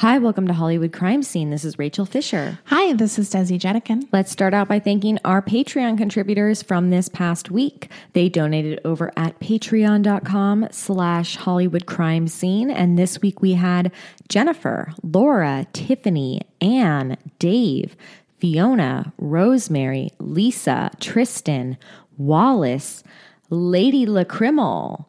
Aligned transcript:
Hi, 0.00 0.16
welcome 0.16 0.46
to 0.46 0.54
Hollywood 0.54 0.94
Crime 0.94 1.22
Scene. 1.22 1.50
This 1.50 1.62
is 1.62 1.78
Rachel 1.78 2.06
Fisher. 2.06 2.58
Hi, 2.64 2.94
this 2.94 3.18
is 3.18 3.30
Desi 3.30 3.58
Jedeikin. 3.60 4.08
Let's 4.10 4.32
start 4.32 4.54
out 4.54 4.66
by 4.66 4.78
thanking 4.78 5.18
our 5.26 5.42
Patreon 5.42 5.98
contributors 5.98 6.62
from 6.62 6.88
this 6.88 7.10
past 7.10 7.50
week. 7.50 7.90
They 8.14 8.30
donated 8.30 8.80
over 8.82 9.12
at 9.14 9.38
patreon.com 9.40 10.68
slash 10.70 11.36
Hollywood 11.36 11.84
Crime 11.84 12.28
Scene. 12.28 12.70
And 12.70 12.98
this 12.98 13.20
week 13.20 13.42
we 13.42 13.52
had 13.52 13.92
Jennifer, 14.26 14.94
Laura, 15.02 15.66
Tiffany, 15.74 16.40
Anne, 16.62 17.18
Dave, 17.38 17.94
Fiona, 18.38 19.12
Rosemary, 19.18 20.12
Lisa, 20.18 20.92
Tristan, 20.98 21.76
Wallace, 22.16 23.04
Lady 23.50 24.06
Lacrimal, 24.06 25.04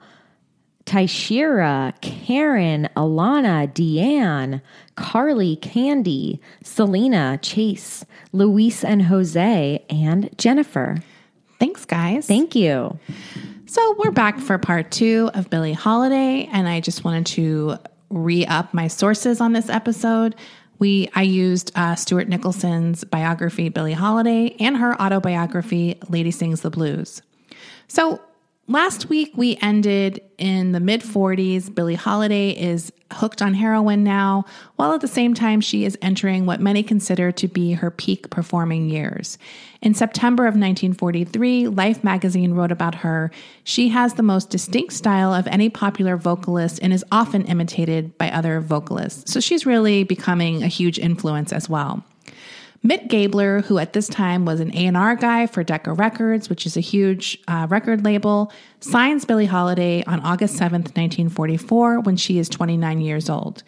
Tyshira, 0.91 1.93
Karen, 2.01 2.89
Alana, 2.97 3.65
Deanne, 3.71 4.61
Carly, 4.95 5.55
Candy, 5.55 6.41
Selena, 6.63 7.39
Chase, 7.41 8.05
Luis 8.33 8.83
and 8.83 9.03
Jose, 9.03 9.85
and 9.89 10.29
Jennifer. 10.37 10.97
Thanks, 11.59 11.85
guys. 11.85 12.27
Thank 12.27 12.55
you. 12.55 12.99
So 13.67 13.95
we're 13.99 14.11
back 14.11 14.37
for 14.39 14.57
part 14.57 14.91
two 14.91 15.29
of 15.33 15.49
Billie 15.49 15.71
Holiday, 15.71 16.49
and 16.51 16.67
I 16.67 16.81
just 16.81 17.05
wanted 17.05 17.25
to 17.27 17.77
re 18.09 18.45
up 18.45 18.73
my 18.73 18.89
sources 18.89 19.39
on 19.39 19.53
this 19.53 19.69
episode. 19.69 20.35
We 20.79 21.09
I 21.15 21.21
used 21.21 21.71
uh, 21.73 21.95
Stuart 21.95 22.27
Nicholson's 22.27 23.05
biography, 23.05 23.69
Billie 23.69 23.93
Holiday, 23.93 24.57
and 24.59 24.75
her 24.75 25.01
autobiography, 25.01 26.01
Lady 26.09 26.31
Sings 26.31 26.59
the 26.59 26.69
Blues. 26.69 27.21
So 27.87 28.19
Last 28.71 29.09
week, 29.09 29.33
we 29.35 29.57
ended 29.61 30.21
in 30.37 30.71
the 30.71 30.79
mid 30.79 31.01
40s. 31.01 31.75
Billie 31.75 31.95
Holiday 31.95 32.51
is 32.51 32.93
hooked 33.11 33.41
on 33.41 33.53
heroin 33.53 34.05
now, 34.05 34.45
while 34.77 34.93
at 34.93 35.01
the 35.01 35.09
same 35.09 35.33
time, 35.33 35.59
she 35.59 35.83
is 35.83 35.97
entering 36.01 36.45
what 36.45 36.61
many 36.61 36.81
consider 36.81 37.33
to 37.33 37.49
be 37.49 37.73
her 37.73 37.91
peak 37.91 38.29
performing 38.29 38.89
years. 38.89 39.37
In 39.81 39.93
September 39.93 40.43
of 40.43 40.53
1943, 40.53 41.67
Life 41.67 42.01
magazine 42.01 42.53
wrote 42.53 42.71
about 42.71 42.95
her 42.95 43.29
She 43.65 43.89
has 43.89 44.13
the 44.13 44.23
most 44.23 44.49
distinct 44.49 44.93
style 44.93 45.33
of 45.33 45.47
any 45.47 45.67
popular 45.67 46.15
vocalist 46.15 46.79
and 46.81 46.93
is 46.93 47.03
often 47.11 47.43
imitated 47.47 48.17
by 48.17 48.31
other 48.31 48.61
vocalists. 48.61 49.33
So 49.33 49.41
she's 49.41 49.65
really 49.65 50.05
becoming 50.05 50.63
a 50.63 50.67
huge 50.67 50.97
influence 50.97 51.51
as 51.51 51.67
well. 51.67 52.05
Milt 52.83 53.09
Gabler, 53.09 53.61
who 53.61 53.77
at 53.77 53.93
this 53.93 54.07
time 54.07 54.43
was 54.43 54.59
an 54.59 54.75
A&R 54.75 55.15
guy 55.15 55.45
for 55.45 55.63
Decca 55.63 55.93
Records, 55.93 56.49
which 56.49 56.65
is 56.65 56.75
a 56.75 56.81
huge 56.81 57.37
uh, 57.47 57.67
record 57.69 58.03
label, 58.03 58.51
signs 58.79 59.23
Billie 59.23 59.45
Holiday 59.45 60.03
on 60.05 60.19
August 60.21 60.55
7th, 60.55 60.95
1944, 60.97 61.99
when 61.99 62.17
she 62.17 62.39
is 62.39 62.49
29 62.49 62.99
years 62.99 63.29
old. 63.29 63.61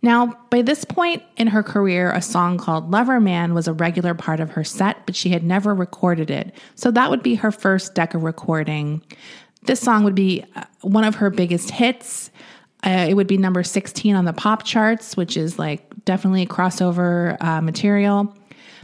Now, 0.00 0.38
by 0.50 0.62
this 0.62 0.84
point 0.84 1.22
in 1.36 1.48
her 1.48 1.62
career, 1.62 2.10
a 2.10 2.22
song 2.22 2.56
called 2.56 2.90
Lover 2.90 3.20
Man 3.20 3.52
was 3.52 3.68
a 3.68 3.74
regular 3.74 4.14
part 4.14 4.40
of 4.40 4.50
her 4.50 4.64
set, 4.64 5.04
but 5.04 5.14
she 5.14 5.30
had 5.30 5.42
never 5.42 5.74
recorded 5.74 6.30
it. 6.30 6.54
So 6.74 6.90
that 6.90 7.10
would 7.10 7.22
be 7.22 7.34
her 7.36 7.50
first 7.50 7.94
Decca 7.94 8.18
recording. 8.18 9.02
This 9.62 9.80
song 9.80 10.04
would 10.04 10.14
be 10.14 10.44
uh, 10.56 10.64
one 10.80 11.04
of 11.04 11.16
her 11.16 11.28
biggest 11.28 11.70
hits. 11.70 12.30
Uh, 12.82 13.06
it 13.08 13.14
would 13.14 13.26
be 13.26 13.38
number 13.38 13.62
16 13.62 14.14
on 14.14 14.24
the 14.24 14.34
pop 14.34 14.62
charts, 14.62 15.16
which 15.16 15.36
is 15.36 15.58
like 15.58 16.04
definitely 16.04 16.46
crossover 16.46 17.42
uh, 17.42 17.60
material. 17.62 18.34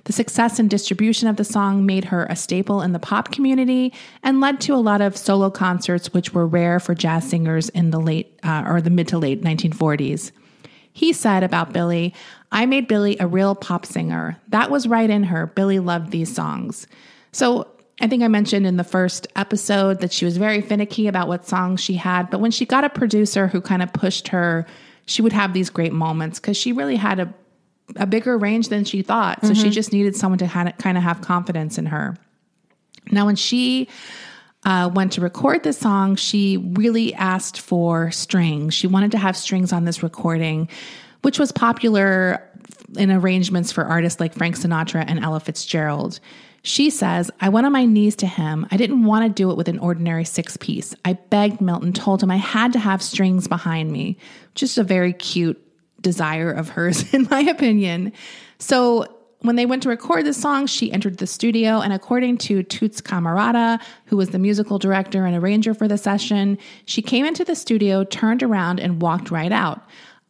The 0.04 0.12
success 0.12 0.58
and 0.58 0.70
distribution 0.70 1.28
of 1.28 1.36
the 1.36 1.44
song 1.44 1.84
made 1.84 2.06
her 2.06 2.26
a 2.26 2.36
staple 2.36 2.80
in 2.82 2.92
the 2.92 2.98
pop 2.98 3.30
community 3.30 3.92
and 4.22 4.40
led 4.40 4.60
to 4.62 4.74
a 4.74 4.76
lot 4.76 5.00
of 5.00 5.16
solo 5.16 5.50
concerts, 5.50 6.12
which 6.12 6.32
were 6.32 6.46
rare 6.46 6.80
for 6.80 6.94
jazz 6.94 7.28
singers 7.28 7.68
in 7.70 7.90
the 7.90 8.00
late 8.00 8.38
uh, 8.42 8.64
or 8.66 8.80
the 8.80 8.90
mid 8.90 9.08
to 9.08 9.18
late 9.18 9.42
1940s. 9.42 10.32
He 10.92 11.12
said 11.12 11.42
about 11.42 11.72
Billie, 11.72 12.14
I 12.52 12.66
made 12.66 12.88
Billie 12.88 13.16
a 13.20 13.26
real 13.26 13.54
pop 13.54 13.86
singer. 13.86 14.38
That 14.48 14.70
was 14.70 14.88
right 14.88 15.08
in 15.08 15.24
her. 15.24 15.46
Billie 15.46 15.78
loved 15.78 16.10
these 16.10 16.34
songs. 16.34 16.86
So 17.32 17.68
I 18.00 18.08
think 18.08 18.22
I 18.22 18.28
mentioned 18.28 18.66
in 18.66 18.76
the 18.76 18.84
first 18.84 19.26
episode 19.36 20.00
that 20.00 20.12
she 20.12 20.24
was 20.24 20.36
very 20.36 20.60
finicky 20.60 21.06
about 21.06 21.28
what 21.28 21.46
songs 21.46 21.80
she 21.80 21.94
had, 21.94 22.30
but 22.30 22.40
when 22.40 22.50
she 22.50 22.64
got 22.64 22.84
a 22.84 22.88
producer 22.88 23.46
who 23.46 23.60
kind 23.60 23.82
of 23.82 23.92
pushed 23.92 24.28
her, 24.28 24.66
she 25.06 25.22
would 25.22 25.32
have 25.32 25.52
these 25.52 25.70
great 25.70 25.92
moments 25.92 26.40
because 26.40 26.56
she 26.56 26.72
really 26.72 26.96
had 26.96 27.20
a 27.20 27.32
a 27.96 28.06
bigger 28.06 28.38
range 28.38 28.68
than 28.68 28.84
she 28.84 29.02
thought. 29.02 29.40
So 29.42 29.48
mm-hmm. 29.48 29.62
she 29.62 29.70
just 29.70 29.92
needed 29.92 30.16
someone 30.16 30.38
to 30.38 30.46
kind 30.46 30.96
of 30.96 31.02
have 31.02 31.20
confidence 31.20 31.78
in 31.78 31.86
her. 31.86 32.16
Now, 33.10 33.26
when 33.26 33.36
she 33.36 33.88
uh, 34.64 34.90
went 34.92 35.12
to 35.12 35.20
record 35.20 35.62
this 35.62 35.78
song, 35.78 36.16
she 36.16 36.56
really 36.56 37.14
asked 37.14 37.60
for 37.60 38.10
strings. 38.10 38.74
She 38.74 38.86
wanted 38.86 39.12
to 39.12 39.18
have 39.18 39.36
strings 39.36 39.72
on 39.72 39.84
this 39.84 40.02
recording, 40.02 40.68
which 41.22 41.38
was 41.38 41.50
popular 41.52 42.46
in 42.96 43.10
arrangements 43.10 43.72
for 43.72 43.84
artists 43.84 44.20
like 44.20 44.34
Frank 44.34 44.56
Sinatra 44.56 45.04
and 45.06 45.20
Ella 45.24 45.40
Fitzgerald. 45.40 46.20
She 46.62 46.90
says, 46.90 47.30
I 47.40 47.48
went 47.48 47.64
on 47.64 47.72
my 47.72 47.86
knees 47.86 48.16
to 48.16 48.26
him. 48.26 48.66
I 48.70 48.76
didn't 48.76 49.04
want 49.04 49.24
to 49.24 49.30
do 49.30 49.50
it 49.50 49.56
with 49.56 49.68
an 49.68 49.78
ordinary 49.78 50.24
six 50.24 50.58
piece. 50.58 50.94
I 51.06 51.14
begged 51.14 51.62
Milton, 51.62 51.94
told 51.94 52.22
him 52.22 52.30
I 52.30 52.36
had 52.36 52.74
to 52.74 52.78
have 52.78 53.02
strings 53.02 53.48
behind 53.48 53.90
me. 53.90 54.18
Just 54.54 54.76
a 54.76 54.84
very 54.84 55.14
cute 55.14 55.58
desire 56.00 56.50
of 56.50 56.70
hers, 56.70 57.12
in 57.14 57.28
my 57.30 57.40
opinion. 57.40 58.12
So 58.58 59.06
when 59.42 59.56
they 59.56 59.66
went 59.66 59.82
to 59.84 59.88
record 59.88 60.26
the 60.26 60.34
song, 60.34 60.66
she 60.66 60.92
entered 60.92 61.18
the 61.18 61.26
studio, 61.26 61.80
and 61.80 61.92
according 61.92 62.38
to 62.38 62.62
Toots 62.62 63.00
Camarata, 63.00 63.80
who 64.06 64.16
was 64.16 64.30
the 64.30 64.38
musical 64.38 64.78
director 64.78 65.24
and 65.24 65.34
arranger 65.34 65.72
for 65.72 65.88
the 65.88 65.96
session, 65.96 66.58
she 66.84 67.00
came 67.00 67.24
into 67.24 67.44
the 67.44 67.54
studio, 67.54 68.04
turned 68.04 68.42
around, 68.42 68.80
and 68.80 69.00
walked 69.00 69.30
right 69.30 69.52
out. 69.52 69.82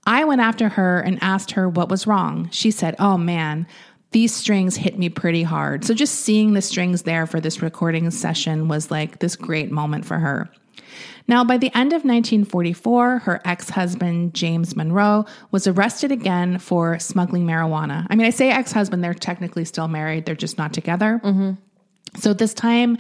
I 0.07 0.25
went 0.25 0.41
after 0.41 0.69
her 0.69 1.01
and 1.01 1.23
asked 1.23 1.53
her 1.53 1.69
what 1.69 1.89
was 1.89 2.07
wrong. 2.07 2.49
She 2.53 2.71
said, 2.71 2.95
Oh 2.99 3.19
man, 3.19 3.67
these 4.13 4.35
strings 4.35 4.77
hit 4.77 4.99
me 4.99 5.09
pretty 5.09 5.43
hard. 5.43 5.85
So 5.85 5.95
just 5.95 6.17
seeing 6.17 6.55
the 6.55 6.63
strings 6.63 7.03
there 7.03 7.27
for 7.27 7.41
this 7.41 7.63
recording 7.63 8.11
session 8.11 8.69
was 8.69 8.91
like 8.91 9.19
this 9.19 9.37
great 9.37 9.71
moment 9.71 10.05
for 10.05 10.19
her. 10.19 10.51
Now, 11.29 11.45
by 11.45 11.59
the 11.59 11.75
end 11.75 11.93
of 11.93 12.05
1944, 12.05 13.19
her 13.21 13.41
ex 13.45 13.71
husband, 13.71 14.35
James 14.35 14.75
Monroe, 14.75 15.27
was 15.51 15.67
arrested 15.67 16.11
again 16.11 16.59
for 16.59 16.99
smuggling 16.99 17.47
marijuana. 17.47 18.07
I 18.11 18.17
mean, 18.17 18.27
I 18.27 18.31
say 18.31 18.51
ex 18.51 18.73
husband, 18.73 19.05
they're 19.05 19.15
technically 19.15 19.65
still 19.65 19.89
married, 19.89 20.27
they're 20.27 20.35
just 20.35 20.59
not 20.59 20.73
together. 20.73 21.21
Mm-hmm. 21.23 21.53
So 22.19 22.33
this 22.33 22.55
time, 22.55 22.99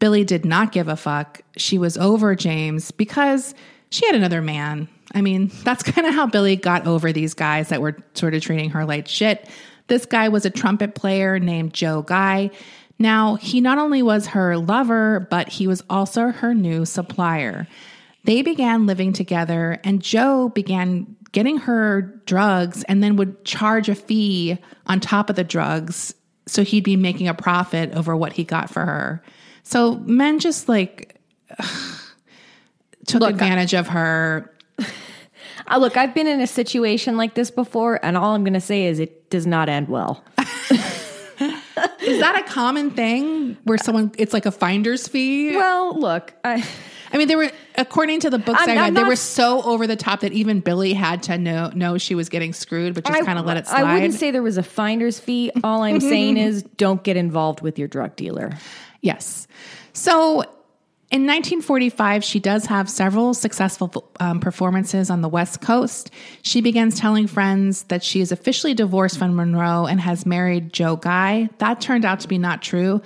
Billie 0.00 0.24
did 0.24 0.44
not 0.44 0.72
give 0.72 0.88
a 0.88 0.96
fuck. 0.96 1.42
She 1.56 1.78
was 1.78 1.96
over 1.96 2.34
James 2.34 2.90
because 2.90 3.54
she 3.90 4.06
had 4.06 4.14
another 4.14 4.42
man. 4.42 4.88
I 5.14 5.20
mean, 5.20 5.50
that's 5.64 5.82
kind 5.82 6.06
of 6.06 6.14
how 6.14 6.26
Billie 6.26 6.56
got 6.56 6.86
over 6.86 7.12
these 7.12 7.34
guys 7.34 7.68
that 7.68 7.80
were 7.80 7.96
sort 8.14 8.34
of 8.34 8.42
treating 8.42 8.70
her 8.70 8.84
like 8.84 9.06
shit. 9.06 9.48
This 9.86 10.06
guy 10.06 10.28
was 10.28 10.46
a 10.46 10.50
trumpet 10.50 10.94
player 10.94 11.38
named 11.38 11.74
Joe 11.74 12.02
Guy. 12.02 12.50
Now, 13.00 13.36
he 13.36 13.62
not 13.62 13.78
only 13.78 14.02
was 14.02 14.26
her 14.28 14.58
lover, 14.58 15.26
but 15.30 15.48
he 15.48 15.66
was 15.66 15.82
also 15.88 16.28
her 16.28 16.54
new 16.54 16.84
supplier. 16.84 17.66
They 18.24 18.42
began 18.42 18.86
living 18.86 19.14
together, 19.14 19.80
and 19.82 20.02
Joe 20.02 20.50
began 20.50 21.16
getting 21.32 21.56
her 21.56 22.02
drugs 22.26 22.82
and 22.84 23.02
then 23.02 23.16
would 23.16 23.42
charge 23.46 23.88
a 23.88 23.94
fee 23.94 24.58
on 24.86 25.00
top 25.00 25.30
of 25.30 25.36
the 25.36 25.44
drugs. 25.44 26.14
So 26.46 26.62
he'd 26.62 26.84
be 26.84 26.96
making 26.96 27.26
a 27.26 27.34
profit 27.34 27.94
over 27.94 28.14
what 28.14 28.34
he 28.34 28.44
got 28.44 28.68
for 28.68 28.84
her. 28.84 29.22
So 29.62 29.96
men 30.00 30.38
just 30.38 30.68
like 30.68 31.16
ugh, 31.58 32.00
took 33.06 33.22
look, 33.22 33.30
advantage 33.30 33.72
I, 33.74 33.78
of 33.78 33.88
her. 33.88 34.54
Uh, 35.72 35.76
look, 35.76 35.96
I've 35.96 36.14
been 36.14 36.26
in 36.26 36.40
a 36.40 36.48
situation 36.48 37.16
like 37.16 37.34
this 37.34 37.48
before, 37.48 38.04
and 38.04 38.16
all 38.16 38.34
I'm 38.34 38.42
going 38.42 38.54
to 38.54 38.60
say 38.60 38.86
is 38.86 38.98
it 38.98 39.30
does 39.30 39.46
not 39.46 39.68
end 39.68 39.88
well. 39.88 40.24
Is 42.02 42.20
that 42.20 42.38
a 42.40 42.42
common 42.44 42.90
thing 42.90 43.56
where 43.64 43.78
uh, 43.80 43.82
someone 43.82 44.12
it's 44.18 44.32
like 44.32 44.46
a 44.46 44.50
finder's 44.50 45.08
fee? 45.08 45.56
Well, 45.56 45.98
look, 45.98 46.34
I 46.44 46.66
I 47.12 47.18
mean, 47.18 47.28
they 47.28 47.36
were 47.36 47.50
according 47.76 48.20
to 48.20 48.30
the 48.30 48.38
books 48.38 48.60
I'm, 48.62 48.70
I 48.70 48.74
read, 48.82 48.94
they 48.94 49.04
were 49.04 49.16
so 49.16 49.62
over 49.62 49.86
the 49.86 49.96
top 49.96 50.20
that 50.20 50.32
even 50.32 50.60
Billie 50.60 50.92
had 50.92 51.24
to 51.24 51.38
know 51.38 51.70
know 51.74 51.98
she 51.98 52.14
was 52.14 52.28
getting 52.28 52.52
screwed, 52.52 52.94
but 52.94 53.04
just 53.04 53.24
kind 53.24 53.38
of 53.38 53.44
let 53.44 53.56
it 53.56 53.66
slide. 53.66 53.84
I 53.84 53.94
wouldn't 53.94 54.14
say 54.14 54.30
there 54.30 54.42
was 54.42 54.58
a 54.58 54.62
finder's 54.62 55.18
fee. 55.18 55.50
All 55.64 55.82
I'm 55.82 56.00
saying 56.00 56.36
is 56.36 56.62
don't 56.62 57.02
get 57.02 57.16
involved 57.16 57.60
with 57.60 57.78
your 57.78 57.88
drug 57.88 58.16
dealer. 58.16 58.52
Yes. 59.00 59.48
So 59.92 60.44
In 61.10 61.22
1945, 61.22 62.22
she 62.22 62.38
does 62.38 62.66
have 62.66 62.88
several 62.88 63.34
successful 63.34 64.08
um, 64.20 64.38
performances 64.38 65.10
on 65.10 65.22
the 65.22 65.28
West 65.28 65.60
Coast. 65.60 66.08
She 66.42 66.60
begins 66.60 67.00
telling 67.00 67.26
friends 67.26 67.82
that 67.84 68.04
she 68.04 68.20
is 68.20 68.30
officially 68.30 68.74
divorced 68.74 69.18
from 69.18 69.34
Monroe 69.34 69.86
and 69.86 70.00
has 70.00 70.24
married 70.24 70.72
Joe 70.72 70.94
Guy. 70.94 71.48
That 71.58 71.80
turned 71.80 72.04
out 72.04 72.20
to 72.20 72.28
be 72.28 72.38
not 72.38 72.62
true. 72.62 73.02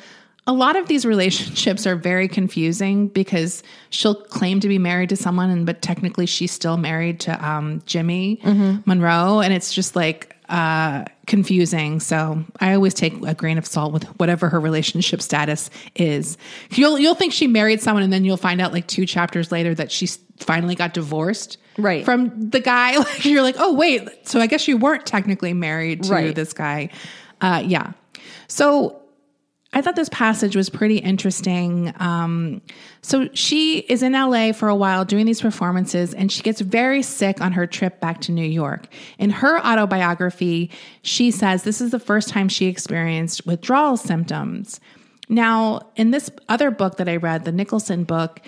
A 0.47 0.53
lot 0.53 0.77
of 0.77 0.87
these 0.87 1.07
relationships 1.15 1.87
are 1.87 1.97
very 1.97 2.29
confusing 2.29 3.09
because 3.09 3.63
she'll 3.89 4.15
claim 4.15 4.61
to 4.61 4.69
be 4.69 4.79
married 4.79 5.09
to 5.09 5.17
someone, 5.17 5.49
and 5.49 5.65
but 5.65 5.81
technically 5.81 6.27
she's 6.27 6.53
still 6.53 6.77
married 6.77 7.21
to 7.21 7.49
um, 7.49 7.81
Jimmy 7.87 8.39
Monroe, 8.85 9.41
and 9.41 9.55
it's 9.55 9.73
just 9.73 9.97
like 9.97 10.34
uh, 10.49 11.05
confusing. 11.27 12.01
So 12.01 12.45
I 12.61 12.75
always 12.75 12.95
take 12.95 13.15
a 13.27 13.35
grain 13.35 13.59
of 13.59 13.67
salt 13.67 13.93
with 13.93 14.05
whatever 14.21 14.49
her 14.49 14.61
relationship 14.61 15.23
status 15.23 15.71
is. 15.95 16.37
You'll 16.71 16.99
you'll 16.99 17.15
think 17.15 17.33
she 17.33 17.47
married 17.47 17.81
someone, 17.81 18.03
and 18.03 18.13
then 18.13 18.25
you'll 18.25 18.37
find 18.37 18.61
out 18.61 18.73
like 18.73 18.87
two 18.87 19.07
chapters 19.07 19.51
later 19.53 19.75
that 19.75 19.91
she 19.91 20.07
finally 20.39 20.75
got 20.75 20.95
divorced. 20.95 21.59
Right. 21.79 22.05
From 22.05 22.51
the 22.51 22.61
guy, 22.61 22.97
like 22.99 23.25
you're 23.25 23.43
like, 23.43 23.57
oh 23.59 23.75
wait, 23.75 24.09
so 24.29 24.41
I 24.41 24.47
guess 24.47 24.69
you 24.69 24.77
weren't 24.77 25.07
technically 25.07 25.53
married 25.53 26.05
to 26.05 26.13
Right. 26.13 26.35
this 26.35 26.53
guy. 26.53 26.91
Uh, 27.41 27.63
yeah. 27.65 27.93
So 28.49 29.01
I 29.75 29.83
thought 29.83 29.97
this 29.97 30.09
passage 30.09 30.55
was 30.55 30.71
pretty 30.71 30.99
interesting. 30.99 31.93
Um, 31.99 32.63
so 33.03 33.29
she 33.35 33.81
is 33.81 34.05
in 34.05 34.13
LA 34.13 34.53
for 34.53 34.69
a 34.69 34.75
while 34.75 35.05
doing 35.05 35.27
these 35.27 35.41
performances, 35.41 36.15
and 36.15 36.31
she 36.31 36.43
gets 36.43 36.61
very 36.61 37.03
sick 37.03 37.41
on 37.41 37.53
her 37.53 37.67
trip 37.67 37.99
back 37.99 38.21
to 38.23 38.33
New 38.33 38.47
York. 38.47 38.87
In 39.19 39.31
her 39.31 39.59
autobiography, 39.59 40.71
she 41.03 41.33
says 41.33 41.65
this 41.65 41.81
is 41.81 41.91
the 41.91 41.99
first 41.99 42.29
time 42.29 42.49
she 42.49 42.67
experienced 42.67 43.45
withdrawal 43.47 43.97
symptoms. 43.97 44.79
Now, 45.29 45.81
in 45.97 46.13
this 46.13 46.31
other 46.49 46.71
book 46.71 46.99
that 46.99 47.09
I 47.09 47.17
read, 47.17 47.45
the 47.45 47.53
Nicholson 47.53 48.05
book, 48.05 48.41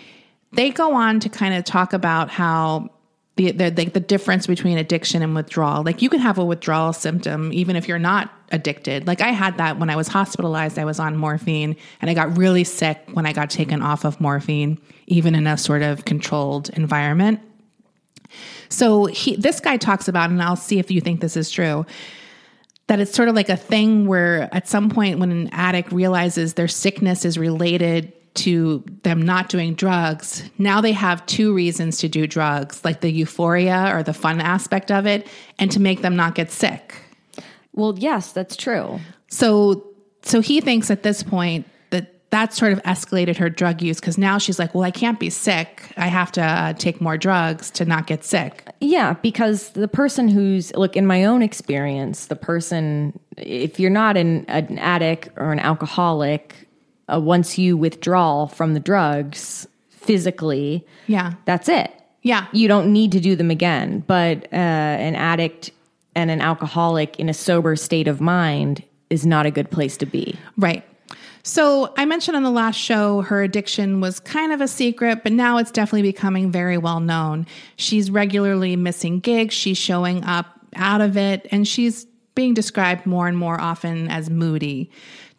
they 0.52 0.70
go 0.70 0.94
on 0.94 1.19
to 1.20 1.28
kind 1.28 1.55
of 1.55 1.64
talk 1.64 1.93
about 1.93 2.31
how 2.31 2.90
the, 3.34 3.50
the 3.50 3.70
the 3.70 3.84
the 3.87 4.00
difference 4.00 4.46
between 4.46 4.78
addiction 4.78 5.23
and 5.23 5.34
withdrawal. 5.34 5.82
Like 5.82 6.02
you 6.02 6.08
can 6.08 6.20
have 6.20 6.38
a 6.38 6.44
withdrawal 6.44 6.93
symptom 6.93 7.52
even 7.52 7.76
if 7.76 7.88
you're 7.88 7.99
not 7.99 8.31
addicted. 8.52 9.06
Like 9.06 9.20
I 9.20 9.31
had 9.31 9.58
that 9.58 9.78
when 9.78 9.90
I 9.90 9.96
was 9.96 10.08
hospitalized. 10.08 10.78
I 10.78 10.84
was 10.84 10.98
on 10.98 11.16
morphine 11.16 11.76
and 12.00 12.10
I 12.10 12.14
got 12.14 12.37
really 12.37 12.64
sick 12.64 13.00
when 13.12 13.26
I 13.26 13.32
got 13.32 13.50
taken 13.50 13.82
off 13.82 14.04
of 14.04 14.20
morphine, 14.20 14.78
even 15.06 15.34
in 15.34 15.46
a 15.46 15.56
sort 15.56 15.82
of 15.82 16.04
controlled 16.04 16.70
environment. 16.70 17.40
So 18.69 19.06
he, 19.06 19.37
this 19.37 19.60
guy 19.60 19.76
talks 19.76 20.08
about, 20.08 20.31
and 20.31 20.43
I'll 20.43 20.56
see 20.56 20.78
if 20.78 20.90
you 20.90 21.00
think 21.00 21.20
this 21.20 21.37
is 21.37 21.50
true, 21.50 21.87
that 22.88 23.00
it's 23.00 23.14
sort 23.14 23.28
of 23.28 23.34
like 23.34 23.48
a 23.48 23.56
thing 23.56 24.06
where 24.06 24.49
at 24.54 24.69
some 24.69 24.90
point 24.90 25.19
when 25.19 25.31
an 25.31 25.49
addict 25.52 25.92
realizes 25.92 26.54
their 26.54 26.69
sickness 26.69 27.25
is 27.25 27.38
related 27.38 28.12
to 28.34 28.84
them 29.02 29.22
not 29.22 29.49
doing 29.49 29.75
drugs, 29.75 30.49
now 30.58 30.81
they 30.81 30.92
have 30.92 31.25
two 31.26 31.54
reasons 31.54 31.99
to 31.99 32.08
do 32.08 32.26
drugs, 32.26 32.84
like 32.84 33.00
the 33.00 33.10
euphoria 33.10 33.90
or 33.94 34.02
the 34.02 34.12
fun 34.12 34.40
aspect 34.40 34.90
of 34.90 35.06
it, 35.06 35.26
and 35.58 35.70
to 35.72 35.81
make 35.81 36.02
them 36.02 36.16
not 36.16 36.34
get 36.34 36.50
sick. 36.50 36.94
Well, 37.76 37.94
yes, 37.99 38.32
that's 38.32 38.56
true. 38.56 38.99
So 39.28 39.87
so 40.23 40.40
he 40.40 40.61
thinks 40.61 40.90
at 40.90 41.05
this 41.05 41.23
point 41.23 41.67
that 41.90 42.31
that 42.31 42.52
sort 42.52 42.73
of 42.73 42.82
escalated 42.82 43.37
her 43.37 43.49
drug 43.49 43.81
use 43.81 44.00
because 44.00 44.19
now 44.19 44.38
she's 44.38 44.58
like, 44.58 44.75
well, 44.75 44.82
I 44.82 44.90
can't 44.90 45.20
be 45.20 45.31
sick. 45.31 45.93
I 45.96 46.08
have 46.08 46.32
to 46.32 46.43
uh, 46.43 46.73
take 46.73 47.00
more 47.00 47.17
drugs 47.17 47.70
to 47.73 47.84
not 47.84 48.08
get 48.08 48.25
sick. 48.25 48.67
Yeah, 48.81 49.12
because 49.23 49.70
the 49.70 49.87
person 49.87 50.26
who's 50.28 50.75
look 50.75 50.96
in 50.96 51.06
my 51.06 51.25
own 51.25 51.43
experience, 51.43 52.26
the 52.26 52.34
person 52.37 53.19
if 53.37 53.78
you're 53.78 53.90
not 53.90 54.17
an, 54.17 54.44
an 54.49 54.78
addict 54.78 55.28
or 55.37 55.52
an 55.52 55.61
alcoholic, 55.61 56.67
uh, 57.12 57.20
once 57.20 57.56
you 57.58 57.76
withdraw 57.76 58.46
from 58.46 58.75
the 58.75 58.81
drugs 58.81 59.69
physically, 59.90 60.84
Yeah. 61.06 61.34
that's 61.44 61.69
it. 61.69 61.93
Yeah. 62.23 62.46
You 62.52 62.67
don't 62.67 62.93
need 62.93 63.12
to 63.12 63.20
do 63.20 63.37
them 63.37 63.50
again. 63.50 64.02
But 64.06 64.44
uh, 64.52 64.56
an 64.56 65.14
addict 65.14 65.70
and 66.16 66.30
an 66.30 66.40
alcoholic 66.40 67.20
in 67.20 67.28
a 67.28 67.34
sober 67.34 67.76
state 67.76 68.08
of 68.08 68.20
mind 68.20 68.82
is 69.10 69.24
not 69.24 69.46
a 69.46 69.50
good 69.52 69.70
place 69.70 69.96
to 69.98 70.06
be. 70.06 70.36
Right. 70.56 70.82
So 71.44 71.92
I 71.96 72.06
mentioned 72.06 72.36
on 72.36 72.42
the 72.42 72.50
last 72.50 72.74
show 72.74 73.20
her 73.20 73.40
addiction 73.40 74.00
was 74.00 74.18
kind 74.18 74.52
of 74.52 74.60
a 74.60 74.66
secret, 74.66 75.22
but 75.22 75.30
now 75.30 75.58
it's 75.58 75.70
definitely 75.70 76.02
becoming 76.02 76.50
very 76.50 76.78
well 76.78 76.98
known. 76.98 77.46
She's 77.76 78.10
regularly 78.10 78.74
missing 78.74 79.20
gigs, 79.20 79.54
she's 79.54 79.78
showing 79.78 80.24
up 80.24 80.58
out 80.74 81.00
of 81.00 81.16
it, 81.16 81.46
and 81.52 81.68
she's 81.68 82.06
being 82.34 82.52
described 82.52 83.06
more 83.06 83.28
and 83.28 83.38
more 83.38 83.60
often 83.60 84.08
as 84.08 84.28
moody. 84.28 84.90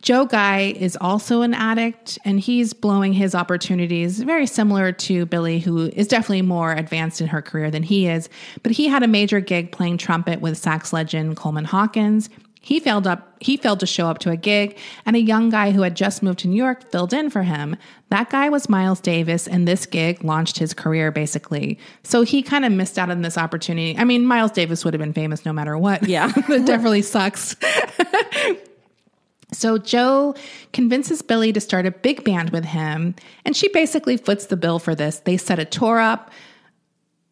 Joe 0.01 0.25
Guy 0.25 0.73
is 0.77 0.97
also 1.01 1.41
an 1.41 1.53
addict 1.53 2.19
and 2.23 2.39
he's 2.39 2.73
blowing 2.73 3.13
his 3.13 3.33
opportunities, 3.33 4.19
very 4.21 4.45
similar 4.45 4.91
to 4.91 5.25
Billie, 5.25 5.59
who 5.59 5.87
is 5.87 6.07
definitely 6.07 6.43
more 6.43 6.73
advanced 6.73 7.19
in 7.19 7.27
her 7.27 7.41
career 7.41 7.71
than 7.71 7.83
he 7.83 8.07
is. 8.07 8.29
But 8.63 8.73
he 8.73 8.87
had 8.87 9.03
a 9.03 9.07
major 9.07 9.39
gig 9.39 9.71
playing 9.71 9.97
trumpet 9.97 10.39
with 10.39 10.57
sax 10.57 10.93
legend 10.93 11.35
Coleman 11.35 11.65
Hawkins. 11.65 12.29
He 12.61 12.79
failed 12.81 13.07
up 13.07 13.23
he 13.39 13.55
failed 13.55 13.79
to 13.81 13.85
show 13.85 14.07
up 14.07 14.17
to 14.19 14.31
a 14.31 14.35
gig, 14.35 14.77
and 15.05 15.15
a 15.15 15.21
young 15.21 15.49
guy 15.49 15.71
who 15.71 15.83
had 15.83 15.95
just 15.95 16.23
moved 16.23 16.39
to 16.39 16.47
New 16.47 16.57
York 16.57 16.91
filled 16.91 17.13
in 17.13 17.29
for 17.29 17.43
him. 17.43 17.77
That 18.09 18.29
guy 18.29 18.49
was 18.49 18.67
Miles 18.67 18.99
Davis, 18.99 19.47
and 19.47 19.67
this 19.67 19.85
gig 19.85 20.23
launched 20.23 20.57
his 20.57 20.73
career 20.73 21.11
basically. 21.11 21.79
So 22.03 22.23
he 22.23 22.41
kind 22.41 22.65
of 22.65 22.71
missed 22.71 22.97
out 22.97 23.09
on 23.09 23.21
this 23.21 23.37
opportunity. 23.37 23.97
I 23.97 24.03
mean, 24.03 24.25
Miles 24.25 24.51
Davis 24.51 24.83
would 24.83 24.93
have 24.93 24.99
been 24.99 25.13
famous 25.13 25.45
no 25.45 25.53
matter 25.53 25.77
what. 25.77 26.09
Yeah. 26.09 26.31
it 26.35 26.65
definitely 26.65 27.03
sucks. 27.03 27.55
So 29.53 29.77
Joe 29.77 30.35
convinces 30.73 31.21
Billie 31.21 31.53
to 31.53 31.61
start 31.61 31.85
a 31.85 31.91
big 31.91 32.23
band 32.23 32.49
with 32.49 32.65
him, 32.65 33.15
and 33.45 33.55
she 33.55 33.69
basically 33.69 34.17
foots 34.17 34.47
the 34.47 34.57
bill 34.57 34.77
for 34.77 34.93
this. 34.93 35.19
They 35.19 35.37
set 35.37 35.57
a 35.57 35.65
tour 35.65 35.99
up. 35.99 36.31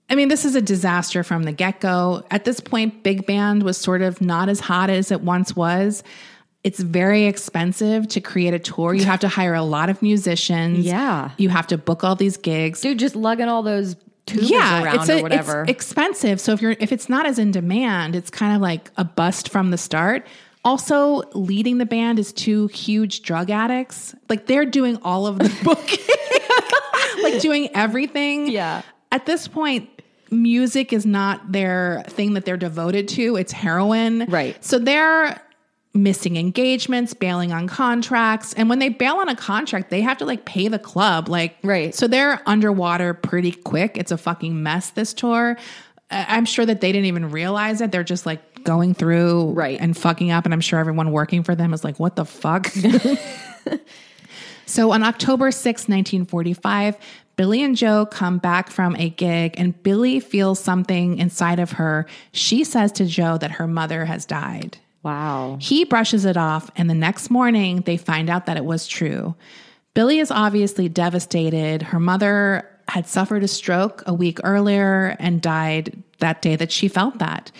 I 0.09 0.15
mean, 0.15 0.29
this 0.29 0.45
is 0.45 0.55
a 0.55 0.61
disaster 0.61 1.23
from 1.23 1.43
the 1.43 1.51
get 1.51 1.81
go. 1.81 2.23
At 2.31 2.45
this 2.45 2.59
point, 2.59 3.03
big 3.03 3.25
band 3.25 3.63
was 3.63 3.77
sort 3.77 4.01
of 4.01 4.21
not 4.21 4.49
as 4.49 4.59
hot 4.59 4.89
as 4.89 5.11
it 5.11 5.21
once 5.21 5.55
was. 5.55 6.03
It's 6.63 6.79
very 6.79 7.25
expensive 7.25 8.07
to 8.09 8.21
create 8.21 8.53
a 8.53 8.59
tour. 8.59 8.93
You 8.93 9.05
have 9.05 9.19
to 9.19 9.27
hire 9.27 9.53
a 9.53 9.61
lot 9.61 9.89
of 9.89 10.01
musicians. 10.01 10.85
Yeah. 10.85 11.31
You 11.37 11.49
have 11.49 11.67
to 11.67 11.77
book 11.77 12.03
all 12.03 12.15
these 12.15 12.37
gigs 12.37 12.81
Dude, 12.81 12.97
just 12.97 13.15
lugging 13.15 13.47
all 13.47 13.61
those 13.61 13.95
tubers 14.25 14.51
around 14.51 14.95
it's 14.95 15.09
or 15.09 15.21
whatever. 15.21 15.61
It's 15.63 15.71
expensive. 15.71 16.39
So 16.39 16.53
if 16.53 16.61
you're 16.61 16.75
if 16.79 16.91
it's 16.91 17.09
not 17.09 17.25
as 17.25 17.37
in 17.37 17.51
demand, 17.51 18.15
it's 18.15 18.29
kind 18.29 18.55
of 18.55 18.61
like 18.61 18.89
a 18.97 19.03
bust 19.03 19.49
from 19.49 19.71
the 19.71 19.77
start. 19.77 20.25
Also, 20.65 21.21
leading 21.33 21.77
the 21.77 21.85
band 21.85 22.17
is 22.19 22.33
two 22.33 22.67
huge 22.67 23.21
drug 23.21 23.51
addicts. 23.51 24.15
Like 24.27 24.47
they're 24.47 24.65
doing 24.65 24.97
all 25.03 25.27
of 25.27 25.37
the 25.37 25.55
booking, 25.63 27.23
like 27.23 27.39
doing 27.39 27.69
everything. 27.75 28.47
Yeah. 28.47 28.81
At 29.11 29.27
this 29.27 29.47
point, 29.47 29.87
music 30.31 30.91
is 30.91 31.05
not 31.05 31.51
their 31.51 32.03
thing 32.07 32.33
that 32.33 32.45
they're 32.45 32.57
devoted 32.57 33.07
to. 33.09 33.35
It's 33.35 33.51
heroin. 33.51 34.25
Right. 34.27 34.61
So 34.65 34.79
they're 34.79 35.39
missing 35.93 36.35
engagements, 36.35 37.13
bailing 37.13 37.53
on 37.53 37.67
contracts. 37.67 38.53
And 38.53 38.67
when 38.67 38.79
they 38.79 38.89
bail 38.89 39.15
on 39.15 39.29
a 39.29 39.35
contract, 39.35 39.89
they 39.91 40.01
have 40.01 40.17
to 40.17 40.25
like 40.25 40.45
pay 40.45 40.67
the 40.67 40.79
club. 40.79 41.29
Like, 41.29 41.57
Right. 41.63 41.95
So 41.95 42.07
they're 42.07 42.41
underwater 42.45 43.13
pretty 43.13 43.51
quick. 43.51 43.97
It's 43.97 44.11
a 44.11 44.17
fucking 44.17 44.61
mess, 44.61 44.89
this 44.89 45.13
tour. 45.13 45.57
I'm 46.11 46.45
sure 46.45 46.65
that 46.65 46.81
they 46.81 46.91
didn't 46.91 47.05
even 47.05 47.31
realize 47.31 47.81
it. 47.81 47.91
They're 47.91 48.03
just 48.03 48.25
like 48.25 48.41
going 48.65 48.93
through 48.93 49.51
Right. 49.51 49.79
and 49.79 49.95
fucking 49.95 50.31
up. 50.31 50.43
And 50.45 50.53
I'm 50.53 50.61
sure 50.61 50.79
everyone 50.79 51.11
working 51.11 51.43
for 51.43 51.55
them 51.55 51.73
is 51.73 51.83
like, 51.83 51.99
what 51.99 52.15
the 52.15 52.25
fuck? 52.25 52.67
So 54.67 54.91
on 54.91 55.03
October 55.03 55.51
6, 55.51 55.83
1945, 55.83 56.97
Billie 57.35 57.61
and 57.61 57.75
Joe 57.77 58.07
come 58.07 58.39
back 58.39 58.71
from 58.71 58.95
a 58.95 59.09
gig 59.09 59.53
and 59.59 59.81
Billie 59.83 60.19
feels 60.19 60.59
something 60.59 61.19
inside 61.19 61.59
of 61.59 61.73
her. 61.73 62.07
She 62.31 62.63
says 62.63 62.91
to 62.93 63.05
Joe 63.05 63.37
that 63.37 63.51
her 63.51 63.67
mother 63.67 64.05
has 64.05 64.25
died. 64.25 64.77
wow. 65.03 65.57
He 65.61 65.85
brushes 65.85 66.25
it 66.25 66.35
off, 66.35 66.71
and 66.75 66.89
the 66.89 66.95
next 66.95 67.29
morning 67.29 67.81
they 67.81 67.95
find 67.95 68.27
out 68.27 68.47
that 68.47 68.57
it 68.57 68.65
was 68.65 68.87
true. 68.87 69.35
Billie 69.93 70.17
is 70.17 70.31
obviously 70.31 70.89
devastated. 70.89 71.83
Her 71.83 71.99
mother 71.99 72.67
had 72.87 73.05
suffered 73.05 73.43
a 73.43 73.47
stroke 73.47 74.01
a 74.07 74.13
week 74.15 74.39
earlier 74.43 75.15
and 75.19 75.41
died 75.43 76.01
that 76.19 76.41
day 76.41 76.55
that 76.55 76.71
she 76.71 76.87
felt 76.87 77.19
that. 77.19 77.51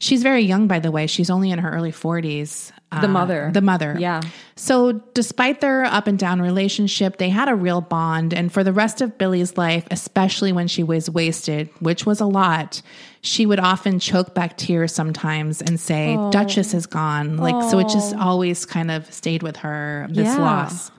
She's 0.00 0.22
very 0.22 0.42
young, 0.42 0.68
by 0.68 0.78
the 0.78 0.90
way. 0.90 1.06
She's 1.06 1.30
only 1.30 1.50
in 1.50 1.58
her 1.58 1.70
early 1.70 1.92
40s. 1.92 2.72
The 2.90 3.04
uh, 3.04 3.08
mother. 3.08 3.50
The 3.52 3.60
mother. 3.60 3.96
Yeah. 3.98 4.22
So, 4.56 4.92
despite 5.12 5.60
their 5.60 5.84
up 5.84 6.06
and 6.06 6.18
down 6.18 6.40
relationship, 6.40 7.18
they 7.18 7.28
had 7.28 7.48
a 7.48 7.54
real 7.54 7.80
bond. 7.80 8.32
And 8.32 8.50
for 8.50 8.64
the 8.64 8.72
rest 8.72 9.02
of 9.02 9.18
Billie's 9.18 9.58
life, 9.58 9.86
especially 9.90 10.52
when 10.52 10.68
she 10.68 10.82
was 10.82 11.10
wasted, 11.10 11.68
which 11.80 12.06
was 12.06 12.20
a 12.20 12.26
lot, 12.26 12.80
she 13.20 13.44
would 13.44 13.60
often 13.60 13.98
choke 13.98 14.34
back 14.34 14.56
tears 14.56 14.94
sometimes 14.94 15.60
and 15.60 15.78
say, 15.78 16.16
oh. 16.16 16.30
Duchess 16.30 16.72
is 16.72 16.86
gone. 16.86 17.36
Like, 17.36 17.70
so 17.70 17.78
it 17.78 17.88
just 17.88 18.14
oh. 18.14 18.20
always 18.20 18.64
kind 18.64 18.90
of 18.90 19.12
stayed 19.12 19.42
with 19.42 19.56
her, 19.58 20.06
this 20.10 20.26
Yeah. 20.26 20.38
loss. 20.38 20.90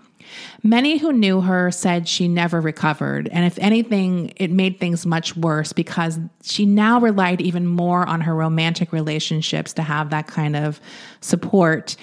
Many 0.63 0.97
who 0.97 1.13
knew 1.13 1.41
her 1.41 1.71
said 1.71 2.07
she 2.07 2.27
never 2.27 2.59
recovered. 2.59 3.27
And 3.29 3.45
if 3.45 3.57
anything, 3.59 4.33
it 4.35 4.51
made 4.51 4.79
things 4.79 5.05
much 5.05 5.35
worse 5.35 5.73
because 5.73 6.19
she 6.43 6.65
now 6.65 6.99
relied 6.99 7.41
even 7.41 7.65
more 7.65 8.07
on 8.07 8.21
her 8.21 8.35
romantic 8.35 8.91
relationships 8.91 9.73
to 9.73 9.81
have 9.81 10.09
that 10.09 10.27
kind 10.27 10.55
of 10.55 10.79
support. 11.21 11.95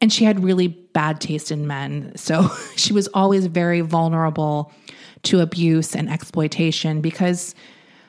And 0.00 0.12
she 0.12 0.24
had 0.24 0.42
really 0.42 0.68
bad 0.68 1.20
taste 1.20 1.50
in 1.50 1.66
men. 1.66 2.12
So 2.16 2.48
she 2.76 2.92
was 2.92 3.08
always 3.08 3.46
very 3.46 3.80
vulnerable 3.80 4.72
to 5.24 5.40
abuse 5.40 5.96
and 5.96 6.10
exploitation 6.10 7.00
because, 7.00 7.54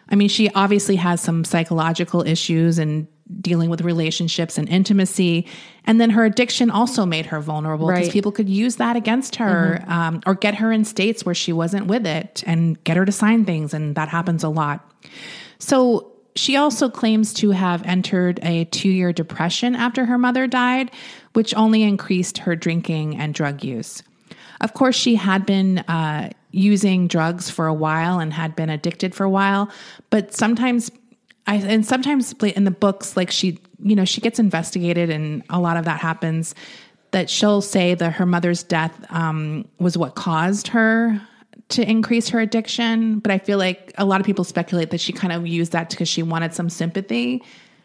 I 0.09 0.15
mean, 0.15 0.29
she 0.29 0.49
obviously 0.51 0.97
has 0.97 1.21
some 1.21 1.43
psychological 1.43 2.21
issues 2.21 2.77
and 2.77 3.07
dealing 3.41 3.69
with 3.69 3.81
relationships 3.81 4.57
and 4.57 4.69
intimacy. 4.69 5.47
And 5.85 5.99
then 5.99 6.11
her 6.11 6.25
addiction 6.25 6.69
also 6.69 7.05
made 7.05 7.25
her 7.27 7.39
vulnerable 7.39 7.87
because 7.87 8.03
Right. 8.07 8.11
people 8.13 8.31
could 8.31 8.47
use 8.49 8.75
that 8.75 8.95
against 8.95 9.37
her 9.37 9.83
um, 9.87 10.21
or 10.25 10.35
get 10.35 10.55
her 10.55 10.71
in 10.71 10.85
states 10.85 11.25
where 11.25 11.35
she 11.35 11.51
wasn't 11.51 11.87
with 11.87 12.05
it 12.05 12.43
and 12.45 12.81
get 12.83 12.97
her 12.97 13.05
to 13.05 13.11
sign 13.11 13.43
things. 13.45 13.73
And 13.73 13.95
that 13.95 14.09
happens 14.09 14.43
a 14.43 14.49
lot. 14.49 14.87
So 15.57 16.11
she 16.35 16.55
also 16.55 16.89
claims 16.89 17.33
to 17.35 17.51
have 17.51 17.81
entered 17.83 18.39
a 18.43 18.65
two 18.65 18.89
year 18.89 19.11
depression 19.13 19.75
after 19.75 20.05
her 20.05 20.17
mother 20.17 20.47
died, 20.47 20.91
which 21.33 21.55
only 21.55 21.81
increased 21.81 22.39
her 22.39 22.55
drinking 22.55 23.17
and 23.17 23.33
drug 23.33 23.63
use. 23.63 24.03
Of 24.61 24.73
course, 24.73 24.95
she 24.95 25.15
had 25.15 25.45
been 25.45 25.79
uh, 25.79 26.29
using 26.51 27.07
drugs 27.07 27.49
for 27.49 27.67
a 27.67 27.73
while 27.73 28.19
and 28.19 28.31
had 28.31 28.55
been 28.55 28.69
addicted 28.69 29.13
for 29.15 29.23
a 29.23 29.29
while, 29.29 29.69
but 30.09 30.33
sometimes 30.33 30.91
I 31.47 31.55
and 31.55 31.85
sometimes 31.85 32.33
in 32.33 32.63
the 32.63 32.71
books, 32.71 33.15
like 33.15 33.31
she, 33.31 33.59
you 33.83 33.95
know, 33.95 34.05
she 34.05 34.21
gets 34.21 34.39
investigated, 34.39 35.09
and 35.09 35.43
a 35.49 35.59
lot 35.59 35.77
of 35.77 35.85
that 35.85 35.99
happens. 35.99 36.55
That 37.11 37.29
she'll 37.29 37.61
say 37.61 37.95
that 37.95 38.13
her 38.13 38.25
mother's 38.25 38.63
death 38.63 38.93
um, 39.09 39.67
was 39.79 39.97
what 39.97 40.15
caused 40.15 40.67
her 40.69 41.21
to 41.69 41.89
increase 41.89 42.29
her 42.29 42.39
addiction. 42.39 43.19
But 43.19 43.31
I 43.31 43.37
feel 43.37 43.57
like 43.57 43.93
a 43.97 44.05
lot 44.05 44.19
of 44.19 44.25
people 44.25 44.43
speculate 44.43 44.89
that 44.89 44.99
she 44.99 45.13
kind 45.13 45.31
of 45.31 45.47
used 45.47 45.71
that 45.71 45.89
because 45.89 46.09
she 46.09 46.23
wanted 46.23 46.53
some 46.53 46.69
sympathy, 46.69 47.41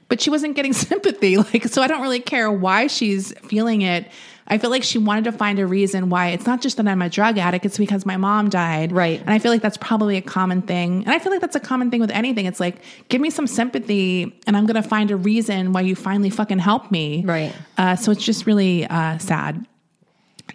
but 0.09 0.21
she 0.21 0.31
wasn't 0.31 0.57
getting 0.57 0.73
sympathy. 0.89 1.37
Like, 1.37 1.67
so 1.67 1.83
I 1.83 1.87
don't 1.87 2.03
really 2.03 2.21
care 2.21 2.51
why 2.51 2.89
she's 2.89 3.33
feeling 3.47 3.83
it. 3.83 4.07
I 4.51 4.59
feel 4.59 4.71
like 4.71 4.83
she 4.83 4.99
wanted 4.99 5.25
to 5.25 5.33
find 5.33 5.61
a 5.61 5.67
reason 5.67 6.11
why 6.11 6.31
it's 6.31 6.45
not 6.45 6.61
just 6.61 6.77
that 6.77 6.89
I'm 6.89 7.01
a 7.01 7.09
drug 7.09 7.39
addict, 7.39 7.65
it's 7.65 7.79
because 7.79 8.05
my 8.05 8.17
mom 8.17 8.49
died. 8.49 8.91
Right. 8.91 9.21
And 9.21 9.31
I 9.31 9.39
feel 9.39 9.53
like 9.53 9.63
that's 9.63 9.77
probably 9.77 10.17
a 10.17 10.23
common 10.23 10.61
thing. 10.61 11.05
And 11.05 11.11
I 11.11 11.21
feel 11.21 11.31
like 11.31 11.41
that's 11.41 11.55
a 11.55 11.61
common 11.61 11.91
thing 11.91 12.01
with 12.01 12.11
anything. 12.11 12.47
It's 12.47 12.59
like, 12.59 12.83
give 13.09 13.21
me 13.21 13.31
some 13.31 13.47
sympathy 13.47 14.37
and 14.49 14.57
I'm 14.57 14.67
going 14.67 14.83
to 14.83 14.87
find 14.87 15.13
a 15.13 15.17
reason 15.17 15.73
why 15.73 15.83
you 15.83 15.95
finally 15.95 16.31
fucking 16.31 16.59
help 16.59 16.91
me. 16.91 17.25
Right. 17.25 17.55
Uh, 17.79 17.95
so 17.95 18.11
it's 18.11 18.25
just 18.25 18.45
really 18.45 18.87
uh, 18.87 19.19
sad. 19.19 19.65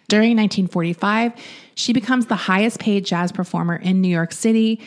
During 0.09 0.35
1945, 0.35 1.31
she 1.75 1.93
becomes 1.93 2.25
the 2.25 2.35
highest 2.35 2.79
paid 2.79 3.05
jazz 3.05 3.31
performer 3.31 3.77
in 3.77 4.01
New 4.01 4.09
York 4.09 4.33
City. 4.33 4.81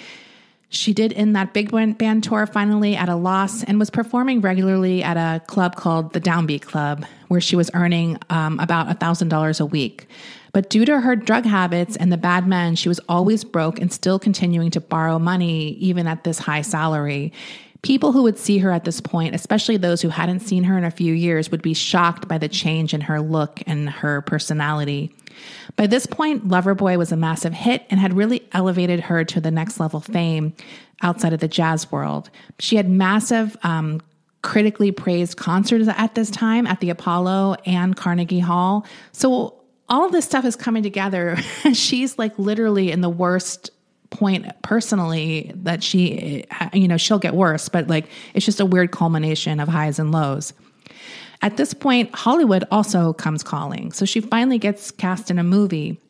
She 0.71 0.93
did 0.93 1.13
in 1.13 1.33
that 1.33 1.55
big 1.55 1.71
band 1.71 1.97
band 1.97 2.25
tour 2.25 2.47
finally 2.47 2.95
at 2.95 3.09
a 3.09 3.17
loss 3.17 3.65
and 3.65 3.79
was 3.79 3.89
performing 3.89 4.43
regularly 4.43 5.03
at 5.03 5.17
a 5.17 5.41
club 5.47 5.77
called 5.77 6.13
the 6.13 6.21
Downbeat 6.21 6.63
Club, 6.63 7.07
where 7.29 7.41
she 7.41 7.57
was 7.57 7.71
earning 7.73 8.19
um, 8.29 8.61
about 8.61 8.87
$1,000 8.99 9.61
a 9.61 9.67
week. 9.67 10.07
But 10.53 10.71
due 10.71 10.85
to 10.85 11.01
her 11.01 11.17
drug 11.17 11.45
habits 11.45 11.97
and 11.97 12.13
the 12.13 12.17
bad 12.17 12.47
men, 12.47 12.75
she 12.75 12.89
was 12.89 13.01
always 13.09 13.45
broke 13.45 13.81
and 13.81 13.93
still 13.93 14.19
continuing 14.19 14.71
to 14.73 14.81
borrow 14.81 15.19
money, 15.19 15.71
even 15.75 16.07
at 16.07 16.25
this 16.25 16.39
high 16.39 16.63
salary. 16.63 17.33
People 17.83 18.13
who 18.13 18.23
would 18.25 18.39
see 18.39 18.59
her 18.59 18.73
at 18.73 18.85
this 18.85 19.01
point, 19.01 19.35
especially 19.35 19.77
those 19.77 20.03
who 20.03 20.09
hadn't 20.09 20.41
seen 20.41 20.65
her 20.65 20.77
in 20.77 20.85
a 20.85 20.91
few 20.91 21.15
years, 21.15 21.51
would 21.51 21.63
be 21.63 21.75
shocked 21.75 22.27
by 22.27 22.37
the 22.37 22.49
change 22.49 22.93
in 22.93 23.03
her 23.03 23.21
look 23.21 23.63
and 23.67 23.89
her 23.89 24.23
personality. 24.23 25.15
By 25.77 25.87
this 25.87 26.07
point, 26.07 26.49
Loverboy 26.49 26.99
was 26.99 27.13
a 27.13 27.17
massive 27.17 27.53
hit 27.53 27.85
and 27.91 28.01
had 28.01 28.15
really 28.15 28.47
elevated 28.53 29.01
her 29.01 29.25
to 29.25 29.41
the 29.41 29.53
next 29.53 29.79
level 29.79 30.01
fame 30.01 30.55
outside 31.03 31.33
of 31.33 31.41
the 31.41 31.49
jazz 31.49 31.91
world. 31.93 32.31
She 32.59 32.77
had 32.77 32.89
massive, 32.89 33.57
um, 33.63 34.01
critically 34.43 34.93
praised 34.93 35.37
concerts 35.37 35.89
at 35.89 36.15
this 36.15 36.31
time 36.31 36.67
at 36.67 36.81
the 36.81 36.91
Apollo 36.91 37.57
and 37.67 37.97
Carnegie 37.97 38.39
Hall. 38.39 38.87
So 39.13 39.55
all 39.89 40.05
of 40.05 40.13
this 40.13 40.25
stuff 40.25 40.45
is 40.45 40.57
coming 40.57 40.83
together. 40.83 41.37
She's 41.73 42.19
like 42.19 42.39
literally 42.39 42.91
in 42.91 43.01
the 43.01 43.09
worst 43.09 43.71
point 44.11 44.47
personally 44.63 45.53
that 45.55 45.83
she, 45.83 46.45
you 46.73 46.89
know, 46.89 46.97
she'll 46.97 47.19
get 47.19 47.35
worse, 47.35 47.69
but 47.69 47.89
like 47.89 48.09
it's 48.35 48.47
just 48.47 48.61
a 48.61 48.67
weird 48.67 48.91
culmination 48.91 49.61
of 49.61 49.69
highs 49.69 49.99
and 49.99 50.13
lows. 50.13 50.53
At 51.41 51.57
this 51.57 51.73
point, 51.73 52.15
Hollywood 52.15 52.65
also 52.71 53.13
comes 53.13 53.43
calling. 53.43 53.93
So 53.93 54.05
she 54.05 54.21
finally 54.21 54.59
gets 54.59 54.91
cast 54.91 55.31
in 55.31 55.39
a 55.39 55.45
movie. 55.45 56.01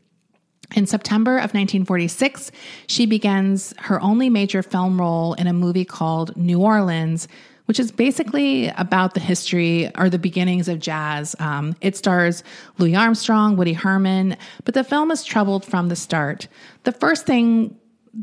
In 0.74 0.86
September 0.86 1.36
of 1.36 1.54
1946, 1.54 2.50
she 2.86 3.06
begins 3.06 3.74
her 3.78 4.00
only 4.02 4.28
major 4.28 4.62
film 4.62 5.00
role 5.00 5.34
in 5.34 5.46
a 5.46 5.52
movie 5.52 5.84
called 5.84 6.36
New 6.36 6.60
Orleans, 6.60 7.26
which 7.66 7.80
is 7.80 7.90
basically 7.90 8.68
about 8.68 9.14
the 9.14 9.20
history 9.20 9.90
or 9.96 10.08
the 10.08 10.18
beginnings 10.18 10.68
of 10.68 10.78
jazz. 10.78 11.36
Um, 11.38 11.74
it 11.80 11.96
stars 11.96 12.42
Louis 12.78 12.96
Armstrong, 12.96 13.56
Woody 13.56 13.74
Herman, 13.74 14.36
but 14.64 14.74
the 14.74 14.84
film 14.84 15.10
is 15.10 15.24
troubled 15.24 15.64
from 15.64 15.88
the 15.88 15.96
start. 15.96 16.48
The 16.84 16.92
first 16.92 17.26
thing 17.26 17.78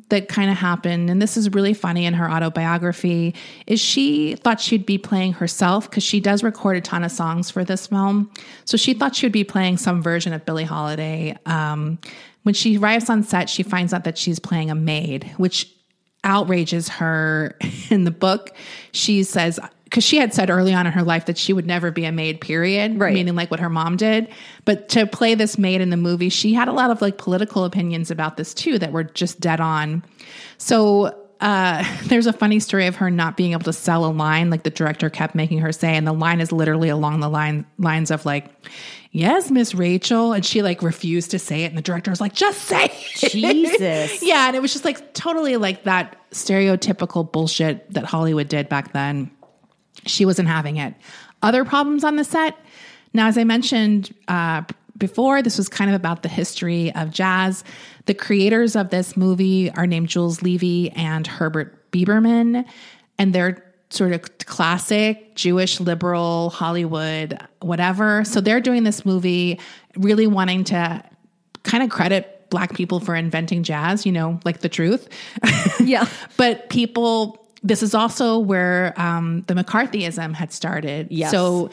that 0.09 0.27
kind 0.27 0.49
of 0.49 0.57
happened, 0.57 1.09
and 1.09 1.21
this 1.21 1.37
is 1.37 1.49
really 1.51 1.73
funny 1.73 2.05
in 2.05 2.13
her 2.13 2.29
autobiography, 2.29 3.35
is 3.67 3.79
she 3.79 4.35
thought 4.35 4.59
she'd 4.59 4.85
be 4.85 4.97
playing 4.97 5.33
herself 5.33 5.89
because 5.89 6.03
she 6.03 6.19
does 6.19 6.43
record 6.43 6.77
a 6.77 6.81
ton 6.81 7.03
of 7.03 7.11
songs 7.11 7.49
for 7.49 7.63
this 7.63 7.87
film. 7.87 8.31
So 8.65 8.77
she 8.77 8.93
thought 8.93 9.15
she 9.15 9.25
would 9.25 9.33
be 9.33 9.43
playing 9.43 9.77
some 9.77 10.01
version 10.01 10.33
of 10.33 10.45
Billie 10.45 10.63
Holiday. 10.63 11.37
Um, 11.45 11.99
when 12.43 12.53
she 12.53 12.77
arrives 12.77 13.09
on 13.09 13.23
set, 13.23 13.49
she 13.49 13.63
finds 13.63 13.93
out 13.93 14.03
that 14.03 14.17
she's 14.17 14.39
playing 14.39 14.69
a 14.69 14.75
maid, 14.75 15.31
which 15.37 15.71
outrages 16.23 16.89
her 16.89 17.57
in 17.89 18.03
the 18.03 18.11
book. 18.11 18.51
She 18.91 19.23
says, 19.23 19.59
because 19.85 20.03
she 20.03 20.17
had 20.17 20.33
said 20.33 20.49
early 20.49 20.73
on 20.73 20.85
in 20.85 20.93
her 20.93 21.03
life 21.03 21.25
that 21.27 21.37
she 21.37 21.53
would 21.53 21.65
never 21.65 21.91
be 21.91 22.05
a 22.05 22.11
maid, 22.11 22.41
period. 22.41 22.99
Right. 22.99 23.13
Meaning 23.13 23.35
like 23.35 23.49
what 23.49 23.59
her 23.59 23.69
mom 23.69 23.97
did. 23.97 24.27
But 24.65 24.89
to 24.89 25.07
play 25.07 25.35
this 25.35 25.57
maid 25.57 25.79
in 25.79 25.89
the 25.91 25.97
movie, 25.97 26.29
she 26.29 26.53
had 26.53 26.67
a 26.67 26.73
lot 26.73 26.89
of 26.89 27.01
like 27.01 27.17
political 27.17 27.63
opinions 27.63 28.11
about 28.11 28.35
this 28.35 28.53
too 28.53 28.77
that 28.79 28.91
were 28.91 29.03
just 29.03 29.39
dead 29.39 29.61
on. 29.61 30.03
So 30.57 31.15
uh, 31.39 31.83
there's 32.05 32.27
a 32.27 32.33
funny 32.33 32.59
story 32.59 32.87
of 32.87 32.95
her 32.97 33.09
not 33.11 33.37
being 33.37 33.51
able 33.51 33.63
to 33.63 33.73
sell 33.73 34.05
a 34.05 34.11
line 34.11 34.49
like 34.49 34.63
the 34.63 34.69
director 34.69 35.09
kept 35.09 35.35
making 35.35 35.59
her 35.59 35.71
say, 35.71 35.95
and 35.95 36.07
the 36.07 36.13
line 36.13 36.41
is 36.41 36.51
literally 36.51 36.89
along 36.89 37.19
the 37.19 37.29
line 37.29 37.65
lines 37.77 38.11
of 38.11 38.25
like, 38.25 38.47
"Yes, 39.11 39.51
Miss 39.51 39.75
Rachel," 39.75 40.33
and 40.33 40.45
she 40.45 40.61
like 40.61 40.81
refused 40.81 41.31
to 41.31 41.39
say 41.39 41.63
it, 41.63 41.67
and 41.67 41.77
the 41.77 41.81
director 41.81 42.11
was 42.11 42.21
like, 42.21 42.33
"Just 42.33 42.61
say 42.63 42.85
it." 42.85 43.31
Jesus. 43.31 44.21
yeah, 44.23 44.47
and 44.47 44.55
it 44.55 44.61
was 44.61 44.73
just 44.73 44.85
like 44.85 45.13
totally 45.13 45.57
like 45.57 45.83
that 45.83 46.17
stereotypical 46.31 47.29
bullshit 47.29 47.91
that 47.93 48.05
Hollywood 48.05 48.47
did 48.47 48.69
back 48.69 48.93
then. 48.93 49.31
She 50.05 50.25
wasn't 50.25 50.47
having 50.47 50.77
it. 50.77 50.93
Other 51.41 51.65
problems 51.65 52.03
on 52.03 52.15
the 52.15 52.23
set. 52.23 52.57
Now, 53.13 53.27
as 53.27 53.37
I 53.37 53.43
mentioned 53.43 54.13
uh, 54.27 54.63
before, 54.97 55.41
this 55.41 55.57
was 55.57 55.69
kind 55.69 55.89
of 55.89 55.95
about 55.95 56.23
the 56.23 56.29
history 56.29 56.93
of 56.95 57.11
jazz. 57.11 57.63
The 58.05 58.13
creators 58.13 58.75
of 58.75 58.89
this 58.89 59.15
movie 59.15 59.71
are 59.71 59.87
named 59.87 60.09
Jules 60.09 60.41
Levey 60.41 60.91
and 60.91 61.25
Herbert 61.25 61.91
Biberman, 61.91 62.65
and 63.17 63.33
they're 63.33 63.63
sort 63.89 64.11
of 64.11 64.37
classic 64.39 65.35
Jewish 65.35 65.79
liberal 65.79 66.49
Hollywood, 66.49 67.39
whatever. 67.61 68.23
So 68.25 68.41
they're 68.41 68.61
doing 68.61 68.83
this 68.83 69.05
movie, 69.05 69.59
really 69.95 70.27
wanting 70.27 70.65
to 70.65 71.03
kind 71.63 71.83
of 71.83 71.89
credit 71.89 72.47
black 72.49 72.75
people 72.75 72.99
for 72.99 73.15
inventing 73.15 73.63
jazz, 73.63 74.05
you 74.05 74.11
know, 74.11 74.39
like 74.45 74.59
the 74.59 74.69
truth. 74.69 75.09
Yeah. 75.79 76.07
but 76.37 76.69
people, 76.69 77.44
this 77.65 77.81
is 77.83 77.95
also 77.95 78.37
where 78.37 78.93
um, 78.95 79.43
the 79.47 79.55
McCarthyism 79.55 80.33
had 80.35 80.53
started. 80.53 81.07
Yes. 81.09 81.31
So 81.31 81.71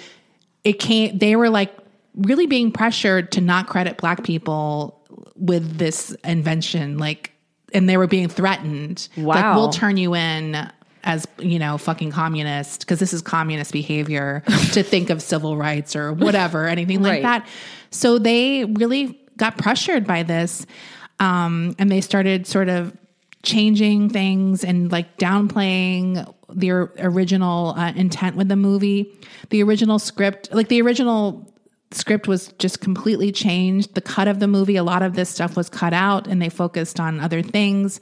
it 0.65 0.75
came, 0.81 1.19
they 1.19 1.37
were 1.37 1.51
like 1.51 1.73
really 2.17 2.47
being 2.47 2.73
pressured 2.73 3.31
to 3.33 3.41
not 3.43 3.67
credit 3.69 3.99
black 3.99 4.25
people 4.25 4.99
with 5.37 5.77
this 5.79 6.17
invention. 6.25 6.97
Like, 6.99 7.33
and 7.75 7.89
they 7.89 7.97
were 7.99 8.07
being 8.07 8.29
threatened. 8.29 9.09
Like, 9.17 9.45
Wow. 9.45 9.57
we'll 9.57 9.71
turn 9.71 9.97
you 9.99 10.15
in 10.15 10.71
as, 11.05 11.27
you 11.39 11.59
know, 11.59 11.77
fucking 11.79 12.11
communist, 12.11 12.81
because 12.81 12.99
this 12.99 13.13
is 13.13 13.21
communist 13.23 13.73
behavior 13.73 14.43
to 14.73 14.83
think 14.93 15.11
of 15.11 15.21
civil 15.21 15.57
rights 15.57 15.95
or 15.95 16.13
whatever, 16.13 16.67
anything 16.69 17.03
like 17.03 17.13
Right. 17.13 17.23
that. 17.23 17.47
So 17.91 18.19
they 18.19 18.65
really 18.65 19.19
got 19.37 19.59
pressured 19.59 20.07
by 20.07 20.23
this. 20.23 20.65
Um, 21.21 21.75
and 21.79 21.91
they 21.91 22.01
started 22.01 22.47
sort 22.47 22.69
of 22.69 22.97
changing 23.43 24.09
things 24.09 24.65
and 24.65 24.93
like 24.93 25.19
downplaying 25.19 26.33
the 26.49 26.71
original 26.71 27.75
uh, 27.77 27.93
intent 27.97 28.37
with 28.37 28.49
the 28.49 28.57
movie. 28.57 29.19
The 29.51 29.63
original 29.63 29.99
script, 29.99 30.53
like 30.53 30.69
the 30.69 30.81
original 30.83 31.53
script 31.91 32.29
was 32.29 32.49
just 32.59 32.81
completely 32.81 33.33
changed. 33.33 33.95
The 33.95 34.01
cut 34.01 34.29
of 34.29 34.39
the 34.39 34.49
movie, 34.49 34.77
a 34.77 34.85
lot 34.85 35.03
of 35.03 35.15
this 35.15 35.29
stuff 35.29 35.57
was 35.57 35.69
cut 35.69 35.93
out 35.93 36.27
and 36.27 36.41
they 36.41 36.49
focused 36.49 37.01
on 37.01 37.21
other 37.21 37.43
things. 37.43 38.01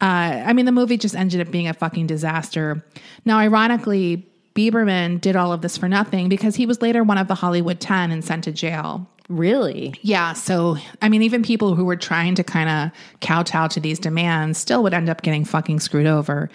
Uh, 0.00 0.44
I 0.44 0.52
mean, 0.52 0.66
the 0.66 0.72
movie 0.72 0.98
just 0.98 1.16
ended 1.16 1.40
up 1.40 1.50
being 1.50 1.68
a 1.68 1.74
fucking 1.74 2.06
disaster. 2.06 2.84
Now, 3.24 3.38
ironically, 3.38 4.28
Biberman 4.54 5.20
did 5.20 5.36
all 5.36 5.52
of 5.52 5.62
this 5.62 5.76
for 5.76 5.88
nothing 5.88 6.28
because 6.28 6.56
he 6.56 6.66
was 6.66 6.82
later 6.82 7.02
one 7.02 7.18
of 7.18 7.28
the 7.28 7.34
Hollywood 7.34 7.80
10 7.80 8.10
and 8.10 8.24
sent 8.24 8.44
to 8.44 8.52
jail 8.52 9.08
Really? 9.28 9.94
Yeah. 10.02 10.34
So, 10.34 10.76
I 11.02 11.08
mean, 11.08 11.22
even 11.22 11.42
people 11.42 11.74
who 11.74 11.84
were 11.84 11.96
trying 11.96 12.36
to 12.36 12.44
kind 12.44 12.68
of 12.68 12.98
kowtow 13.20 13.66
to 13.68 13.80
these 13.80 13.98
demands 13.98 14.56
still 14.56 14.84
would 14.84 14.94
end 14.94 15.08
up 15.08 15.22
getting 15.22 15.44
fucking 15.44 15.80
screwed 15.80 16.06
over. 16.06 16.48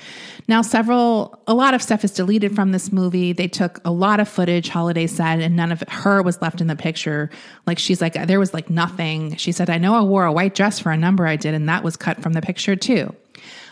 Now, 0.48 0.62
several, 0.62 1.38
a 1.48 1.54
lot 1.54 1.74
of 1.74 1.82
stuff 1.82 2.06
is 2.06 2.12
deleted 2.12 2.56
from 2.56 2.72
this 2.72 2.92
movie. 2.92 3.34
They 3.34 3.50
took 3.50 3.82
a 3.84 3.92
lot 3.92 4.22
of 4.22 4.30
footage, 4.30 4.70
Holiday 4.70 5.08
said, 5.08 5.42
and 5.42 5.56
none 5.56 5.74
of 5.74 5.84
her 5.90 6.22
was 6.22 6.42
left 6.42 6.62
in 6.62 6.68
the 6.68 6.78
picture. 6.78 7.30
Like, 7.68 7.78
she's 7.78 8.00
like, 8.00 8.14
there 8.14 8.40
was 8.40 8.54
like 8.54 8.70
nothing. 8.70 9.36
She 9.36 9.52
said, 9.52 9.70
I 9.70 9.78
know 9.78 9.94
I 9.94 10.02
wore 10.02 10.24
a 10.24 10.32
white 10.32 10.56
dress 10.56 10.80
for 10.80 10.94
a 10.94 10.98
number 10.98 11.28
I 11.28 11.36
did, 11.36 11.54
and 11.54 11.68
that 11.68 11.84
was 11.84 11.98
cut 11.98 12.22
from 12.22 12.34
the 12.34 12.42
picture 12.42 12.78
too. 12.78 13.14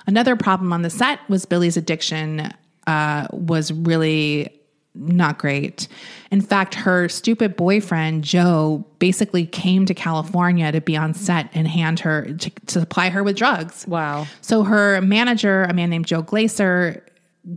Another 0.07 0.35
problem 0.35 0.73
on 0.73 0.81
the 0.81 0.89
set 0.89 1.19
was 1.29 1.45
Billie's 1.45 1.77
addiction 1.77 2.51
uh, 2.85 3.27
was 3.31 3.71
really 3.71 4.58
not 4.99 5.39
great. 5.39 5.87
In 6.29 6.41
fact, 6.41 6.75
her 6.75 7.09
stupid 7.09 7.55
boyfriend, 7.55 8.23
Joe, 8.23 8.85
basically 8.99 9.45
came 9.45 9.85
to 9.85 9.93
California 9.93 10.71
to 10.71 10.81
be 10.81 10.95
on 10.97 11.13
set 11.13 11.49
and 11.53 11.67
hand 11.67 12.01
her 12.01 12.33
to, 12.33 12.49
to 12.49 12.79
supply 12.79 13.09
her 13.09 13.23
with 13.23 13.35
drugs. 13.35 13.87
Wow. 13.87 14.27
So 14.41 14.63
her 14.63 15.01
manager, 15.01 15.63
a 15.63 15.73
man 15.73 15.89
named 15.89 16.07
Joe 16.07 16.21
Glaser, 16.21 17.03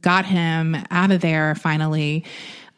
got 0.00 0.25
him 0.25 0.76
out 0.90 1.11
of 1.11 1.20
there 1.20 1.54
finally. 1.56 2.25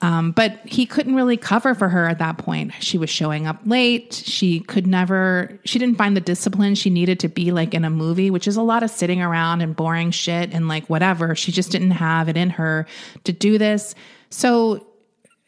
Um, 0.00 0.32
but 0.32 0.60
he 0.66 0.84
couldn't 0.84 1.14
really 1.14 1.36
cover 1.36 1.74
for 1.74 1.88
her 1.88 2.06
at 2.06 2.18
that 2.18 2.36
point. 2.36 2.72
She 2.80 2.98
was 2.98 3.08
showing 3.08 3.46
up 3.46 3.60
late. 3.64 4.12
She 4.12 4.60
could 4.60 4.86
never, 4.86 5.58
she 5.64 5.78
didn't 5.78 5.96
find 5.96 6.16
the 6.16 6.20
discipline 6.20 6.74
she 6.74 6.90
needed 6.90 7.20
to 7.20 7.28
be 7.28 7.52
like 7.52 7.72
in 7.72 7.84
a 7.84 7.90
movie, 7.90 8.30
which 8.30 8.46
is 8.46 8.56
a 8.56 8.62
lot 8.62 8.82
of 8.82 8.90
sitting 8.90 9.22
around 9.22 9.62
and 9.62 9.74
boring 9.74 10.10
shit 10.10 10.52
and 10.52 10.68
like 10.68 10.90
whatever. 10.90 11.34
She 11.34 11.52
just 11.52 11.70
didn't 11.70 11.92
have 11.92 12.28
it 12.28 12.36
in 12.36 12.50
her 12.50 12.86
to 13.24 13.32
do 13.32 13.56
this. 13.56 13.94
So 14.28 14.86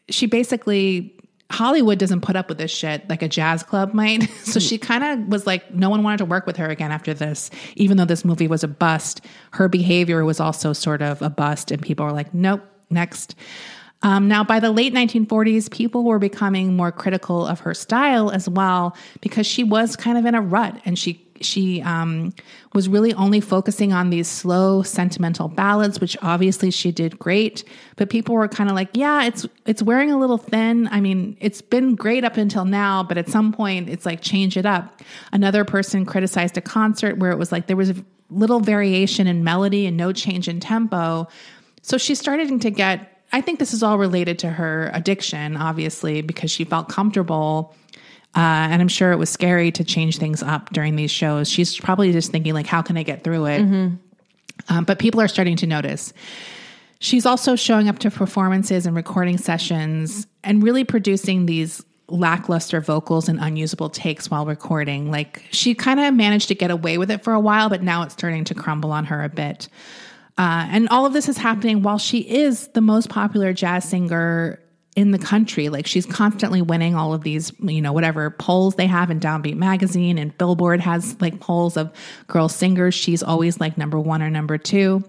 she 0.09 0.25
basically 0.25 1.13
Hollywood 1.49 1.97
doesn't 1.97 2.21
put 2.21 2.35
up 2.35 2.49
with 2.49 2.57
this 2.57 2.71
shit 2.71 3.07
like 3.09 3.21
a 3.21 3.27
jazz 3.27 3.63
club 3.63 3.93
might. 3.93 4.23
so 4.43 4.59
she 4.59 4.77
kind 4.77 5.03
of 5.03 5.27
was 5.27 5.47
like, 5.47 5.73
no 5.73 5.89
one 5.89 6.03
wanted 6.03 6.17
to 6.17 6.25
work 6.25 6.45
with 6.45 6.57
her 6.57 6.67
again 6.67 6.91
after 6.91 7.13
this, 7.13 7.49
even 7.75 7.97
though 7.97 8.05
this 8.05 8.25
movie 8.25 8.47
was 8.47 8.63
a 8.63 8.67
bust. 8.67 9.21
Her 9.51 9.69
behavior 9.69 10.25
was 10.25 10.39
also 10.39 10.73
sort 10.73 11.01
of 11.01 11.21
a 11.21 11.29
bust, 11.29 11.71
and 11.71 11.81
people 11.81 12.05
were 12.05 12.11
like, 12.11 12.33
nope, 12.33 12.63
next. 12.89 13.35
Um, 14.03 14.27
now, 14.27 14.43
by 14.43 14.59
the 14.59 14.71
late 14.71 14.93
1940s, 14.93 15.71
people 15.71 16.03
were 16.03 16.19
becoming 16.19 16.75
more 16.75 16.91
critical 16.91 17.45
of 17.45 17.61
her 17.61 17.73
style 17.73 18.29
as 18.29 18.47
well 18.47 18.95
because 19.21 19.47
she 19.47 19.63
was 19.63 19.95
kind 19.95 20.17
of 20.17 20.25
in 20.25 20.35
a 20.35 20.41
rut 20.41 20.79
and 20.85 20.97
she 20.97 21.23
she 21.39 21.83
um, 21.83 22.33
was 22.73 22.89
really 22.89 23.13
only 23.13 23.39
focusing 23.39 23.93
on 23.93 24.09
these 24.09 24.27
slow 24.27 24.81
sentimental 24.81 25.47
ballads 25.47 25.99
which 25.99 26.17
obviously 26.23 26.71
she 26.71 26.91
did 26.91 27.19
great. 27.19 27.63
But 27.95 28.09
people 28.09 28.35
were 28.35 28.47
kind 28.47 28.69
of 28.69 28.75
like 28.75 28.89
yeah 28.93 29.25
it's 29.25 29.45
it's 29.65 29.81
wearing 29.83 30.11
a 30.11 30.17
little 30.17 30.37
thin. 30.37 30.87
I 30.87 30.99
mean 30.99 31.37
it's 31.39 31.61
been 31.61 31.95
great 31.95 32.23
up 32.23 32.37
until 32.37 32.65
now 32.65 33.03
but 33.03 33.17
at 33.17 33.29
some 33.29 33.51
point 33.51 33.89
it's 33.89 34.05
like 34.05 34.21
change 34.21 34.57
it 34.57 34.65
up. 34.65 35.01
Another 35.31 35.63
person 35.65 36.05
criticized 36.05 36.57
a 36.57 36.61
concert 36.61 37.17
where 37.17 37.31
it 37.31 37.37
was 37.37 37.51
like 37.51 37.67
there 37.67 37.77
was 37.77 37.93
little 38.29 38.59
variation 38.59 39.27
in 39.27 39.43
melody 39.43 39.85
and 39.85 39.95
no 39.95 40.11
change 40.11 40.47
in 40.47 40.59
tempo. 40.59 41.27
So 41.81 41.97
she's 41.97 42.19
starting 42.19 42.59
to 42.59 42.71
get 42.71 43.16
I 43.31 43.41
think 43.41 43.59
this 43.59 43.73
is 43.73 43.83
all 43.83 43.97
related 43.97 44.39
to 44.39 44.49
her 44.49 44.89
addiction, 44.93 45.57
obviously, 45.57 46.21
because 46.21 46.49
she 46.49 46.63
felt 46.63 46.87
comfortable. 46.89 47.75
Uh, 48.35 48.39
and 48.69 48.81
I'm 48.81 48.87
sure 48.87 49.11
it 49.11 49.17
was 49.17 49.29
scary 49.29 49.71
to 49.73 49.83
change 49.83 50.17
things 50.17 50.43
up 50.43 50.69
during 50.71 50.95
these 50.95 51.11
shows. 51.11 51.49
She's 51.49 51.77
probably 51.77 52.11
just 52.11 52.31
thinking, 52.31 52.53
like, 52.53 52.67
how 52.67 52.81
can 52.81 52.95
I 52.97 53.03
get 53.03 53.23
through 53.23 53.45
it? 53.47 53.61
Um, 54.69 54.83
but 54.85 54.99
people 54.99 55.21
are 55.21 55.27
starting 55.27 55.55
to 55.57 55.67
notice. 55.67 56.13
She's 56.99 57.25
also 57.25 57.55
showing 57.55 57.89
up 57.89 57.99
to 57.99 58.11
performances 58.11 58.85
and 58.85 58.95
recording 58.95 59.37
sessions 59.37 60.25
and 60.43 60.63
really 60.63 60.83
producing 60.83 61.45
these 61.45 61.83
lackluster 62.09 62.79
vocals 62.79 63.27
and 63.27 63.39
unusable 63.39 63.89
takes 63.89 64.31
while 64.31 64.45
recording. 64.45 65.11
Like, 65.11 65.43
she 65.51 65.75
kind 65.75 65.99
of 65.99 66.13
managed 66.13 66.47
to 66.47 66.55
get 66.55 66.71
away 66.71 66.97
with 66.97 67.11
it 67.11 67.23
for 67.23 67.33
a 67.33 67.39
while, 67.39 67.69
but 67.69 67.83
now 67.83 68.03
it's 68.03 68.13
starting 68.13 68.45
to 68.45 68.55
crumble 68.55 68.91
on 68.91 69.05
her 69.05 69.23
a 69.23 69.29
bit. 69.29 69.67
Uh, 70.37 70.67
and 70.69 70.87
all 70.89 71.05
of 71.05 71.13
this 71.13 71.27
is 71.27 71.37
happening 71.37 71.81
while 71.81 71.97
she 71.97 72.19
is 72.19 72.67
the 72.69 72.81
most 72.81 73.09
popular 73.09 73.53
jazz 73.53 73.89
singer 73.89 74.59
in 74.95 75.11
the 75.11 75.19
country. 75.19 75.69
Like 75.69 75.85
she's 75.85 76.05
constantly 76.05 76.61
winning 76.61 76.95
all 76.95 77.13
of 77.13 77.21
these, 77.21 77.51
you 77.61 77.81
know, 77.81 77.93
whatever 77.93 78.31
polls 78.31 78.75
they 78.75 78.87
have 78.87 79.11
in 79.11 79.19
Downbeat 79.19 79.55
magazine 79.55 80.17
and 80.17 80.35
Billboard 80.37 80.79
has 80.81 81.19
like 81.21 81.39
polls 81.39 81.77
of 81.77 81.91
girl 82.25 82.49
singers. 82.49 82.95
She's 82.95 83.21
always 83.21 83.59
like 83.59 83.77
number 83.77 83.99
one 83.99 84.23
or 84.23 84.29
number 84.29 84.57
two. 84.57 85.03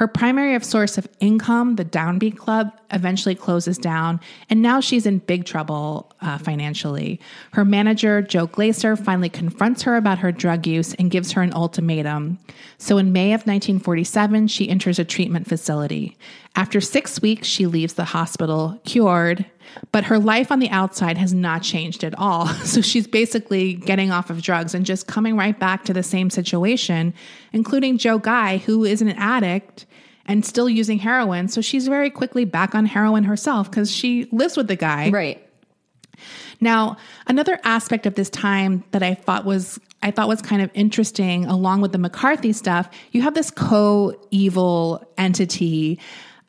Her 0.00 0.08
primary 0.08 0.54
of 0.54 0.64
source 0.64 0.96
of 0.96 1.06
income, 1.20 1.76
the 1.76 1.84
Downbeat 1.84 2.38
Club, 2.38 2.72
eventually 2.90 3.34
closes 3.34 3.76
down, 3.76 4.18
and 4.48 4.62
now 4.62 4.80
she's 4.80 5.04
in 5.04 5.18
big 5.18 5.44
trouble 5.44 6.10
uh, 6.22 6.38
financially. 6.38 7.20
Her 7.52 7.66
manager, 7.66 8.22
Joe 8.22 8.46
Glaser, 8.46 8.96
finally 8.96 9.28
confronts 9.28 9.82
her 9.82 9.96
about 9.96 10.20
her 10.20 10.32
drug 10.32 10.66
use 10.66 10.94
and 10.94 11.10
gives 11.10 11.32
her 11.32 11.42
an 11.42 11.52
ultimatum. 11.52 12.38
So 12.78 12.96
in 12.96 13.12
May 13.12 13.34
of 13.34 13.40
1947, 13.40 14.48
she 14.48 14.70
enters 14.70 14.98
a 14.98 15.04
treatment 15.04 15.46
facility. 15.46 16.16
After 16.56 16.80
six 16.80 17.20
weeks, 17.20 17.46
she 17.46 17.66
leaves 17.66 17.92
the 17.92 18.06
hospital 18.06 18.80
cured, 18.86 19.44
but 19.92 20.04
her 20.04 20.18
life 20.18 20.52
on 20.52 20.58
the 20.58 20.70
outside 20.70 21.18
has 21.18 21.34
not 21.34 21.62
changed 21.62 22.04
at 22.04 22.14
all. 22.18 22.48
So 22.70 22.80
she's 22.80 23.06
basically 23.06 23.74
getting 23.74 24.12
off 24.12 24.30
of 24.30 24.42
drugs 24.42 24.74
and 24.74 24.86
just 24.86 25.06
coming 25.08 25.36
right 25.36 25.58
back 25.58 25.84
to 25.86 25.92
the 25.92 26.02
same 26.02 26.30
situation, 26.30 27.14
including 27.52 27.98
Joe 27.98 28.18
Guy, 28.18 28.58
who 28.58 28.84
is 28.84 29.02
an 29.02 29.10
addict 29.10 29.86
and 30.26 30.44
still 30.44 30.68
using 30.68 30.98
heroin. 30.98 31.48
So 31.48 31.60
she's 31.60 31.88
very 31.88 32.10
quickly 32.10 32.44
back 32.44 32.74
on 32.74 32.86
heroin 32.86 33.24
herself 33.24 33.68
because 33.68 33.90
she 33.90 34.28
lives 34.30 34.56
with 34.56 34.68
the 34.68 34.76
guy. 34.76 35.10
Right. 35.10 35.44
Now, 36.60 36.96
another 37.26 37.58
aspect 37.64 38.06
of 38.06 38.14
this 38.14 38.30
time 38.30 38.84
that 38.92 39.02
I 39.02 39.14
thought 39.14 39.44
was 39.44 39.80
I 40.02 40.10
thought 40.10 40.28
was 40.28 40.40
kind 40.40 40.62
of 40.62 40.70
interesting, 40.72 41.44
along 41.44 41.80
with 41.80 41.92
the 41.92 41.98
McCarthy 41.98 42.52
stuff, 42.52 42.88
you 43.12 43.22
have 43.22 43.34
this 43.34 43.50
co-evil 43.50 45.04
entity 45.18 45.98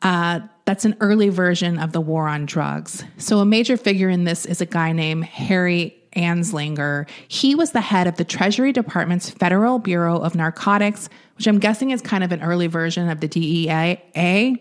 uh, 0.00 0.40
that's 0.64 0.84
an 0.84 0.96
early 1.00 1.28
version 1.28 1.78
of 1.78 1.92
the 1.92 2.00
war 2.00 2.28
on 2.28 2.46
drugs. 2.46 3.04
So 3.18 3.38
a 3.38 3.44
major 3.44 3.76
figure 3.76 4.08
in 4.08 4.24
this 4.24 4.46
is 4.46 4.60
a 4.60 4.66
guy 4.66 4.92
named 4.92 5.24
Harry 5.24 5.96
Anslinger. 6.14 7.08
He 7.28 7.54
was 7.54 7.72
the 7.72 7.80
head 7.80 8.06
of 8.06 8.16
the 8.16 8.24
Treasury 8.24 8.72
Department's 8.72 9.30
Federal 9.30 9.78
Bureau 9.78 10.18
of 10.18 10.34
Narcotics, 10.34 11.08
which 11.36 11.46
I'm 11.46 11.58
guessing 11.58 11.90
is 11.90 12.00
kind 12.00 12.22
of 12.22 12.32
an 12.32 12.42
early 12.42 12.66
version 12.66 13.08
of 13.08 13.20
the 13.20 13.28
DEA. 13.28 14.56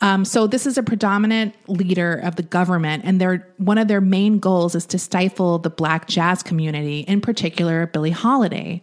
Um, 0.00 0.24
so 0.24 0.46
this 0.46 0.66
is 0.66 0.76
a 0.76 0.82
predominant 0.82 1.54
leader 1.68 2.14
of 2.14 2.36
the 2.36 2.42
government, 2.42 3.04
and 3.06 3.20
their 3.20 3.48
one 3.58 3.78
of 3.78 3.88
their 3.88 4.00
main 4.00 4.38
goals 4.38 4.74
is 4.74 4.84
to 4.86 4.98
stifle 4.98 5.58
the 5.58 5.70
black 5.70 6.08
jazz 6.08 6.42
community, 6.42 7.00
in 7.00 7.20
particular 7.20 7.86
Billie 7.86 8.10
Holiday. 8.10 8.82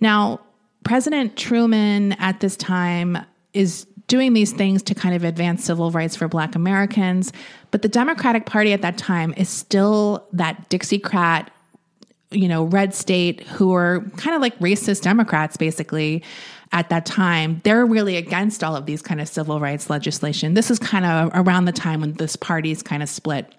Now, 0.00 0.40
President 0.84 1.36
Truman 1.36 2.12
at 2.12 2.40
this 2.40 2.56
time 2.56 3.18
is 3.52 3.86
doing 4.14 4.32
these 4.32 4.52
things 4.52 4.80
to 4.80 4.94
kind 4.94 5.12
of 5.12 5.24
advance 5.24 5.64
civil 5.64 5.90
rights 5.90 6.14
for 6.14 6.28
black 6.28 6.54
Americans, 6.54 7.32
but 7.72 7.82
the 7.82 7.88
Democratic 7.88 8.46
Party 8.46 8.72
at 8.72 8.80
that 8.80 8.96
time 8.96 9.34
is 9.36 9.48
still 9.48 10.24
that 10.32 10.70
Dixiecrat, 10.70 11.48
you 12.30 12.46
know, 12.46 12.62
red 12.62 12.94
state 12.94 13.40
who 13.40 13.74
are 13.74 14.02
kind 14.16 14.36
of 14.36 14.40
like 14.40 14.56
racist 14.60 15.02
Democrats, 15.02 15.56
basically 15.56 16.22
at 16.70 16.90
that 16.90 17.04
time, 17.04 17.60
they're 17.64 17.84
really 17.84 18.16
against 18.16 18.62
all 18.62 18.76
of 18.76 18.86
these 18.86 19.02
kind 19.02 19.20
of 19.20 19.26
civil 19.26 19.58
rights 19.58 19.90
legislation. 19.90 20.54
This 20.54 20.70
is 20.70 20.78
kind 20.78 21.04
of 21.04 21.32
around 21.34 21.64
the 21.64 21.72
time 21.72 22.00
when 22.00 22.12
this 22.12 22.36
party's 22.36 22.84
kind 22.84 23.02
of 23.02 23.08
split 23.08 23.52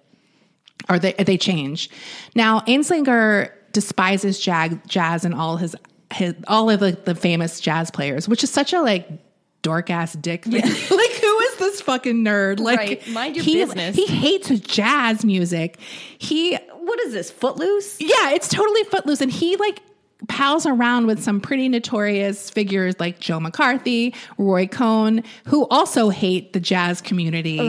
or 0.87 0.99
they, 0.99 1.11
they 1.11 1.37
change. 1.37 1.89
Now, 2.33 2.61
Anslinger 2.61 3.51
despises 3.73 4.39
jazz, 4.39 4.73
jazz 4.87 5.25
and 5.25 5.35
all 5.35 5.57
his, 5.57 5.75
his 6.13 6.33
all 6.47 6.69
of 6.69 6.79
the, 6.79 6.97
the 7.03 7.13
famous 7.13 7.59
jazz 7.59 7.91
players, 7.91 8.29
which 8.29 8.41
is 8.41 8.49
such 8.49 8.71
a 8.71 8.79
like 8.79 9.09
dork 9.65 9.89
ass 9.89 10.13
dick 10.13 10.43
thing. 10.43 10.61
like, 10.61 10.61
who 10.61 11.39
is 11.39 11.55
this 11.57 11.81
fucking 11.81 12.23
nerd? 12.23 12.59
Like, 12.59 12.77
Right. 12.77 13.07
Mind 13.07 13.35
your 13.35 13.43
he, 13.43 13.55
business. 13.55 13.95
He 13.95 14.05
hates 14.05 14.49
jazz 14.59 15.25
music. 15.25 15.79
He 16.19 16.55
What 16.55 16.99
is 16.99 17.13
this? 17.13 17.31
Footloose? 17.31 17.99
yeah, 17.99 18.29
it's 18.29 18.47
totally 18.47 18.83
footloose. 18.83 19.21
And 19.21 19.31
he 19.31 19.55
like 19.57 19.81
pals 20.27 20.67
around 20.67 21.07
with 21.07 21.23
some 21.23 21.41
pretty 21.41 21.67
notorious 21.67 22.51
figures 22.51 22.93
like 22.99 23.19
Joe 23.19 23.39
McCarthy, 23.39 24.13
Roy 24.37 24.67
Cohn, 24.67 25.23
who 25.47 25.67
also 25.69 26.09
hate 26.09 26.53
the 26.53 26.59
jazz 26.59 27.01
community. 27.01 27.59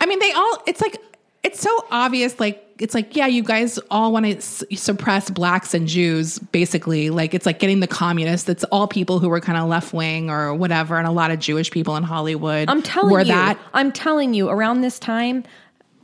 I 0.00 0.06
mean, 0.06 0.18
they 0.18 0.32
all, 0.32 0.62
it's 0.66 0.82
like, 0.82 0.98
it's 1.42 1.60
so 1.60 1.74
obvious. 1.90 2.38
Like, 2.38 2.61
it's 2.78 2.94
like, 2.94 3.14
yeah, 3.16 3.26
you 3.26 3.42
guys 3.42 3.78
all 3.90 4.12
want 4.12 4.26
to 4.26 4.36
s- 4.36 4.64
suppress 4.74 5.30
blacks 5.30 5.74
and 5.74 5.86
Jews, 5.86 6.38
basically. 6.38 7.10
Like, 7.10 7.34
it's 7.34 7.46
like 7.46 7.58
getting 7.58 7.80
the 7.80 7.86
communists. 7.86 8.48
It's 8.48 8.64
all 8.64 8.88
people 8.88 9.18
who 9.18 9.28
were 9.28 9.40
kind 9.40 9.58
of 9.58 9.68
left 9.68 9.92
wing 9.92 10.30
or 10.30 10.54
whatever. 10.54 10.96
And 10.98 11.06
a 11.06 11.10
lot 11.12 11.30
of 11.30 11.38
Jewish 11.38 11.70
people 11.70 11.96
in 11.96 12.02
Hollywood 12.02 12.68
I'm 12.68 12.82
telling 12.82 13.10
were 13.12 13.20
you. 13.20 13.26
that. 13.26 13.58
I'm 13.74 13.92
telling 13.92 14.34
you, 14.34 14.48
around 14.48 14.80
this 14.80 14.98
time, 14.98 15.44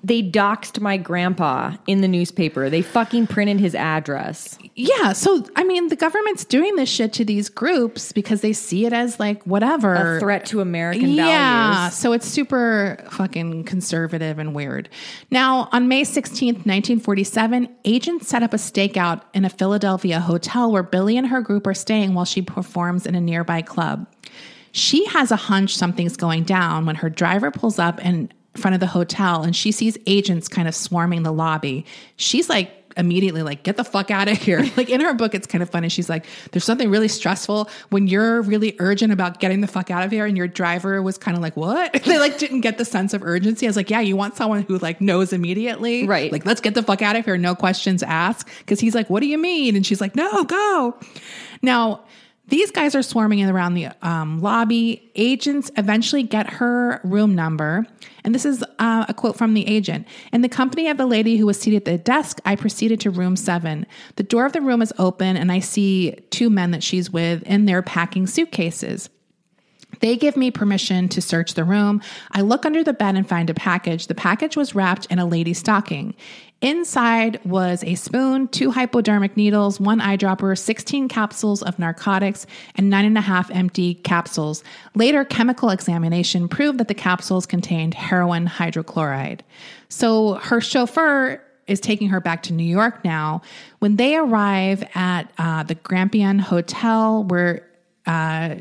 they 0.04 0.22
doxed 0.22 0.80
my 0.80 0.96
grandpa 0.96 1.76
in 1.86 2.00
the 2.00 2.08
newspaper. 2.08 2.70
They 2.70 2.82
fucking 2.82 3.26
printed 3.26 3.58
his 3.58 3.74
address. 3.74 4.58
Yeah. 4.74 5.12
So, 5.12 5.44
I 5.56 5.64
mean, 5.64 5.88
the 5.88 5.96
government's 5.96 6.44
doing 6.44 6.76
this 6.76 6.88
shit 6.88 7.12
to 7.14 7.24
these 7.24 7.48
groups 7.48 8.12
because 8.12 8.40
they 8.40 8.52
see 8.52 8.86
it 8.86 8.92
as 8.92 9.18
like 9.18 9.42
whatever. 9.44 10.16
A 10.16 10.20
threat 10.20 10.46
to 10.46 10.60
American 10.60 11.02
values. 11.02 11.16
yeah. 11.16 11.74
values. 11.74 11.94
So 11.96 12.12
it's 12.12 12.26
super 12.26 13.04
fucking 13.10 13.64
conservative 13.64 14.38
and 14.38 14.54
weird. 14.54 14.88
Now, 15.30 15.68
on 15.72 15.88
May 15.88 16.02
16th, 16.02 16.64
1947, 16.64 17.68
agents 17.84 18.28
set 18.28 18.42
up 18.42 18.54
a 18.54 18.58
stakeout 18.58 19.22
in 19.34 19.44
a 19.44 19.50
Philadelphia 19.50 20.20
hotel 20.20 20.70
where 20.70 20.84
Billie 20.84 21.16
and 21.16 21.26
her 21.26 21.40
group 21.40 21.66
are 21.66 21.74
staying 21.74 22.14
while 22.14 22.24
she 22.24 22.40
performs 22.40 23.04
in 23.04 23.14
a 23.16 23.20
nearby 23.20 23.62
club. 23.62 24.06
She 24.70 25.06
has 25.06 25.32
a 25.32 25.36
hunch 25.36 25.76
something's 25.76 26.16
going 26.16 26.44
down 26.44 26.86
when 26.86 26.96
her 26.96 27.10
driver 27.10 27.50
pulls 27.50 27.78
up 27.78 28.04
in 28.04 28.30
front 28.58 28.74
of 28.74 28.80
the 28.80 28.86
hotel 28.86 29.42
and 29.42 29.56
she 29.56 29.72
sees 29.72 29.96
agents 30.06 30.48
kind 30.48 30.68
of 30.68 30.74
swarming 30.74 31.22
the 31.22 31.32
lobby. 31.32 31.86
She's 32.16 32.48
like, 32.48 32.72
immediately 32.98 33.42
like 33.42 33.62
get 33.62 33.76
the 33.76 33.84
fuck 33.84 34.10
out 34.10 34.28
of 34.28 34.36
here. 34.36 34.58
Like 34.78 34.90
in 34.90 35.00
her 35.00 35.14
book 35.14 35.34
it's 35.34 35.46
kind 35.46 35.62
of 35.62 35.70
funny. 35.70 35.88
She's 35.88 36.08
like 36.08 36.24
there's 36.52 36.64
something 36.64 36.90
really 36.90 37.08
stressful 37.08 37.68
when 37.90 38.06
you're 38.06 38.42
really 38.42 38.76
urgent 38.78 39.12
about 39.12 39.40
getting 39.40 39.60
the 39.60 39.66
fuck 39.66 39.90
out 39.90 40.04
of 40.04 40.10
here 40.10 40.24
and 40.24 40.36
your 40.36 40.46
driver 40.46 41.02
was 41.02 41.18
kind 41.18 41.36
of 41.36 41.42
like 41.42 41.56
what? 41.56 42.02
They 42.08 42.18
like 42.18 42.38
didn't 42.38 42.60
get 42.62 42.78
the 42.78 42.84
sense 42.84 43.12
of 43.12 43.22
urgency. 43.22 43.66
I 43.66 43.68
was 43.68 43.76
like 43.76 43.90
yeah 43.90 44.00
you 44.00 44.16
want 44.16 44.36
someone 44.36 44.62
who 44.62 44.78
like 44.78 45.00
knows 45.00 45.32
immediately? 45.32 46.06
Right. 46.06 46.30
like 46.30 46.46
let's 46.46 46.60
get 46.60 46.74
the 46.74 46.82
fuck 46.82 47.02
out 47.02 47.16
of 47.16 47.24
here. 47.24 47.36
No 47.36 47.54
questions 47.54 48.02
asked. 48.02 48.48
Because 48.58 48.80
he's 48.80 48.94
like 48.94 49.08
what 49.10 49.20
do 49.20 49.26
you 49.26 49.38
mean? 49.38 49.74
And 49.74 49.86
she's 49.86 50.00
like 50.00 50.14
no 50.14 50.44
go. 50.44 50.96
Now 51.62 52.04
these 52.48 52.70
guys 52.70 52.94
are 52.94 53.02
swarming 53.02 53.44
around 53.44 53.74
the 53.74 53.88
um, 54.02 54.40
lobby. 54.40 55.10
Agents 55.14 55.70
eventually 55.76 56.22
get 56.22 56.48
her 56.54 57.00
room 57.04 57.34
number. 57.34 57.86
And 58.24 58.34
this 58.34 58.44
is 58.44 58.64
uh, 58.78 59.04
a 59.08 59.14
quote 59.14 59.36
from 59.36 59.54
the 59.54 59.66
agent. 59.66 60.06
In 60.32 60.40
the 60.40 60.48
company 60.48 60.88
of 60.88 60.96
the 60.96 61.06
lady 61.06 61.36
who 61.36 61.46
was 61.46 61.60
seated 61.60 61.76
at 61.78 61.84
the 61.84 61.98
desk, 61.98 62.40
I 62.44 62.56
proceeded 62.56 63.00
to 63.00 63.10
room 63.10 63.36
seven. 63.36 63.86
The 64.16 64.22
door 64.22 64.46
of 64.46 64.52
the 64.52 64.60
room 64.60 64.82
is 64.82 64.92
open, 64.98 65.36
and 65.36 65.52
I 65.52 65.60
see 65.60 66.12
two 66.30 66.50
men 66.50 66.70
that 66.72 66.82
she's 66.82 67.10
with 67.10 67.42
in 67.42 67.66
there 67.66 67.82
packing 67.82 68.26
suitcases. 68.26 69.10
They 70.00 70.16
give 70.16 70.36
me 70.36 70.50
permission 70.50 71.08
to 71.10 71.20
search 71.20 71.54
the 71.54 71.64
room. 71.64 72.02
I 72.32 72.40
look 72.40 72.64
under 72.64 72.84
the 72.84 72.92
bed 72.92 73.16
and 73.16 73.28
find 73.28 73.50
a 73.50 73.54
package. 73.54 74.06
The 74.06 74.14
package 74.14 74.56
was 74.56 74.74
wrapped 74.74 75.06
in 75.06 75.18
a 75.18 75.26
lady's 75.26 75.58
stocking. 75.58 76.14
Inside 76.60 77.38
was 77.44 77.84
a 77.84 77.94
spoon, 77.94 78.48
two 78.48 78.72
hypodermic 78.72 79.36
needles, 79.36 79.78
one 79.78 80.00
eyedropper, 80.00 80.58
16 80.58 81.06
capsules 81.08 81.62
of 81.62 81.78
narcotics, 81.78 82.46
and 82.74 82.90
nine 82.90 83.04
and 83.04 83.16
a 83.16 83.20
half 83.20 83.48
empty 83.52 83.94
capsules. 83.94 84.64
Later, 84.96 85.24
chemical 85.24 85.70
examination 85.70 86.48
proved 86.48 86.78
that 86.78 86.88
the 86.88 86.94
capsules 86.94 87.46
contained 87.46 87.94
heroin 87.94 88.48
hydrochloride. 88.48 89.40
So 89.88 90.34
her 90.34 90.60
chauffeur 90.60 91.40
is 91.68 91.78
taking 91.78 92.08
her 92.08 92.20
back 92.20 92.42
to 92.44 92.52
New 92.52 92.64
York 92.64 93.04
now. 93.04 93.42
When 93.78 93.94
they 93.94 94.16
arrive 94.16 94.82
at 94.96 95.30
uh, 95.38 95.62
the 95.62 95.76
Grampian 95.76 96.40
Hotel, 96.40 97.22
where 97.22 97.68
uh, 98.04 98.56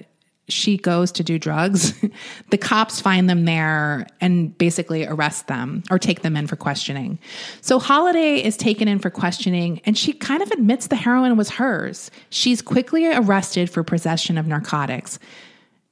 she 0.50 0.78
goes 0.78 1.12
to 1.14 1.24
do 1.24 1.38
drugs, 1.38 1.94
the 2.50 2.58
cops 2.58 3.02
find 3.02 3.30
them 3.30 3.46
there 3.46 4.08
and 4.22 4.58
basically 4.58 5.06
arrest 5.06 5.48
them 5.48 5.84
or 5.92 6.00
take 6.00 6.22
them 6.22 6.38
in 6.38 6.48
for 6.48 6.56
questioning. 6.56 7.20
So 7.62 7.80
Holiday 7.80 8.44
is 8.44 8.56
taken 8.56 8.88
in 8.88 9.00
for 9.00 9.10
questioning 9.10 9.82
and 9.86 9.98
she 9.98 10.14
kind 10.14 10.42
of 10.42 10.52
admits 10.52 10.88
the 10.88 10.96
heroin 10.96 11.36
was 11.38 11.50
hers. 11.50 12.10
She's 12.30 12.62
quickly 12.62 13.08
arrested 13.08 13.70
for 13.70 13.84
possession 13.84 14.38
of 14.38 14.48
narcotics. 14.48 15.20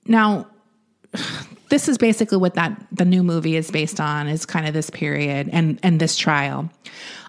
Now, 0.06 0.48
this 1.70 1.88
is 1.90 1.98
basically 1.98 2.38
what 2.38 2.54
that 2.54 2.80
the 2.92 3.06
new 3.06 3.24
movie 3.24 3.56
is 3.56 3.72
based 3.72 4.00
on 4.00 4.28
is 4.28 4.46
kind 4.46 4.68
of 4.68 4.74
this 4.74 4.90
period 4.90 5.50
and 5.52 5.80
and 5.84 6.00
this 6.00 6.16
trial. 6.16 6.70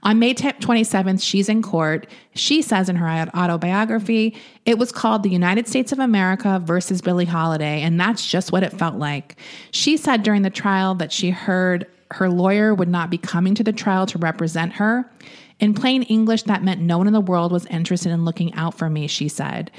On 0.03 0.19
may 0.19 0.35
27th 0.35 1.23
she's 1.23 1.49
in 1.49 1.63
court. 1.63 2.07
She 2.35 2.63
says 2.63 2.89
in 2.89 2.97
her 2.97 3.09
autobiography 3.35 4.37
it 4.65 4.79
was 4.79 4.93
called 4.93 5.23
the 5.23 5.31
united 5.31 5.69
states 5.69 5.93
of 5.93 5.99
america 5.99 6.61
versus 6.65 7.01
billie 7.01 7.25
holiday 7.25 7.81
and 7.83 7.99
that's 7.99 8.27
just 8.27 8.53
what 8.53 8.63
it 8.63 8.73
felt 8.73 8.97
like. 8.97 9.37
She 9.71 9.97
said 9.97 10.23
during 10.23 10.43
the 10.43 10.51
trial 10.51 10.95
that 10.97 11.13
she 11.13 11.31
heard 11.31 11.87
her 12.13 12.29
lawyer 12.29 12.75
would 12.75 12.89
not 12.89 13.11
be 13.11 13.19
coming 13.19 13.55
to 13.57 13.65
the 13.65 13.73
trial 13.73 14.07
to 14.07 14.19
represent 14.19 14.75
her. 14.75 15.11
In 15.59 15.73
plain 15.73 16.03
english 16.05 16.43
that 16.45 16.63
meant 16.63 16.81
no 16.81 16.99
one 16.99 17.07
in 17.07 17.13
the 17.13 17.21
world 17.21 17.53
was 17.53 17.67
interested 17.67 18.13
in 18.13 18.25
looking 18.25 18.53
out 18.55 18.77
for 18.77 18.91
me 18.91 19.07
she 19.07 19.29
said. 19.29 19.71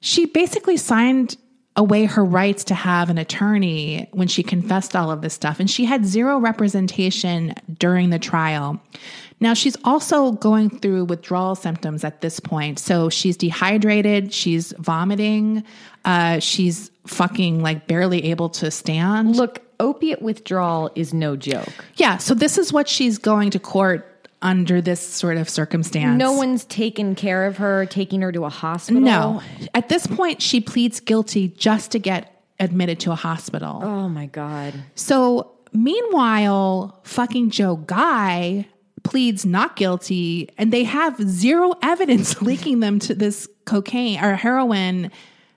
She 0.00 0.26
basically 0.26 0.76
signed 0.76 1.36
away 1.78 2.04
her 2.06 2.24
rights 2.24 2.64
to 2.64 2.74
have 2.74 3.08
an 3.08 3.18
attorney 3.18 4.08
when 4.12 4.26
she 4.26 4.42
confessed 4.42 4.96
all 4.96 5.12
of 5.12 5.22
this 5.22 5.32
stuff. 5.32 5.60
And 5.60 5.70
she 5.70 5.84
had 5.84 6.04
zero 6.04 6.36
representation 6.38 7.54
during 7.78 8.10
the 8.10 8.18
trial. 8.18 8.82
Now, 9.40 9.54
she's 9.54 9.76
also 9.84 10.32
going 10.32 10.70
through 10.70 11.04
withdrawal 11.04 11.54
symptoms 11.54 12.02
at 12.02 12.20
this 12.20 12.40
point. 12.40 12.80
So 12.80 13.08
she's 13.08 13.36
dehydrated, 13.36 14.34
she's 14.34 14.72
vomiting, 14.78 15.62
uh, 16.04 16.40
she's 16.40 16.90
fucking 17.06 17.62
like 17.62 17.86
barely 17.86 18.24
able 18.24 18.48
to 18.50 18.72
stand. 18.72 19.36
Look, 19.36 19.62
opiate 19.78 20.20
withdrawal 20.20 20.90
is 20.96 21.14
no 21.14 21.36
joke. 21.36 21.72
Yeah. 21.94 22.16
So 22.16 22.34
this 22.34 22.58
is 22.58 22.72
what 22.72 22.88
she's 22.88 23.18
going 23.18 23.50
to 23.50 23.60
court 23.60 24.17
under 24.40 24.80
this 24.80 25.00
sort 25.00 25.36
of 25.36 25.48
circumstance. 25.48 26.18
No 26.18 26.32
one's 26.32 26.64
taken 26.64 27.14
care 27.14 27.46
of 27.46 27.56
her, 27.56 27.86
taking 27.86 28.22
her 28.22 28.32
to 28.32 28.44
a 28.44 28.48
hospital. 28.48 29.02
No. 29.02 29.42
At 29.74 29.88
this 29.88 30.06
point, 30.06 30.40
she 30.40 30.60
pleads 30.60 31.00
guilty 31.00 31.48
just 31.48 31.90
to 31.92 31.98
get 31.98 32.42
admitted 32.60 33.00
to 33.00 33.12
a 33.12 33.16
hospital. 33.16 33.80
Oh 33.82 34.08
my 34.08 34.26
God. 34.26 34.74
So, 34.94 35.52
meanwhile, 35.72 37.00
fucking 37.04 37.50
Joe 37.50 37.76
Guy 37.76 38.66
pleads 39.02 39.46
not 39.46 39.76
guilty, 39.76 40.50
and 40.58 40.72
they 40.72 40.84
have 40.84 41.18
zero 41.20 41.74
evidence 41.82 42.42
linking 42.42 42.80
them 42.80 42.98
to 43.00 43.14
this 43.14 43.48
cocaine 43.64 44.22
or 44.22 44.34
heroin. 44.34 45.10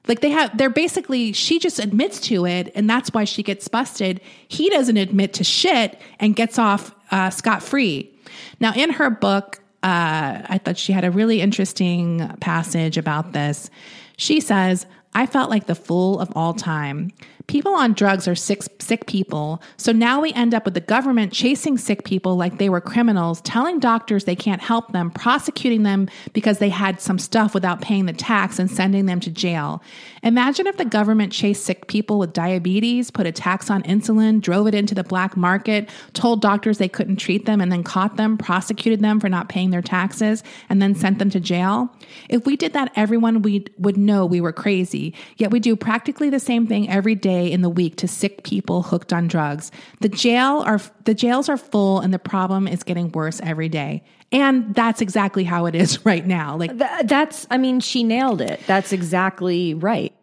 Like 0.07 0.21
they 0.21 0.31
have, 0.31 0.57
they're 0.57 0.69
basically, 0.69 1.33
she 1.33 1.59
just 1.59 1.77
admits 1.77 2.19
to 2.21 2.45
it, 2.45 2.71
and 2.73 2.89
that's 2.89 3.13
why 3.13 3.25
she 3.25 3.43
gets 3.43 3.67
busted. 3.67 4.21
He 4.47 4.69
doesn't 4.69 4.97
admit 4.97 5.33
to 5.33 5.43
shit 5.43 5.99
and 6.19 6.35
gets 6.35 6.57
off 6.57 6.95
uh, 7.11 7.29
scot 7.29 7.61
free. 7.61 8.11
Now, 8.59 8.73
in 8.73 8.91
her 8.91 9.09
book, 9.09 9.59
uh, 9.83 10.41
I 10.47 10.59
thought 10.63 10.77
she 10.77 10.93
had 10.93 11.03
a 11.03 11.11
really 11.11 11.41
interesting 11.41 12.27
passage 12.39 12.97
about 12.97 13.33
this. 13.33 13.69
She 14.17 14.39
says, 14.39 14.85
I 15.13 15.25
felt 15.25 15.49
like 15.49 15.65
the 15.65 15.75
fool 15.75 16.19
of 16.19 16.31
all 16.35 16.53
time. 16.53 17.11
People 17.47 17.73
on 17.73 17.93
drugs 17.93 18.27
are 18.27 18.35
sick, 18.35 18.63
sick 18.79 19.07
people. 19.07 19.61
So 19.77 19.91
now 19.91 20.21
we 20.21 20.33
end 20.33 20.53
up 20.53 20.65
with 20.65 20.73
the 20.73 20.81
government 20.81 21.33
chasing 21.33 21.77
sick 21.77 22.03
people 22.03 22.35
like 22.35 22.57
they 22.57 22.69
were 22.69 22.81
criminals, 22.81 23.41
telling 23.41 23.79
doctors 23.79 24.25
they 24.25 24.35
can't 24.35 24.61
help 24.61 24.91
them, 24.91 25.09
prosecuting 25.11 25.83
them 25.83 26.09
because 26.33 26.59
they 26.59 26.69
had 26.69 27.01
some 27.01 27.17
stuff 27.17 27.53
without 27.53 27.81
paying 27.81 28.05
the 28.05 28.13
tax 28.13 28.59
and 28.59 28.69
sending 28.69 29.05
them 29.05 29.19
to 29.21 29.31
jail. 29.31 29.81
Imagine 30.23 30.67
if 30.67 30.77
the 30.77 30.85
government 30.85 31.33
chased 31.33 31.65
sick 31.65 31.87
people 31.87 32.19
with 32.19 32.33
diabetes, 32.33 33.09
put 33.09 33.25
a 33.25 33.31
tax 33.31 33.69
on 33.69 33.81
insulin, 33.83 34.41
drove 34.41 34.67
it 34.67 34.75
into 34.75 34.93
the 34.93 35.03
black 35.03 35.35
market, 35.35 35.89
told 36.13 36.41
doctors 36.41 36.77
they 36.77 36.89
couldn't 36.89 37.17
treat 37.17 37.45
them, 37.45 37.59
and 37.59 37.71
then 37.71 37.83
caught 37.83 38.17
them, 38.17 38.37
prosecuted 38.37 39.01
them 39.01 39.19
for 39.19 39.29
not 39.29 39.49
paying 39.49 39.71
their 39.71 39.81
taxes, 39.81 40.43
and 40.69 40.81
then 40.81 40.93
sent 40.95 41.19
them 41.19 41.29
to 41.29 41.39
jail. 41.39 41.89
If 42.29 42.45
we 42.45 42.55
did 42.55 42.73
that, 42.73 42.91
everyone 42.95 43.41
we 43.41 43.65
would 43.77 43.97
know 43.97 44.25
we 44.25 44.41
were 44.41 44.53
crazy. 44.53 45.13
Yet 45.37 45.51
we 45.51 45.59
do 45.59 45.75
practically 45.75 46.29
the 46.29 46.39
same 46.39 46.67
thing 46.67 46.89
every 46.89 47.15
day 47.15 47.30
in 47.31 47.61
the 47.61 47.69
week 47.69 47.95
to 47.97 48.07
sick 48.07 48.43
people 48.43 48.81
hooked 48.83 49.13
on 49.13 49.27
drugs. 49.27 49.71
The 49.99 50.09
jail 50.09 50.63
are 50.65 50.79
the 51.05 51.13
jails 51.13 51.49
are 51.49 51.57
full, 51.57 51.99
and 51.99 52.13
the 52.13 52.19
problem 52.19 52.67
is 52.67 52.83
getting 52.83 53.11
worse 53.11 53.39
every 53.43 53.69
day. 53.69 54.03
And 54.31 54.73
that's 54.73 55.01
exactly 55.01 55.43
how 55.43 55.65
it 55.65 55.75
is 55.75 56.05
right 56.05 56.25
now. 56.25 56.55
Like 56.55 56.77
Th- 56.77 57.05
that's, 57.05 57.47
I 57.51 57.57
mean, 57.57 57.79
she 57.79 58.03
nailed 58.03 58.41
it. 58.41 58.61
That's 58.67 58.93
exactly 58.93 59.73
right. 59.73 60.13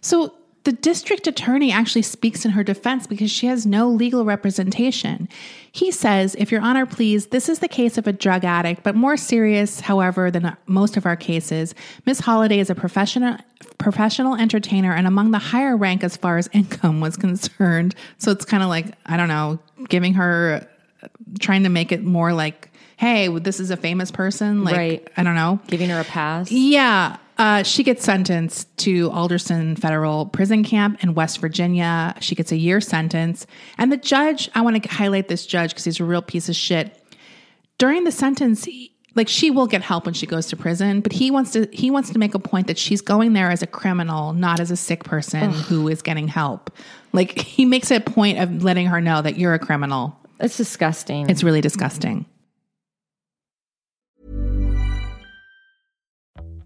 So 0.00 0.34
the 0.64 0.72
district 0.72 1.26
attorney 1.26 1.72
actually 1.72 2.02
speaks 2.02 2.44
in 2.44 2.50
her 2.52 2.62
defense 2.62 3.06
because 3.06 3.30
she 3.30 3.46
has 3.46 3.66
no 3.66 3.88
legal 3.88 4.24
representation. 4.24 5.28
He 5.72 5.90
says, 5.90 6.34
If 6.38 6.50
Your 6.50 6.60
Honor, 6.60 6.86
please, 6.86 7.28
this 7.28 7.48
is 7.48 7.60
the 7.60 7.68
case 7.68 7.96
of 7.98 8.06
a 8.06 8.12
drug 8.12 8.44
addict, 8.44 8.82
but 8.82 8.94
more 8.94 9.16
serious, 9.16 9.80
however, 9.80 10.30
than 10.30 10.56
most 10.66 10.96
of 10.96 11.06
our 11.06 11.16
cases. 11.16 11.74
Miss 12.06 12.20
Holiday 12.20 12.58
is 12.58 12.70
a 12.70 12.74
professional 12.74 13.36
professional 13.78 14.34
entertainer 14.34 14.92
and 14.92 15.06
among 15.06 15.30
the 15.30 15.38
higher 15.38 15.74
rank 15.76 16.04
as 16.04 16.16
far 16.16 16.36
as 16.36 16.48
income 16.52 17.00
was 17.00 17.16
concerned. 17.16 17.94
So 18.18 18.30
it's 18.30 18.44
kind 18.44 18.62
of 18.62 18.68
like, 18.68 18.94
I 19.06 19.16
don't 19.16 19.28
know, 19.28 19.58
giving 19.88 20.14
her 20.14 20.66
trying 21.38 21.62
to 21.62 21.68
make 21.70 21.92
it 21.92 22.04
more 22.04 22.32
like, 22.32 22.70
hey, 22.96 23.28
this 23.28 23.60
is 23.60 23.70
a 23.70 23.76
famous 23.76 24.10
person. 24.10 24.64
Like 24.64 24.76
Right. 24.76 25.08
I 25.16 25.22
don't 25.22 25.34
know. 25.34 25.60
Giving 25.68 25.88
her 25.88 26.00
a 26.00 26.04
pass. 26.04 26.50
Yeah. 26.50 27.16
Uh, 27.40 27.62
she 27.62 27.82
gets 27.82 28.04
sentenced 28.04 28.68
to 28.76 29.10
Alderson 29.12 29.74
Federal 29.74 30.26
Prison 30.26 30.62
Camp 30.62 31.02
in 31.02 31.14
West 31.14 31.38
Virginia. 31.38 32.14
She 32.20 32.34
gets 32.34 32.52
a 32.52 32.56
year 32.58 32.82
sentence. 32.82 33.46
And 33.78 33.90
the 33.90 33.96
judge, 33.96 34.50
I 34.54 34.60
want 34.60 34.82
to 34.82 34.86
highlight 34.90 35.28
this 35.28 35.46
judge 35.46 35.70
because 35.70 35.84
he's 35.84 36.00
a 36.00 36.04
real 36.04 36.20
piece 36.20 36.50
of 36.50 36.54
shit. 36.54 37.02
During 37.78 38.04
the 38.04 38.12
sentence, 38.12 38.64
he- 38.66 38.92
like 39.14 39.26
she 39.26 39.50
will 39.50 39.66
get 39.66 39.80
help 39.80 40.04
when 40.04 40.12
she 40.12 40.26
goes 40.26 40.48
to 40.48 40.56
prison, 40.56 41.00
but 41.00 41.12
he 41.12 41.30
wants 41.30 41.52
to 41.52 41.66
he 41.72 41.90
wants 41.90 42.10
to 42.10 42.18
make 42.18 42.34
a 42.34 42.38
point 42.38 42.66
that 42.66 42.76
she's 42.76 43.00
going 43.00 43.32
there 43.32 43.50
as 43.50 43.62
a 43.62 43.66
criminal, 43.66 44.34
not 44.34 44.60
as 44.60 44.70
a 44.70 44.76
sick 44.76 45.02
person 45.04 45.50
who 45.50 45.88
is 45.88 46.02
getting 46.02 46.28
help. 46.28 46.70
Like 47.14 47.38
he 47.38 47.64
makes 47.64 47.90
a 47.90 48.00
point 48.00 48.38
of 48.38 48.62
letting 48.62 48.86
her 48.88 49.00
know 49.00 49.22
that 49.22 49.38
you're 49.38 49.54
a 49.54 49.58
criminal. 49.58 50.14
It's 50.38 50.58
disgusting. 50.58 51.30
It's 51.30 51.42
really 51.42 51.62
disgusting. 51.62 52.26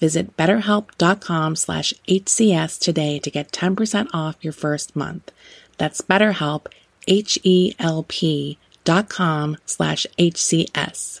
Visit 0.00 0.36
betterhelp.com 0.36 1.56
slash 1.56 1.94
HCS 2.08 2.78
today 2.78 3.18
to 3.18 3.30
get 3.30 3.52
10% 3.52 4.08
off 4.12 4.36
your 4.40 4.52
first 4.52 4.96
month. 4.96 5.30
That's 5.76 6.00
betterhelp, 6.00 6.66
H-E-L-P 7.06 8.58
dot 8.84 9.08
com 9.08 9.56
slash 9.66 10.06
HCS. 10.18 11.20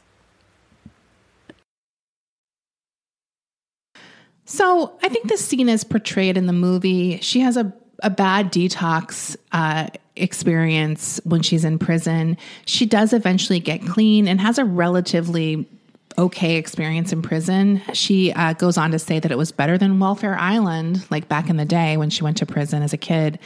So 4.46 4.98
I 5.02 5.08
think 5.08 5.28
this 5.28 5.44
scene 5.44 5.68
is 5.68 5.84
portrayed 5.84 6.36
in 6.36 6.46
the 6.46 6.52
movie. 6.52 7.18
She 7.20 7.38
has 7.40 7.56
a, 7.56 7.72
a 8.02 8.10
bad 8.10 8.52
detox 8.52 9.36
uh, 9.52 9.86
experience 10.16 11.20
when 11.24 11.42
she's 11.42 11.64
in 11.64 11.78
prison. 11.78 12.36
She 12.66 12.84
does 12.84 13.12
eventually 13.12 13.60
get 13.60 13.86
clean 13.86 14.26
and 14.26 14.40
has 14.40 14.58
a 14.58 14.64
relatively 14.64 15.68
okay 16.18 16.56
experience 16.56 17.12
in 17.12 17.22
prison. 17.22 17.82
She 17.92 18.32
uh, 18.32 18.52
goes 18.54 18.76
on 18.76 18.90
to 18.92 18.98
say 18.98 19.18
that 19.18 19.30
it 19.30 19.38
was 19.38 19.52
better 19.52 19.78
than 19.78 19.98
Welfare 19.98 20.38
Island, 20.38 21.04
like 21.10 21.28
back 21.28 21.48
in 21.48 21.56
the 21.56 21.64
day 21.64 21.96
when 21.96 22.10
she 22.10 22.22
went 22.22 22.36
to 22.38 22.46
prison 22.46 22.82
as 22.82 22.92
a 22.92 22.98
kid. 22.98 23.38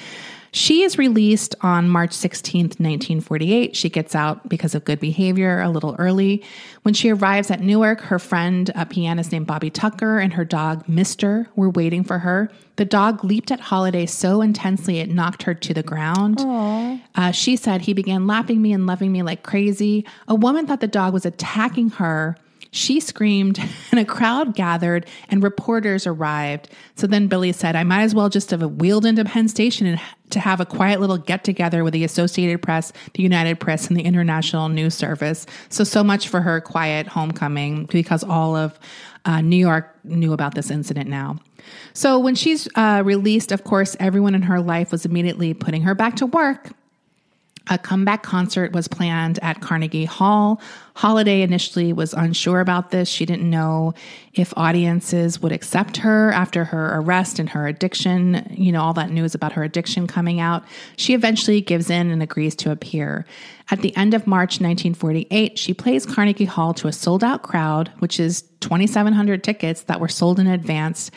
She 0.55 0.83
is 0.85 0.98
released 0.98 1.57
on 1.62 1.88
March 1.88 2.12
16th, 2.12 2.79
1948. 2.79 3.74
She 3.74 3.88
gets 3.88 4.14
out 4.14 4.48
because 4.48 4.77
of 4.77 4.85
good 4.85 5.00
behavior 5.00 5.61
a 5.61 5.68
little 5.68 5.96
early. 5.98 6.44
When 6.83 6.94
she 6.94 7.11
arrives 7.11 7.50
at 7.50 7.61
Newark, 7.61 8.00
her 8.03 8.20
friend, 8.20 8.70
a 8.77 8.87
pianist 8.87 9.33
named 9.33 9.48
Bobby 9.48 9.68
Tucker, 9.68 10.20
and 10.20 10.33
her 10.35 10.44
dog, 10.44 10.88
Mister, 10.88 11.48
were 11.57 11.70
waiting 11.70 12.05
for 12.05 12.20
her. 12.20 12.53
The 12.77 12.85
dog 12.85 13.24
leaped 13.24 13.50
at 13.50 13.59
Holiday 13.59 14.07
so 14.07 14.42
intensely 14.42 15.00
it 15.00 15.11
knocked 15.11 15.42
her 15.42 15.55
to 15.55 15.74
the 15.74 15.83
ground. 15.83 16.38
Uh, 17.16 17.33
she 17.33 17.57
said, 17.57 17.81
He 17.81 17.92
began 17.92 18.29
lapping 18.29 18.62
me 18.62 18.72
and 18.72 18.87
loving 18.87 19.11
me 19.11 19.24
like 19.24 19.42
crazy. 19.42 20.07
A 20.29 20.37
woman 20.37 20.68
thought 20.68 20.81
the 20.81 20.87
dog 20.87 21.12
was 21.12 21.27
attacking 21.27 21.90
her 21.90 22.37
she 22.75 22.99
screamed, 22.99 23.59
and 23.91 24.01
a 24.01 24.05
crowd 24.05 24.55
gathered, 24.55 25.07
and 25.29 25.43
reporters 25.43 26.07
arrived. 26.07 26.69
So 26.97 27.07
then 27.07 27.29
Billie 27.29 27.53
said, 27.53 27.77
I 27.77 27.85
might 27.85 28.03
as 28.03 28.15
well 28.15 28.29
just 28.29 28.51
have 28.51 28.63
wheeled 28.63 29.07
into 29.07 29.25
Penn 29.25 29.49
Station 29.49 29.87
and 29.87 30.01
to 30.31 30.41
have 30.41 30.61
a 30.61 30.67
quiet 30.67 31.01
little 31.01 31.17
get 31.17 31.45
together 31.45 31.85
with 31.85 31.93
the 31.93 32.03
Associated 32.03 32.61
Press, 32.61 32.93
the 33.15 33.23
United 33.23 33.61
Press, 33.61 33.87
and 33.87 33.97
the 33.97 34.03
International 34.03 34.69
News 34.69 34.95
Service. 34.95 35.47
So, 35.69 35.85
so 35.85 36.03
much 36.03 36.29
for 36.29 36.41
her 36.41 36.61
quiet 36.61 37.07
homecoming 37.07 37.87
because 37.87 38.25
all 38.25 38.57
of 38.57 38.79
uh, 39.25 39.41
New 39.41 39.57
York 39.57 39.97
knew 40.03 40.33
about 40.33 40.55
this 40.55 40.71
incident 40.71 41.09
now. 41.09 41.39
So, 41.93 42.19
when 42.19 42.35
she's 42.35 42.69
uh, 42.75 43.03
released, 43.05 43.53
of 43.53 43.63
course, 43.63 43.97
everyone 44.01 44.35
in 44.35 44.43
her 44.43 44.61
life 44.61 44.91
was 44.91 45.07
immediately 45.07 45.55
putting 45.55 45.83
her 45.83 45.95
back 45.95 46.17
to 46.17 46.27
work. 46.27 46.71
A 47.68 47.79
comeback 47.79 48.22
concert 48.22 48.72
was 48.72 48.88
planned 48.88 49.38
at 49.40 49.62
Carnegie 49.62 50.05
Hall. 50.05 50.61
Holiday 50.96 51.40
initially 51.40 51.94
was 51.94 52.12
unsure 52.12 52.61
about 52.61 52.90
this. 52.90 53.09
She 53.09 53.24
didn't 53.24 53.48
know 53.48 53.94
if 54.35 54.53
audiences 54.57 55.40
would 55.40 55.50
accept 55.50 55.96
her 55.98 56.31
after 56.33 56.64
her 56.64 56.98
arrest 56.98 57.38
and 57.38 57.48
her 57.48 57.66
addiction, 57.66 58.46
you 58.50 58.70
know, 58.70 58.83
all 58.83 58.92
that 58.92 59.11
news 59.11 59.35
about 59.35 59.53
her 59.53 59.64
addiction 59.64 60.07
coming 60.07 60.40
out. 60.40 60.62
She 60.98 61.14
eventually 61.14 61.62
gives 61.62 61.88
in 61.88 62.11
and 62.11 62.22
agrees 62.22 62.55
to 62.57 62.70
appear. 62.70 63.24
At 63.70 63.81
the 63.81 63.96
end 63.96 64.12
of 64.12 64.27
March 64.27 64.61
1948, 64.61 65.59
she 65.59 65.72
plays 65.72 66.05
Carnegie 66.05 66.44
Hall 66.44 66.74
to 66.74 66.88
a 66.88 66.92
sold 66.92 67.24
out 67.24 67.42
crowd, 67.42 67.90
which 68.00 68.20
is 68.20 68.42
2,700 68.61 69.42
tickets 69.42 69.85
that 69.85 70.00
were 70.00 70.09
sold 70.09 70.38
in 70.38 70.46
advance, 70.46 71.11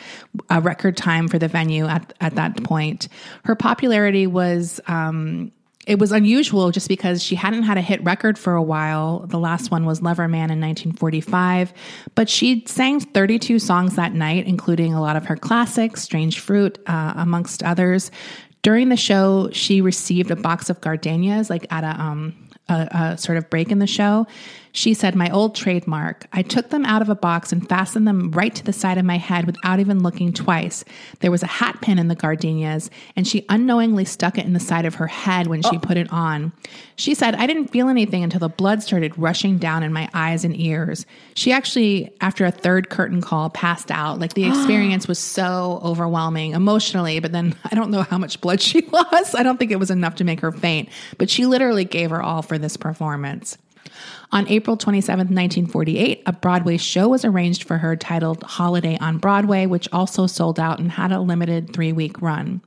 a 0.48 0.62
record 0.62 0.96
time 0.96 1.28
for 1.28 1.38
the 1.38 1.48
venue 1.48 1.86
at, 1.86 2.14
at 2.22 2.36
that 2.36 2.64
point. 2.64 3.08
Her 3.44 3.54
popularity 3.54 4.26
was, 4.26 4.80
um, 4.86 5.52
it 5.88 5.98
was 5.98 6.12
unusual 6.12 6.70
just 6.70 6.86
because 6.86 7.22
she 7.22 7.34
hadn't 7.34 7.62
had 7.62 7.78
a 7.78 7.80
hit 7.80 8.04
record 8.04 8.38
for 8.38 8.52
a 8.52 8.62
while. 8.62 9.20
The 9.26 9.38
last 9.38 9.70
one 9.70 9.86
was 9.86 10.02
Lover 10.02 10.28
Man 10.28 10.50
in 10.50 10.60
1945, 10.60 11.72
but 12.14 12.28
she 12.28 12.62
sang 12.66 13.00
32 13.00 13.58
songs 13.58 13.96
that 13.96 14.12
night, 14.12 14.46
including 14.46 14.92
a 14.92 15.00
lot 15.00 15.16
of 15.16 15.24
her 15.24 15.36
classics, 15.36 16.02
Strange 16.02 16.40
Fruit, 16.40 16.78
uh, 16.86 17.14
amongst 17.16 17.62
others. 17.62 18.10
During 18.60 18.90
the 18.90 18.98
show, 18.98 19.48
she 19.52 19.80
received 19.80 20.30
a 20.30 20.36
box 20.36 20.68
of 20.68 20.78
gardenias, 20.82 21.48
like 21.48 21.66
at 21.72 21.84
a, 21.84 21.98
um, 21.98 22.36
a, 22.68 22.88
a 22.90 23.18
sort 23.18 23.38
of 23.38 23.48
break 23.48 23.70
in 23.72 23.78
the 23.78 23.86
show. 23.86 24.26
She 24.72 24.94
said, 24.94 25.14
My 25.14 25.30
old 25.30 25.54
trademark. 25.54 26.26
I 26.32 26.42
took 26.42 26.70
them 26.70 26.84
out 26.84 27.02
of 27.02 27.08
a 27.08 27.14
box 27.14 27.52
and 27.52 27.68
fastened 27.68 28.06
them 28.06 28.30
right 28.30 28.54
to 28.54 28.64
the 28.64 28.72
side 28.72 28.98
of 28.98 29.04
my 29.04 29.18
head 29.18 29.46
without 29.46 29.80
even 29.80 30.02
looking 30.02 30.32
twice. 30.32 30.84
There 31.20 31.30
was 31.30 31.42
a 31.42 31.46
hat 31.46 31.80
pin 31.80 31.98
in 31.98 32.08
the 32.08 32.14
gardenias, 32.14 32.90
and 33.16 33.26
she 33.26 33.44
unknowingly 33.48 34.04
stuck 34.04 34.38
it 34.38 34.46
in 34.46 34.52
the 34.52 34.60
side 34.60 34.84
of 34.84 34.96
her 34.96 35.06
head 35.06 35.46
when 35.46 35.62
she 35.62 35.76
oh. 35.76 35.80
put 35.80 35.96
it 35.96 36.12
on. 36.12 36.52
She 36.96 37.14
said, 37.14 37.34
I 37.34 37.46
didn't 37.46 37.68
feel 37.68 37.88
anything 37.88 38.22
until 38.22 38.40
the 38.40 38.48
blood 38.48 38.82
started 38.82 39.16
rushing 39.16 39.58
down 39.58 39.82
in 39.82 39.92
my 39.92 40.08
eyes 40.14 40.44
and 40.44 40.58
ears. 40.58 41.06
She 41.34 41.52
actually, 41.52 42.12
after 42.20 42.44
a 42.44 42.50
third 42.50 42.90
curtain 42.90 43.20
call, 43.20 43.50
passed 43.50 43.90
out. 43.90 44.18
Like 44.18 44.34
the 44.34 44.44
experience 44.48 45.08
was 45.08 45.18
so 45.18 45.80
overwhelming 45.82 46.52
emotionally, 46.52 47.20
but 47.20 47.32
then 47.32 47.54
I 47.64 47.74
don't 47.74 47.90
know 47.90 48.02
how 48.02 48.18
much 48.18 48.40
blood 48.40 48.60
she 48.60 48.82
lost. 48.92 49.34
I 49.34 49.42
don't 49.42 49.58
think 49.58 49.70
it 49.70 49.78
was 49.78 49.90
enough 49.90 50.16
to 50.16 50.24
make 50.24 50.40
her 50.40 50.52
faint, 50.52 50.88
but 51.16 51.30
she 51.30 51.46
literally 51.46 51.84
gave 51.84 52.10
her 52.10 52.22
all 52.22 52.42
for 52.42 52.58
this 52.58 52.76
performance. 52.76 53.56
On 54.32 54.46
April 54.48 54.76
27, 54.76 55.18
1948, 55.18 56.22
a 56.26 56.32
Broadway 56.32 56.76
show 56.76 57.08
was 57.08 57.24
arranged 57.24 57.64
for 57.64 57.78
her 57.78 57.96
titled 57.96 58.42
Holiday 58.42 58.98
on 59.00 59.18
Broadway, 59.18 59.66
which 59.66 59.88
also 59.92 60.26
sold 60.26 60.60
out 60.60 60.78
and 60.78 60.92
had 60.92 61.12
a 61.12 61.20
limited 61.20 61.72
three 61.72 61.92
week 61.92 62.20
run. 62.20 62.60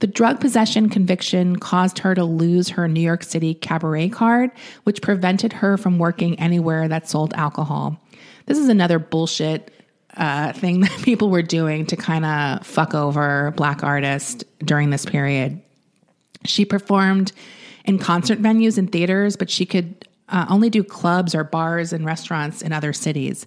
The 0.00 0.06
drug 0.08 0.40
possession 0.40 0.88
conviction 0.88 1.56
caused 1.56 2.00
her 2.00 2.14
to 2.14 2.24
lose 2.24 2.70
her 2.70 2.88
New 2.88 3.00
York 3.00 3.22
City 3.22 3.54
cabaret 3.54 4.08
card, 4.08 4.50
which 4.82 5.00
prevented 5.00 5.52
her 5.52 5.76
from 5.76 5.98
working 5.98 6.38
anywhere 6.40 6.88
that 6.88 7.08
sold 7.08 7.32
alcohol. 7.34 8.00
This 8.46 8.58
is 8.58 8.68
another 8.68 8.98
bullshit 8.98 9.70
uh, 10.16 10.52
thing 10.52 10.80
that 10.82 11.02
people 11.02 11.30
were 11.30 11.42
doing 11.42 11.86
to 11.86 11.96
kind 11.96 12.24
of 12.24 12.66
fuck 12.66 12.94
over 12.94 13.52
black 13.56 13.82
artists 13.82 14.44
during 14.58 14.90
this 14.90 15.06
period. 15.06 15.62
She 16.44 16.64
performed 16.64 17.32
in 17.84 17.98
concert 17.98 18.40
venues 18.40 18.78
and 18.78 18.90
theaters, 18.90 19.36
but 19.36 19.50
she 19.50 19.66
could 19.66 20.08
uh, 20.32 20.46
only 20.48 20.70
do 20.70 20.82
clubs 20.82 21.34
or 21.34 21.44
bars 21.44 21.92
and 21.92 22.04
restaurants 22.04 22.62
in 22.62 22.72
other 22.72 22.92
cities. 22.92 23.46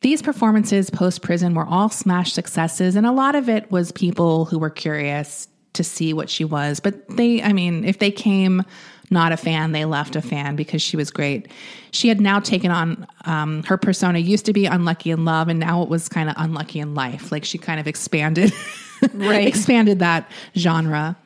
These 0.00 0.22
performances 0.22 0.88
post 0.88 1.22
prison 1.22 1.54
were 1.54 1.66
all 1.66 1.88
smash 1.88 2.32
successes, 2.32 2.96
and 2.96 3.06
a 3.06 3.12
lot 3.12 3.34
of 3.34 3.48
it 3.48 3.70
was 3.70 3.92
people 3.92 4.44
who 4.44 4.58
were 4.58 4.70
curious 4.70 5.48
to 5.72 5.84
see 5.84 6.12
what 6.12 6.30
she 6.30 6.44
was. 6.44 6.80
But 6.80 7.08
they, 7.08 7.42
I 7.42 7.52
mean, 7.52 7.84
if 7.84 7.98
they 7.98 8.10
came 8.10 8.62
not 9.10 9.32
a 9.32 9.36
fan, 9.36 9.72
they 9.72 9.84
left 9.84 10.16
a 10.16 10.22
fan 10.22 10.56
because 10.56 10.82
she 10.82 10.96
was 10.96 11.10
great. 11.10 11.48
She 11.92 12.08
had 12.08 12.20
now 12.20 12.40
taken 12.40 12.70
on 12.70 13.06
um, 13.24 13.62
her 13.64 13.76
persona, 13.76 14.18
used 14.18 14.46
to 14.46 14.52
be 14.52 14.66
unlucky 14.66 15.10
in 15.10 15.24
love, 15.24 15.48
and 15.48 15.60
now 15.60 15.82
it 15.82 15.88
was 15.88 16.08
kind 16.08 16.28
of 16.28 16.34
unlucky 16.38 16.80
in 16.80 16.94
life. 16.94 17.30
Like 17.30 17.44
she 17.44 17.58
kind 17.58 17.78
of 17.78 17.86
expanded, 17.86 18.52
right? 19.14 19.46
expanded 19.46 20.00
that 20.00 20.30
genre. 20.56 21.16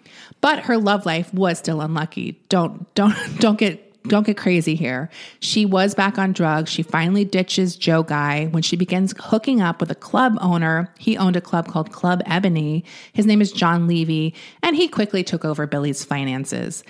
But 0.40 0.60
her 0.60 0.78
love 0.78 1.06
life 1.06 1.32
was 1.34 1.58
still 1.58 1.80
unlucky. 1.80 2.40
Don't 2.48 2.92
don't 2.94 3.14
don't 3.38 3.58
get 3.58 3.89
don't 4.06 4.26
get 4.26 4.36
crazy 4.36 4.74
here. 4.74 5.10
She 5.40 5.66
was 5.66 5.94
back 5.94 6.18
on 6.18 6.32
drugs. 6.32 6.70
She 6.70 6.82
finally 6.82 7.24
ditches 7.24 7.76
Joe 7.76 8.02
Guy 8.02 8.46
when 8.46 8.62
she 8.62 8.76
begins 8.76 9.14
hooking 9.18 9.60
up 9.60 9.80
with 9.80 9.90
a 9.90 9.94
club 9.94 10.38
owner. 10.40 10.92
He 10.98 11.18
owned 11.18 11.36
a 11.36 11.40
club 11.40 11.68
called 11.68 11.92
Club 11.92 12.22
Ebony. 12.26 12.84
His 13.12 13.26
name 13.26 13.42
is 13.42 13.52
John 13.52 13.86
Levy, 13.86 14.34
and 14.62 14.74
he 14.74 14.88
quickly 14.88 15.22
took 15.22 15.44
over 15.44 15.66
Billie's 15.66 16.04
finances. 16.04 16.82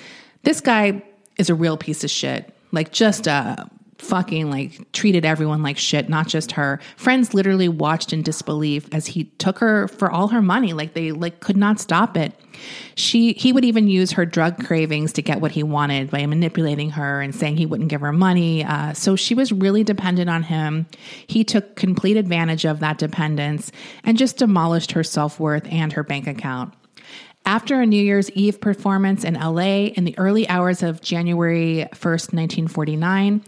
This 0.44 0.60
guy 0.60 1.02
is 1.36 1.50
a 1.50 1.54
real 1.54 1.76
piece 1.76 2.04
of 2.04 2.10
shit. 2.10 2.54
Like 2.72 2.92
just 2.92 3.26
a 3.26 3.68
fucking 4.00 4.50
like 4.50 4.92
treated 4.92 5.24
everyone 5.24 5.62
like 5.62 5.78
shit, 5.78 6.08
not 6.08 6.28
just 6.28 6.52
her. 6.52 6.80
Friends 6.96 7.34
literally 7.34 7.68
watched 7.68 8.12
in 8.12 8.22
disbelief 8.22 8.88
as 8.92 9.06
he 9.06 9.24
took 9.38 9.58
her 9.58 9.88
for 9.88 10.10
all 10.10 10.28
her 10.28 10.42
money. 10.42 10.72
Like 10.72 10.94
they 10.94 11.12
like 11.12 11.40
could 11.40 11.56
not 11.56 11.78
stop 11.78 12.16
it. 12.16 12.32
She 12.94 13.32
he 13.34 13.52
would 13.52 13.64
even 13.64 13.88
use 13.88 14.12
her 14.12 14.26
drug 14.26 14.64
cravings 14.64 15.12
to 15.14 15.22
get 15.22 15.40
what 15.40 15.52
he 15.52 15.62
wanted 15.62 16.10
by 16.10 16.24
manipulating 16.26 16.90
her 16.90 17.20
and 17.20 17.34
saying 17.34 17.56
he 17.56 17.66
wouldn't 17.66 17.90
give 17.90 18.00
her 18.00 18.12
money. 18.12 18.64
Uh, 18.64 18.92
so 18.92 19.16
she 19.16 19.34
was 19.34 19.52
really 19.52 19.84
dependent 19.84 20.28
on 20.28 20.42
him. 20.42 20.86
He 21.26 21.44
took 21.44 21.76
complete 21.76 22.16
advantage 22.16 22.64
of 22.64 22.80
that 22.80 22.98
dependence 22.98 23.72
and 24.04 24.18
just 24.18 24.38
demolished 24.38 24.92
her 24.92 25.04
self 25.04 25.38
worth 25.38 25.66
and 25.70 25.92
her 25.92 26.02
bank 26.02 26.26
account. 26.26 26.74
After 27.46 27.80
a 27.80 27.86
New 27.86 28.02
Year's 28.02 28.30
Eve 28.32 28.60
performance 28.60 29.24
in 29.24 29.34
LA 29.34 29.88
in 29.96 30.04
the 30.04 30.16
early 30.18 30.48
hours 30.48 30.82
of 30.82 31.00
January 31.00 31.86
1st, 31.94 32.34
1949, 32.34 33.42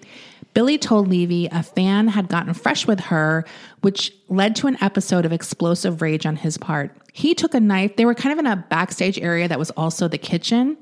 Billie 0.55 0.79
told 0.79 1.09
Levy 1.09 1.47
a 1.47 1.63
fan 1.63 2.09
had 2.09 2.29
gotten 2.29 2.53
fresh 2.55 2.87
with 2.87 3.01
her, 3.01 3.45
which 3.81 4.13
led 4.29 4.55
to 4.57 4.67
an 4.67 4.77
episode 4.83 5.25
of 5.25 5.33
explosive 5.33 6.03
rage 6.03 6.27
on 6.27 6.37
his 6.37 6.59
part. 6.59 6.95
He 7.13 7.35
took 7.35 7.55
a 7.55 7.61
knife. 7.61 7.97
They 7.97 8.05
were 8.05 8.15
kind 8.15 8.33
of 8.33 8.39
in 8.39 8.47
a 8.47 8.57
backstage 8.69 9.19
area 9.19 9.49
that 9.49 9.59
was 9.59 9.71
also 9.71 10.09
the 10.09 10.19
kitchen. 10.19 10.77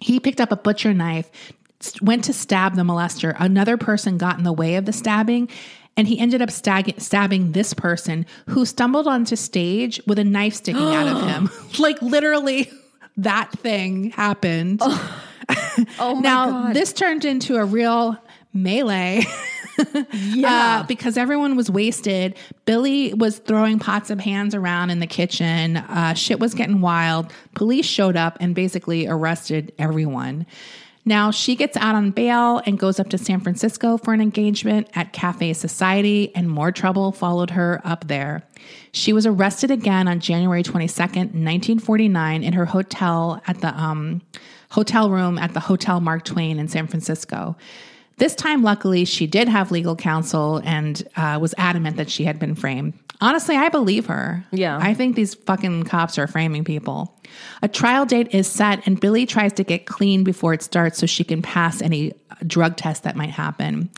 He 0.00 0.20
picked 0.20 0.40
up 0.40 0.52
a 0.52 0.56
butcher 0.56 0.92
knife, 0.92 1.30
went 2.02 2.24
to 2.24 2.32
stab 2.32 2.74
the 2.74 2.82
molester. 2.82 3.34
Another 3.38 3.76
person 3.76 4.18
got 4.18 4.38
in 4.38 4.44
the 4.44 4.52
way 4.52 4.76
of 4.76 4.84
the 4.84 4.92
stabbing, 4.92 5.48
and 5.96 6.08
he 6.08 6.18
ended 6.18 6.42
up 6.42 6.50
stag- 6.50 7.00
stabbing 7.00 7.52
this 7.52 7.72
person 7.72 8.26
who 8.48 8.66
stumbled 8.66 9.06
onto 9.06 9.36
stage 9.36 10.00
with 10.06 10.18
a 10.18 10.24
knife 10.24 10.54
sticking 10.54 10.82
out 10.82 11.08
of 11.08 11.28
him. 11.28 11.50
like 11.78 12.00
literally, 12.02 12.70
that 13.16 13.52
thing 13.52 14.10
happened. 14.10 14.80
Oh, 14.82 15.24
oh 15.98 16.20
now, 16.20 16.50
God. 16.50 16.74
this 16.74 16.92
turned 16.92 17.24
into 17.24 17.56
a 17.56 17.64
real 17.64 18.18
melee. 18.54 19.24
Yeah. 20.12 20.82
Uh, 20.82 20.86
because 20.86 21.16
everyone 21.16 21.56
was 21.56 21.68
wasted. 21.68 22.36
Billie 22.64 23.12
was 23.12 23.38
throwing 23.38 23.80
pots 23.80 24.10
of 24.10 24.20
hands 24.20 24.54
around 24.54 24.90
in 24.90 25.00
the 25.00 25.06
kitchen. 25.06 25.78
Uh, 25.78 26.14
shit 26.14 26.38
was 26.38 26.54
getting 26.54 26.80
wild. 26.80 27.32
Police 27.56 27.86
showed 27.86 28.16
up 28.16 28.36
and 28.40 28.54
basically 28.54 29.08
arrested 29.08 29.72
everyone. 29.76 30.46
Now 31.04 31.30
she 31.30 31.54
gets 31.54 31.76
out 31.76 31.94
on 31.94 32.12
bail 32.12 32.62
and 32.64 32.78
goes 32.78 32.98
up 32.98 33.10
to 33.10 33.18
San 33.18 33.40
Francisco 33.40 33.98
for 33.98 34.14
an 34.14 34.20
engagement 34.20 34.88
at 34.94 35.12
Cafe 35.12 35.52
Society, 35.52 36.34
and 36.34 36.48
more 36.48 36.72
trouble 36.72 37.12
followed 37.12 37.50
her 37.50 37.80
up 37.84 38.06
there. 38.06 38.42
She 38.92 39.12
was 39.12 39.26
arrested 39.26 39.70
again 39.70 40.08
on 40.08 40.20
January 40.20 40.62
22nd, 40.62 41.16
1949, 41.16 42.42
in 42.42 42.52
her 42.54 42.64
hotel 42.64 43.42
at 43.46 43.60
the 43.60 43.78
um, 43.78 44.22
hotel 44.70 45.10
room 45.10 45.36
at 45.38 45.52
the 45.52 45.60
Hotel 45.60 46.00
Mark 46.00 46.24
Twain 46.24 46.58
in 46.58 46.68
San 46.68 46.86
Francisco. 46.86 47.56
This 48.16 48.34
time, 48.34 48.62
luckily, 48.62 49.04
she 49.04 49.26
did 49.26 49.48
have 49.48 49.70
legal 49.70 49.96
counsel 49.96 50.60
and 50.64 51.06
uh, 51.16 51.38
was 51.40 51.54
adamant 51.58 51.96
that 51.96 52.10
she 52.10 52.24
had 52.24 52.38
been 52.38 52.54
framed. 52.54 52.94
Honestly, 53.20 53.56
I 53.56 53.68
believe 53.68 54.06
her. 54.06 54.44
Yeah. 54.50 54.78
I 54.80 54.94
think 54.94 55.16
these 55.16 55.34
fucking 55.34 55.84
cops 55.84 56.18
are 56.18 56.26
framing 56.26 56.64
people. 56.64 57.18
A 57.62 57.68
trial 57.68 58.06
date 58.06 58.34
is 58.34 58.46
set, 58.46 58.86
and 58.86 59.00
Billie 59.00 59.26
tries 59.26 59.52
to 59.54 59.64
get 59.64 59.86
clean 59.86 60.24
before 60.24 60.52
it 60.52 60.62
starts 60.62 60.98
so 60.98 61.06
she 61.06 61.24
can 61.24 61.40
pass 61.42 61.80
any 61.80 62.12
drug 62.46 62.76
test 62.76 63.04
that 63.04 63.16
might 63.16 63.30
happen. 63.30 63.90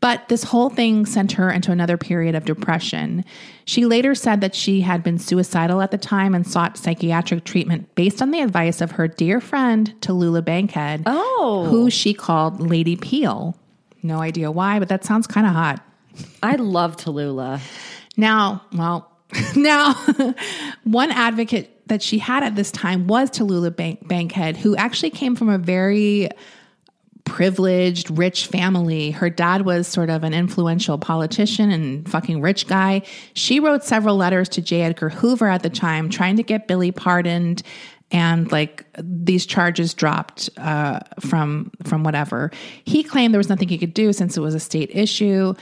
But 0.00 0.28
this 0.28 0.44
whole 0.44 0.70
thing 0.70 1.06
sent 1.06 1.32
her 1.32 1.50
into 1.50 1.72
another 1.72 1.96
period 1.96 2.34
of 2.34 2.44
depression. 2.44 3.24
She 3.68 3.84
later 3.84 4.14
said 4.14 4.40
that 4.40 4.54
she 4.54 4.80
had 4.80 5.02
been 5.02 5.18
suicidal 5.18 5.82
at 5.82 5.90
the 5.90 5.98
time 5.98 6.34
and 6.34 6.46
sought 6.46 6.78
psychiatric 6.78 7.44
treatment 7.44 7.94
based 7.96 8.22
on 8.22 8.30
the 8.30 8.40
advice 8.40 8.80
of 8.80 8.92
her 8.92 9.06
dear 9.06 9.42
friend, 9.42 9.92
Tallulah 10.00 10.42
Bankhead, 10.42 11.02
Oh. 11.04 11.66
who 11.68 11.90
she 11.90 12.14
called 12.14 12.62
Lady 12.62 12.96
Peel. 12.96 13.58
No 14.02 14.20
idea 14.22 14.50
why, 14.50 14.78
but 14.78 14.88
that 14.88 15.04
sounds 15.04 15.26
kind 15.26 15.46
of 15.46 15.52
hot. 15.52 15.82
I 16.42 16.54
love 16.56 16.96
Tallulah. 16.96 17.60
Now, 18.16 18.62
well, 18.72 19.12
now, 19.54 19.92
one 20.84 21.10
advocate 21.10 21.86
that 21.88 22.02
she 22.02 22.18
had 22.20 22.42
at 22.42 22.54
this 22.56 22.70
time 22.70 23.06
was 23.06 23.30
Tallulah 23.30 23.76
Bank- 23.76 24.08
Bankhead, 24.08 24.56
who 24.56 24.76
actually 24.76 25.10
came 25.10 25.36
from 25.36 25.50
a 25.50 25.58
very 25.58 26.30
privileged, 27.28 28.10
rich 28.16 28.46
family. 28.46 29.10
Her 29.10 29.30
dad 29.30 29.62
was 29.62 29.86
sort 29.86 30.10
of 30.10 30.24
an 30.24 30.34
influential 30.34 30.98
politician 30.98 31.70
and 31.70 32.08
fucking 32.08 32.40
rich 32.40 32.66
guy. 32.66 33.02
She 33.34 33.60
wrote 33.60 33.84
several 33.84 34.16
letters 34.16 34.48
to 34.50 34.62
J. 34.62 34.82
Edgar 34.82 35.10
Hoover 35.10 35.48
at 35.48 35.62
the 35.62 35.70
time, 35.70 36.08
trying 36.08 36.36
to 36.36 36.42
get 36.42 36.66
Billie 36.66 36.92
pardoned 36.92 37.62
and 38.10 38.50
like 38.50 38.86
these 38.98 39.44
charges 39.44 39.92
dropped 39.92 40.48
uh, 40.56 41.00
from 41.20 41.70
from 41.84 42.04
whatever. 42.04 42.50
He 42.84 43.02
claimed 43.02 43.34
there 43.34 43.38
was 43.38 43.50
nothing 43.50 43.68
he 43.68 43.76
could 43.76 43.92
do 43.92 44.14
since 44.14 44.36
it 44.36 44.40
was 44.40 44.54
a 44.54 44.60
state 44.60 44.90
issue 44.94 45.54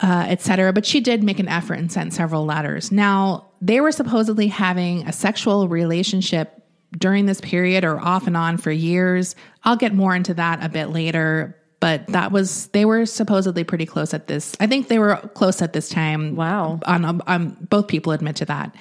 uh, 0.00 0.26
etc. 0.28 0.72
But 0.72 0.86
she 0.86 1.00
did 1.00 1.22
make 1.22 1.38
an 1.38 1.48
effort 1.48 1.74
and 1.74 1.90
sent 1.90 2.12
several 2.12 2.44
letters. 2.44 2.92
Now, 2.92 3.48
they 3.60 3.80
were 3.80 3.92
supposedly 3.92 4.46
having 4.46 5.06
a 5.06 5.12
sexual 5.12 5.68
relationship 5.68 6.57
during 6.96 7.26
this 7.26 7.40
period 7.40 7.84
or 7.84 8.00
off 8.00 8.26
and 8.26 8.36
on 8.36 8.56
for 8.56 8.70
years. 8.70 9.34
I'll 9.64 9.76
get 9.76 9.94
more 9.94 10.14
into 10.14 10.34
that 10.34 10.64
a 10.64 10.68
bit 10.68 10.86
later. 10.86 11.54
But 11.80 12.08
that 12.08 12.32
was, 12.32 12.66
they 12.68 12.84
were 12.84 13.06
supposedly 13.06 13.62
pretty 13.62 13.86
close 13.86 14.12
at 14.12 14.26
this. 14.26 14.56
I 14.58 14.66
think 14.66 14.88
they 14.88 14.98
were 14.98 15.16
close 15.34 15.62
at 15.62 15.72
this 15.72 15.88
time. 15.88 16.34
Wow. 16.34 16.80
On, 16.86 17.20
on, 17.20 17.56
both 17.70 17.86
people 17.86 18.12
admit 18.12 18.34
to 18.36 18.44
that. 18.46 18.74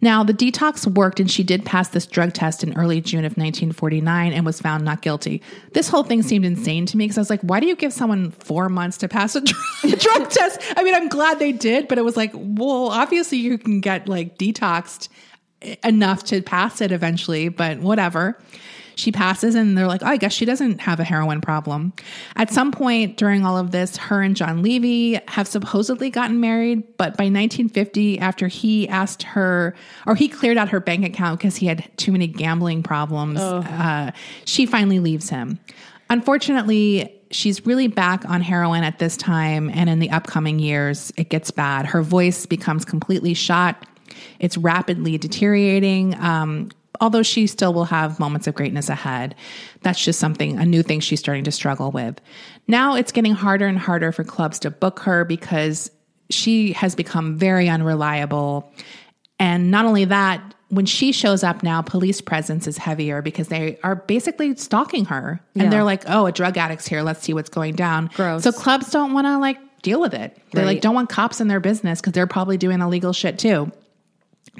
Now, 0.00 0.22
the 0.22 0.32
detox 0.32 0.86
worked 0.86 1.20
and 1.20 1.30
she 1.30 1.42
did 1.42 1.64
pass 1.64 1.88
this 1.88 2.06
drug 2.06 2.32
test 2.32 2.62
in 2.62 2.74
early 2.78 3.00
June 3.00 3.24
of 3.24 3.32
1949 3.32 4.32
and 4.32 4.46
was 4.46 4.60
found 4.60 4.84
not 4.84 5.02
guilty. 5.02 5.42
This 5.72 5.88
whole 5.88 6.04
thing 6.04 6.22
seemed 6.22 6.46
insane 6.46 6.86
to 6.86 6.96
me 6.96 7.04
because 7.04 7.18
I 7.18 7.20
was 7.20 7.30
like, 7.30 7.42
why 7.42 7.60
do 7.60 7.66
you 7.66 7.76
give 7.76 7.92
someone 7.92 8.30
four 8.30 8.68
months 8.68 8.96
to 8.98 9.08
pass 9.08 9.34
a 9.34 9.40
drug, 9.42 9.98
drug 9.98 10.30
test? 10.30 10.62
I 10.76 10.84
mean, 10.84 10.94
I'm 10.94 11.08
glad 11.08 11.40
they 11.40 11.52
did, 11.52 11.88
but 11.88 11.98
it 11.98 12.02
was 12.02 12.16
like, 12.16 12.30
well, 12.32 12.88
obviously 12.88 13.38
you 13.38 13.58
can 13.58 13.80
get 13.80 14.08
like 14.08 14.38
detoxed 14.38 15.08
enough 15.84 16.24
to 16.24 16.42
pass 16.42 16.80
it 16.80 16.92
eventually, 16.92 17.48
but 17.48 17.78
whatever. 17.78 18.38
She 18.94 19.12
passes 19.12 19.54
and 19.54 19.78
they're 19.78 19.86
like, 19.86 20.02
oh, 20.02 20.06
I 20.06 20.16
guess 20.16 20.32
she 20.32 20.44
doesn't 20.44 20.80
have 20.80 20.98
a 20.98 21.04
heroin 21.04 21.40
problem. 21.40 21.92
At 22.34 22.50
some 22.50 22.72
point 22.72 23.16
during 23.16 23.44
all 23.44 23.56
of 23.56 23.70
this, 23.70 23.96
her 23.96 24.22
and 24.22 24.34
John 24.34 24.60
Levy 24.60 25.20
have 25.28 25.46
supposedly 25.46 26.10
gotten 26.10 26.40
married, 26.40 26.82
but 26.96 27.16
by 27.16 27.24
1950, 27.24 28.18
after 28.18 28.48
he 28.48 28.88
asked 28.88 29.22
her, 29.22 29.76
or 30.04 30.16
he 30.16 30.28
cleared 30.28 30.56
out 30.56 30.70
her 30.70 30.80
bank 30.80 31.04
account 31.04 31.38
because 31.38 31.54
he 31.54 31.66
had 31.66 31.88
too 31.96 32.10
many 32.10 32.26
gambling 32.26 32.82
problems, 32.82 33.38
uh, 33.38 34.10
she 34.44 34.66
finally 34.66 34.98
leaves 34.98 35.30
him. 35.30 35.60
Unfortunately, 36.10 37.14
she's 37.30 37.66
really 37.66 37.86
back 37.86 38.28
on 38.28 38.40
heroin 38.40 38.82
at 38.82 38.98
this 38.98 39.16
time, 39.16 39.70
and 39.72 39.88
in 39.88 39.98
the 39.98 40.10
upcoming 40.10 40.58
years, 40.58 41.12
it 41.16 41.28
gets 41.28 41.50
bad. 41.50 41.86
Her 41.86 42.02
voice 42.02 42.46
becomes 42.46 42.84
completely 42.84 43.34
shot. 43.34 43.86
It's 44.38 44.56
rapidly 44.56 45.18
deteriorating. 45.18 46.14
Um, 46.20 46.70
although 47.00 47.22
she 47.22 47.46
still 47.46 47.72
will 47.72 47.84
have 47.84 48.18
moments 48.18 48.46
of 48.46 48.54
greatness 48.54 48.88
ahead. 48.88 49.34
That's 49.82 50.02
just 50.04 50.18
something, 50.18 50.58
a 50.58 50.64
new 50.66 50.82
thing 50.82 51.00
she's 51.00 51.20
starting 51.20 51.44
to 51.44 51.52
struggle 51.52 51.90
with. 51.90 52.20
Now 52.66 52.94
it's 52.94 53.12
getting 53.12 53.34
harder 53.34 53.66
and 53.66 53.78
harder 53.78 54.10
for 54.12 54.24
clubs 54.24 54.58
to 54.60 54.70
book 54.70 55.00
her 55.00 55.24
because 55.24 55.90
she 56.30 56.72
has 56.72 56.94
become 56.94 57.38
very 57.38 57.68
unreliable. 57.68 58.72
And 59.38 59.70
not 59.70 59.84
only 59.84 60.04
that, 60.06 60.54
when 60.70 60.84
she 60.84 61.12
shows 61.12 61.42
up 61.42 61.62
now, 61.62 61.80
police 61.80 62.20
presence 62.20 62.66
is 62.66 62.76
heavier 62.76 63.22
because 63.22 63.48
they 63.48 63.78
are 63.82 63.94
basically 63.96 64.54
stalking 64.56 65.06
her. 65.06 65.40
And 65.54 65.64
Yeah. 65.64 65.70
they're 65.70 65.84
like, 65.84 66.02
oh, 66.08 66.26
a 66.26 66.32
drug 66.32 66.58
addict's 66.58 66.86
here. 66.86 67.02
Let's 67.02 67.22
see 67.22 67.32
what's 67.32 67.48
going 67.48 67.74
down. 67.74 68.10
Gross. 68.14 68.42
So 68.42 68.52
clubs 68.52 68.90
don't 68.90 69.14
want 69.14 69.26
to 69.26 69.38
like 69.38 69.58
deal 69.82 70.00
with 70.00 70.12
it. 70.12 70.36
They 70.52 70.64
like 70.64 70.80
don't 70.80 70.94
want 70.94 71.08
cops 71.08 71.40
in 71.40 71.48
their 71.48 71.60
business 71.60 72.00
because 72.00 72.12
they're 72.12 72.26
probably 72.26 72.56
doing 72.58 72.80
illegal 72.80 73.12
shit 73.12 73.38
too. 73.38 73.70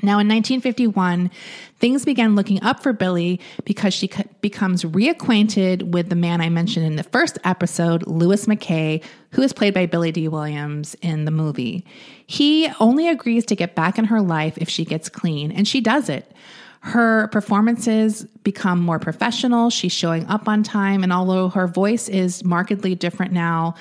Now, 0.03 0.18
in 0.18 0.28
1951, 0.28 1.30
things 1.78 2.05
began 2.05 2.36
looking 2.36 2.62
up 2.62 2.82
for 2.82 2.92
Billie 2.92 3.40
because 3.64 3.94
she 3.94 4.09
co- 4.09 4.24
becomes 4.40 4.84
reacquainted 4.84 5.90
with 5.90 6.09
the 6.09 6.14
man 6.14 6.40
I 6.40 6.49
mentioned 6.49 6.86
in 6.86 6.96
the 6.96 7.03
first 7.03 7.38
episode, 7.44 8.07
Louis 8.07 8.46
McKay, 8.46 9.03
who 9.32 9.42
is 9.42 9.53
played 9.53 9.74
by 9.74 9.86
Billy 9.86 10.12
Dee 10.12 10.28
Williams 10.28 10.94
in 11.03 11.24
the 11.24 11.30
movie. 11.30 11.84
He 12.26 12.68
only 12.80 13.09
agrees 13.09 13.44
to 13.46 13.57
get 13.57 13.74
back 13.74 13.99
in 13.99 14.07
her 14.07 14.20
life 14.20 14.57
if 14.59 14.68
she 14.68 14.84
gets 14.84 15.09
clean, 15.09 15.53
and 15.53 15.66
she 15.66 15.80
does 15.80 16.09
it. 16.09 16.32
Her 16.80 17.28
performances 17.28 18.24
become 18.44 18.80
more 18.80 18.99
professional. 18.99 19.68
She's 19.70 19.92
showing 19.92 20.26
up 20.26 20.49
on 20.49 20.62
time, 20.62 21.03
and 21.03 21.12
although 21.12 21.49
her 21.49 21.66
voice 21.66 22.09
is 22.09 22.44
markedly 22.44 22.94
different 22.94 23.32
now, 23.32 23.74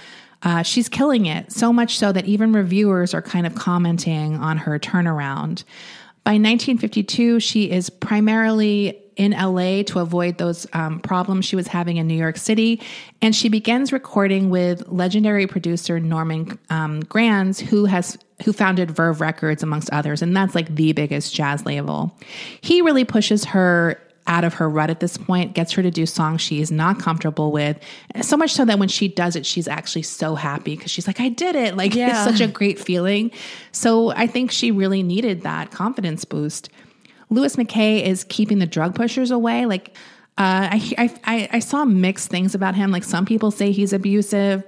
uh, 0.43 0.63
she's 0.63 0.89
killing 0.89 1.25
it. 1.25 1.51
So 1.51 1.73
much 1.73 1.97
so 1.97 2.11
that 2.11 2.25
even 2.25 2.53
reviewers 2.53 3.13
are 3.13 3.21
kind 3.21 3.47
of 3.47 3.55
commenting 3.55 4.35
on 4.37 4.57
her 4.57 4.79
turnaround. 4.79 5.63
By 6.27 6.33
1952, 6.33 7.39
she 7.39 7.71
is 7.71 7.89
primarily 7.89 9.01
in 9.15 9.31
LA 9.31 9.83
to 9.83 9.99
avoid 9.99 10.37
those 10.37 10.67
um, 10.73 10.99
problems 10.99 11.45
she 11.45 11.55
was 11.55 11.67
having 11.67 11.95
in 11.95 12.05
New 12.05 12.17
York 12.17 12.35
City. 12.35 12.81
And 13.21 13.33
she 13.33 13.47
begins 13.47 13.93
recording 13.93 14.49
with 14.49 14.85
legendary 14.89 15.47
producer 15.47 16.01
Norman 16.01 16.59
um, 16.69 16.99
Granz, 16.99 17.61
who 17.61 17.85
has 17.85 18.17
who 18.43 18.51
founded 18.51 18.91
Verve 18.91 19.21
Records, 19.21 19.63
amongst 19.63 19.89
others. 19.91 20.21
And 20.21 20.35
that's 20.35 20.53
like 20.53 20.75
the 20.75 20.91
biggest 20.91 21.33
jazz 21.33 21.65
label. 21.65 22.13
He 22.59 22.81
really 22.81 23.05
pushes 23.05 23.45
her 23.45 23.97
out 24.27 24.43
of 24.43 24.55
her 24.55 24.69
rut 24.69 24.89
at 24.89 24.99
this 24.99 25.17
point, 25.17 25.53
gets 25.53 25.71
her 25.71 25.81
to 25.81 25.89
do 25.89 26.05
songs 26.05 26.41
she 26.41 26.61
is 26.61 26.69
not 26.71 26.99
comfortable 26.99 27.51
with. 27.51 27.79
So 28.21 28.37
much 28.37 28.53
so 28.53 28.65
that 28.65 28.77
when 28.77 28.89
she 28.89 29.07
does 29.07 29.35
it, 29.35 29.45
she's 29.45 29.67
actually 29.67 30.03
so 30.03 30.35
happy 30.35 30.75
because 30.75 30.91
she's 30.91 31.07
like, 31.07 31.19
I 31.19 31.29
did 31.29 31.55
it. 31.55 31.75
Like, 31.75 31.95
Yeah. 31.95 32.09
it's 32.09 32.37
such 32.37 32.47
a 32.47 32.51
great 32.51 32.79
feeling. 32.79 33.31
So 33.71 34.11
I 34.11 34.27
think 34.27 34.51
she 34.51 34.71
really 34.71 35.01
needed 35.01 35.41
that 35.43 35.71
confidence 35.71 36.25
boost. 36.25 36.69
Louis 37.29 37.55
McKay 37.55 38.03
is 38.05 38.23
keeping 38.25 38.59
the 38.59 38.65
drug 38.67 38.95
pushers 38.95 39.31
away. 39.31 39.65
Like, 39.65 39.89
uh, 40.37 40.69
I, 40.71 41.19
I, 41.25 41.49
I 41.53 41.59
saw 41.59 41.83
mixed 41.85 42.29
things 42.29 42.53
about 42.53 42.75
him. 42.75 42.91
Like, 42.91 43.03
some 43.03 43.25
people 43.25 43.49
say 43.51 43.71
he's 43.71 43.91
abusive. 43.93 44.63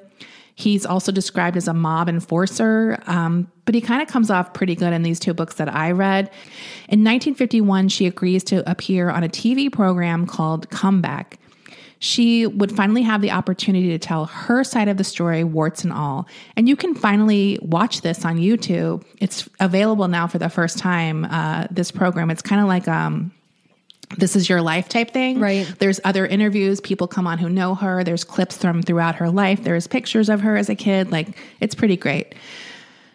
He's 0.60 0.86
also 0.86 1.14
described 1.14 1.56
as 1.56 1.70
a 1.70 1.74
mob 1.74 2.10
enforcer, 2.10 3.02
um, 3.08 3.50
but 3.64 3.74
he 3.76 3.80
kind 3.80 4.02
of 4.02 4.10
comes 4.10 4.30
off 4.30 4.54
pretty 4.54 4.76
good 4.76 4.92
in 4.92 5.04
these 5.04 5.18
two 5.18 5.34
books 5.34 5.56
that 5.56 5.74
I 5.74 5.92
read. 5.92 6.26
In 6.90 7.00
1951, 7.00 7.88
she 7.88 8.06
agrees 8.08 8.44
to 8.46 8.70
appear 8.70 9.10
on 9.10 9.24
a 9.24 9.30
TV 9.30 9.72
program 9.72 10.28
called 10.28 10.70
Comeback. 10.70 11.40
She 12.00 12.46
would 12.46 12.76
finally 12.76 13.04
have 13.04 13.22
the 13.22 13.32
opportunity 13.32 13.88
to 13.92 14.00
tell 14.00 14.26
her 14.26 14.66
side 14.66 14.90
of 14.90 14.98
the 14.98 15.06
story, 15.06 15.46
warts 15.46 15.86
and 15.86 15.94
all. 15.94 16.28
And 16.58 16.68
you 16.68 16.76
can 16.76 16.94
finally 16.94 17.58
watch 17.62 18.02
this 18.02 18.26
on 18.26 18.38
YouTube. 18.38 19.06
It's 19.22 19.48
available 19.62 20.10
now 20.10 20.28
for 20.28 20.40
the 20.40 20.50
first 20.50 20.78
time, 20.78 21.24
uh, 21.24 21.68
this 21.72 21.90
program. 21.90 22.30
It's 22.30 22.42
kind 22.42 22.62
of 22.62 22.68
like, 22.68 22.90
um, 22.90 23.32
this 24.18 24.36
is 24.36 24.50
your 24.50 24.62
life 24.62 24.90
type 24.90 25.12
thing. 25.12 25.40
Right. 25.40 25.72
There's 25.80 26.00
other 26.04 26.26
interviews. 26.26 26.82
People 26.82 27.08
come 27.08 27.28
on 27.28 27.38
who 27.38 27.50
know 27.50 27.76
her. 27.76 28.04
There's 28.04 28.24
clips 28.24 28.58
from 28.58 28.82
throughout 28.82 29.16
her 29.16 29.30
life. 29.30 29.64
There's 29.64 29.88
pictures 29.88 30.30
of 30.30 30.42
her 30.42 30.58
as 30.58 30.70
a 30.70 30.76
kid. 30.76 31.12
Like, 31.12 31.38
it's 31.60 31.76
pretty 31.76 31.98
great. 31.98 32.34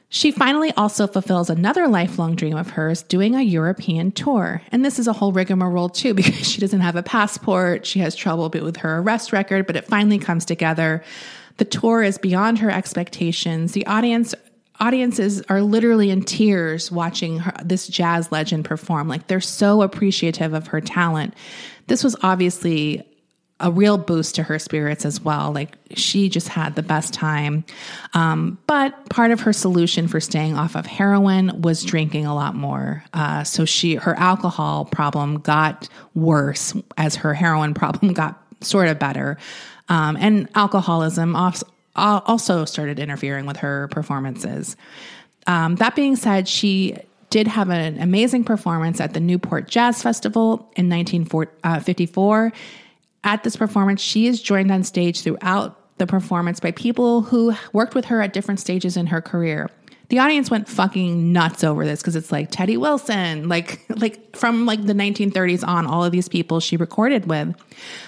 She 0.08 0.30
finally 0.30 0.70
also 0.76 1.08
fulfills 1.08 1.50
another 1.50 1.88
lifelong 1.88 2.36
dream 2.36 2.56
of 2.56 2.70
hers, 2.70 3.02
doing 3.02 3.34
a 3.34 3.42
European 3.42 4.12
tour. 4.12 4.62
And 4.70 4.84
this 4.84 5.00
is 5.00 5.08
a 5.08 5.12
whole 5.12 5.32
rigmarole 5.32 5.88
too, 5.88 6.14
because 6.14 6.48
she 6.48 6.60
doesn't 6.60 6.80
have 6.80 6.94
a 6.94 7.02
passport. 7.02 7.84
She 7.84 7.98
has 7.98 8.14
trouble 8.14 8.48
with 8.48 8.76
her 8.76 8.98
arrest 8.98 9.32
record, 9.32 9.66
but 9.66 9.74
it 9.74 9.86
finally 9.86 10.18
comes 10.18 10.44
together. 10.44 11.02
The 11.56 11.64
tour 11.64 12.04
is 12.04 12.18
beyond 12.18 12.60
her 12.60 12.70
expectations. 12.70 13.72
The 13.72 13.86
audience 13.86 14.34
audiences 14.80 15.42
are 15.48 15.62
literally 15.62 16.10
in 16.10 16.22
tears 16.22 16.90
watching 16.90 17.38
her, 17.38 17.52
this 17.64 17.86
jazz 17.86 18.32
legend 18.32 18.64
perform. 18.64 19.08
Like 19.08 19.26
they're 19.26 19.40
so 19.40 19.82
appreciative 19.82 20.52
of 20.52 20.68
her 20.68 20.80
talent. 20.80 21.34
This 21.86 22.02
was 22.02 22.16
obviously 22.22 23.06
a 23.60 23.70
real 23.70 23.96
boost 23.96 24.34
to 24.34 24.42
her 24.42 24.58
spirits 24.58 25.04
as 25.04 25.20
well. 25.20 25.52
Like 25.52 25.76
she 25.94 26.28
just 26.28 26.48
had 26.48 26.74
the 26.74 26.82
best 26.82 27.14
time. 27.14 27.64
Um, 28.12 28.58
but 28.66 29.08
part 29.10 29.30
of 29.30 29.40
her 29.40 29.52
solution 29.52 30.08
for 30.08 30.20
staying 30.20 30.56
off 30.56 30.74
of 30.74 30.86
heroin 30.86 31.62
was 31.62 31.84
drinking 31.84 32.26
a 32.26 32.34
lot 32.34 32.56
more. 32.56 33.04
Uh, 33.12 33.44
so 33.44 33.64
she 33.64 33.94
her 33.94 34.14
alcohol 34.16 34.84
problem 34.86 35.38
got 35.38 35.88
worse 36.14 36.74
as 36.96 37.14
her 37.16 37.32
heroin 37.32 37.74
problem 37.74 38.12
got 38.12 38.42
sort 38.60 38.88
of 38.88 38.98
better. 38.98 39.38
Um, 39.88 40.16
and 40.16 40.48
alcoholism 40.54 41.36
also, 41.96 42.64
started 42.64 42.98
interfering 42.98 43.46
with 43.46 43.58
her 43.58 43.88
performances. 43.88 44.76
Um, 45.46 45.76
that 45.76 45.94
being 45.94 46.16
said, 46.16 46.48
she 46.48 46.96
did 47.30 47.46
have 47.46 47.70
an 47.70 48.00
amazing 48.00 48.44
performance 48.44 49.00
at 49.00 49.12
the 49.12 49.20
Newport 49.20 49.68
Jazz 49.68 50.02
Festival 50.02 50.70
in 50.76 50.88
1954. 50.88 52.52
At 53.24 53.42
this 53.42 53.56
performance, 53.56 54.00
she 54.00 54.26
is 54.26 54.40
joined 54.40 54.70
on 54.70 54.84
stage 54.84 55.22
throughout 55.22 55.98
the 55.98 56.06
performance 56.06 56.60
by 56.60 56.72
people 56.72 57.22
who 57.22 57.54
worked 57.72 57.94
with 57.94 58.06
her 58.06 58.20
at 58.20 58.32
different 58.32 58.60
stages 58.60 58.96
in 58.96 59.06
her 59.06 59.20
career. 59.20 59.70
The 60.08 60.18
audience 60.18 60.50
went 60.50 60.68
fucking 60.68 61.32
nuts 61.32 61.64
over 61.64 61.84
this 61.84 62.00
because 62.00 62.14
it's 62.14 62.30
like 62.30 62.50
Teddy 62.50 62.76
Wilson, 62.76 63.48
like 63.48 63.80
like 63.88 64.36
from 64.36 64.66
like 64.66 64.84
the 64.84 64.92
1930s 64.92 65.66
on, 65.66 65.86
all 65.86 66.04
of 66.04 66.12
these 66.12 66.28
people 66.28 66.60
she 66.60 66.76
recorded 66.76 67.26
with. 67.26 67.54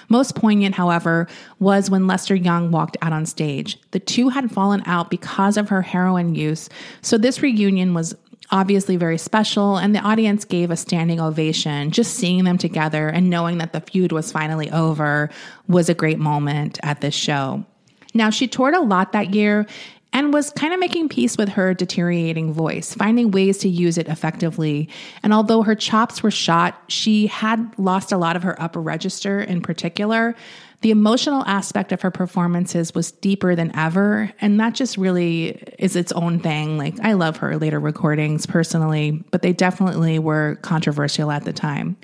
Most 0.09 0.35
poignant, 0.35 0.75
however, 0.75 1.27
was 1.59 1.89
when 1.89 2.07
Lester 2.07 2.35
Young 2.35 2.71
walked 2.71 2.97
out 3.01 3.13
on 3.13 3.25
stage. 3.25 3.79
The 3.91 3.99
two 3.99 4.29
had 4.29 4.51
fallen 4.51 4.83
out 4.85 5.09
because 5.09 5.57
of 5.57 5.69
her 5.69 5.81
heroin 5.81 6.35
use, 6.35 6.69
so 7.01 7.17
this 7.17 7.41
reunion 7.41 7.93
was 7.93 8.15
obviously 8.51 8.95
very 8.95 9.17
special, 9.17 9.77
and 9.77 9.93
the 9.93 9.99
audience 9.99 10.45
gave 10.45 10.71
a 10.71 10.77
standing 10.77 11.19
ovation. 11.19 11.91
Just 11.91 12.15
seeing 12.15 12.43
them 12.43 12.57
together 12.57 13.09
and 13.09 13.29
knowing 13.29 13.57
that 13.57 13.73
the 13.73 13.81
feud 13.81 14.11
was 14.11 14.31
finally 14.31 14.71
over 14.71 15.29
was 15.67 15.89
a 15.89 15.93
great 15.93 16.19
moment 16.19 16.79
at 16.83 17.01
this 17.01 17.15
show. 17.15 17.65
Now, 18.13 18.29
she 18.29 18.47
toured 18.47 18.73
a 18.73 18.81
lot 18.81 19.11
that 19.11 19.33
year 19.33 19.67
and 20.13 20.33
was 20.33 20.49
kind 20.51 20.73
of 20.73 20.79
making 20.79 21.09
peace 21.09 21.37
with 21.37 21.49
her 21.49 21.73
deteriorating 21.73 22.53
voice, 22.53 22.93
finding 22.93 23.31
ways 23.31 23.57
to 23.59 23.69
use 23.69 23.97
it 23.97 24.07
effectively. 24.07 24.89
And 25.23 25.33
although 25.33 25.63
her 25.63 25.75
chops 25.75 26.23
were 26.23 26.31
shot, 26.31 26.81
she 26.87 27.27
had 27.27 27.73
lost 27.77 28.11
a 28.11 28.17
lot 28.17 28.35
of 28.35 28.43
her 28.43 28.59
upper 28.61 28.81
register 28.81 29.39
in 29.39 29.61
particular. 29.61 30.35
The 30.81 30.91
emotional 30.91 31.43
aspect 31.45 31.91
of 31.91 32.03
her 32.03 32.11
performances 32.11 32.93
was 32.93 33.11
deeper 33.11 33.55
than 33.55 33.75
ever, 33.75 34.31
and 34.39 34.59
that 34.59 34.75
just 34.75 34.95
really 34.95 35.63
is 35.79 35.95
its 35.95 36.11
own 36.11 36.39
thing. 36.39 36.77
Like, 36.77 36.99
I 36.99 37.13
love 37.13 37.37
her 37.37 37.57
later 37.57 37.79
recordings 37.79 38.45
personally, 38.45 39.23
but 39.31 39.41
they 39.41 39.53
definitely 39.53 40.19
were 40.19 40.59
controversial 40.61 41.31
at 41.31 41.45
the 41.45 41.53
time. 41.53 41.97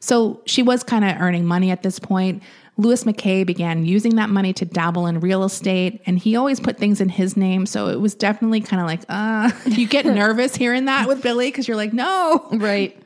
So 0.00 0.40
she 0.46 0.62
was 0.62 0.82
kind 0.82 1.04
of 1.04 1.20
earning 1.20 1.44
money 1.44 1.70
at 1.70 1.82
this 1.82 1.98
point. 1.98 2.42
Louis 2.76 3.04
McKay 3.04 3.46
began 3.46 3.84
using 3.84 4.16
that 4.16 4.30
money 4.30 4.52
to 4.54 4.64
dabble 4.64 5.06
in 5.06 5.20
real 5.20 5.44
estate, 5.44 6.02
and 6.06 6.18
he 6.18 6.34
always 6.36 6.58
put 6.58 6.76
things 6.76 7.00
in 7.00 7.08
his 7.08 7.36
name. 7.36 7.66
So 7.66 7.88
it 7.88 8.00
was 8.00 8.14
definitely 8.14 8.60
kind 8.60 8.80
of 8.80 8.86
like, 8.86 9.04
uh, 9.08 9.50
you 9.66 9.86
get 9.86 10.06
nervous 10.06 10.56
hearing 10.56 10.86
that 10.86 11.06
with 11.06 11.22
Billie 11.22 11.48
because 11.48 11.68
you're 11.68 11.76
like, 11.76 11.92
no. 11.92 12.48
Right. 12.52 13.00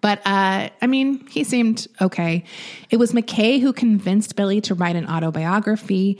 But 0.00 0.20
uh, 0.26 0.68
I 0.80 0.86
mean, 0.86 1.26
he 1.28 1.44
seemed 1.44 1.86
okay. 2.00 2.44
It 2.90 2.96
was 2.96 3.12
McKay 3.12 3.60
who 3.60 3.72
convinced 3.72 4.36
Billie 4.36 4.60
to 4.62 4.74
write 4.74 4.96
an 4.96 5.06
autobiography. 5.06 6.18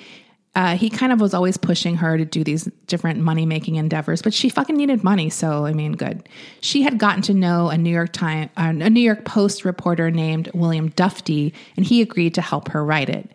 Uh, 0.54 0.76
he 0.76 0.90
kind 0.90 1.12
of 1.12 1.20
was 1.20 1.32
always 1.32 1.56
pushing 1.56 1.96
her 1.96 2.18
to 2.18 2.26
do 2.26 2.44
these 2.44 2.64
different 2.86 3.20
money 3.20 3.46
making 3.46 3.76
endeavors, 3.76 4.20
but 4.20 4.34
she 4.34 4.50
fucking 4.50 4.76
needed 4.76 5.02
money. 5.02 5.30
So, 5.30 5.64
I 5.64 5.72
mean, 5.72 5.92
good. 5.92 6.28
She 6.60 6.82
had 6.82 6.98
gotten 6.98 7.22
to 7.22 7.34
know 7.34 7.70
a 7.70 7.78
New 7.78 7.90
York 7.90 8.12
Time, 8.12 8.50
uh, 8.58 8.74
a 8.80 8.90
New 8.90 9.00
York 9.00 9.24
Post 9.24 9.64
reporter 9.64 10.10
named 10.10 10.50
William 10.52 10.90
Dufty, 10.90 11.54
and 11.76 11.86
he 11.86 12.02
agreed 12.02 12.34
to 12.34 12.42
help 12.42 12.68
her 12.68 12.84
write 12.84 13.08
it. 13.08 13.30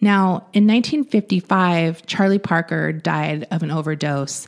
Now, 0.00 0.46
in 0.52 0.66
1955, 0.66 2.04
Charlie 2.04 2.38
Parker 2.38 2.92
died 2.92 3.46
of 3.50 3.62
an 3.62 3.70
overdose. 3.70 4.46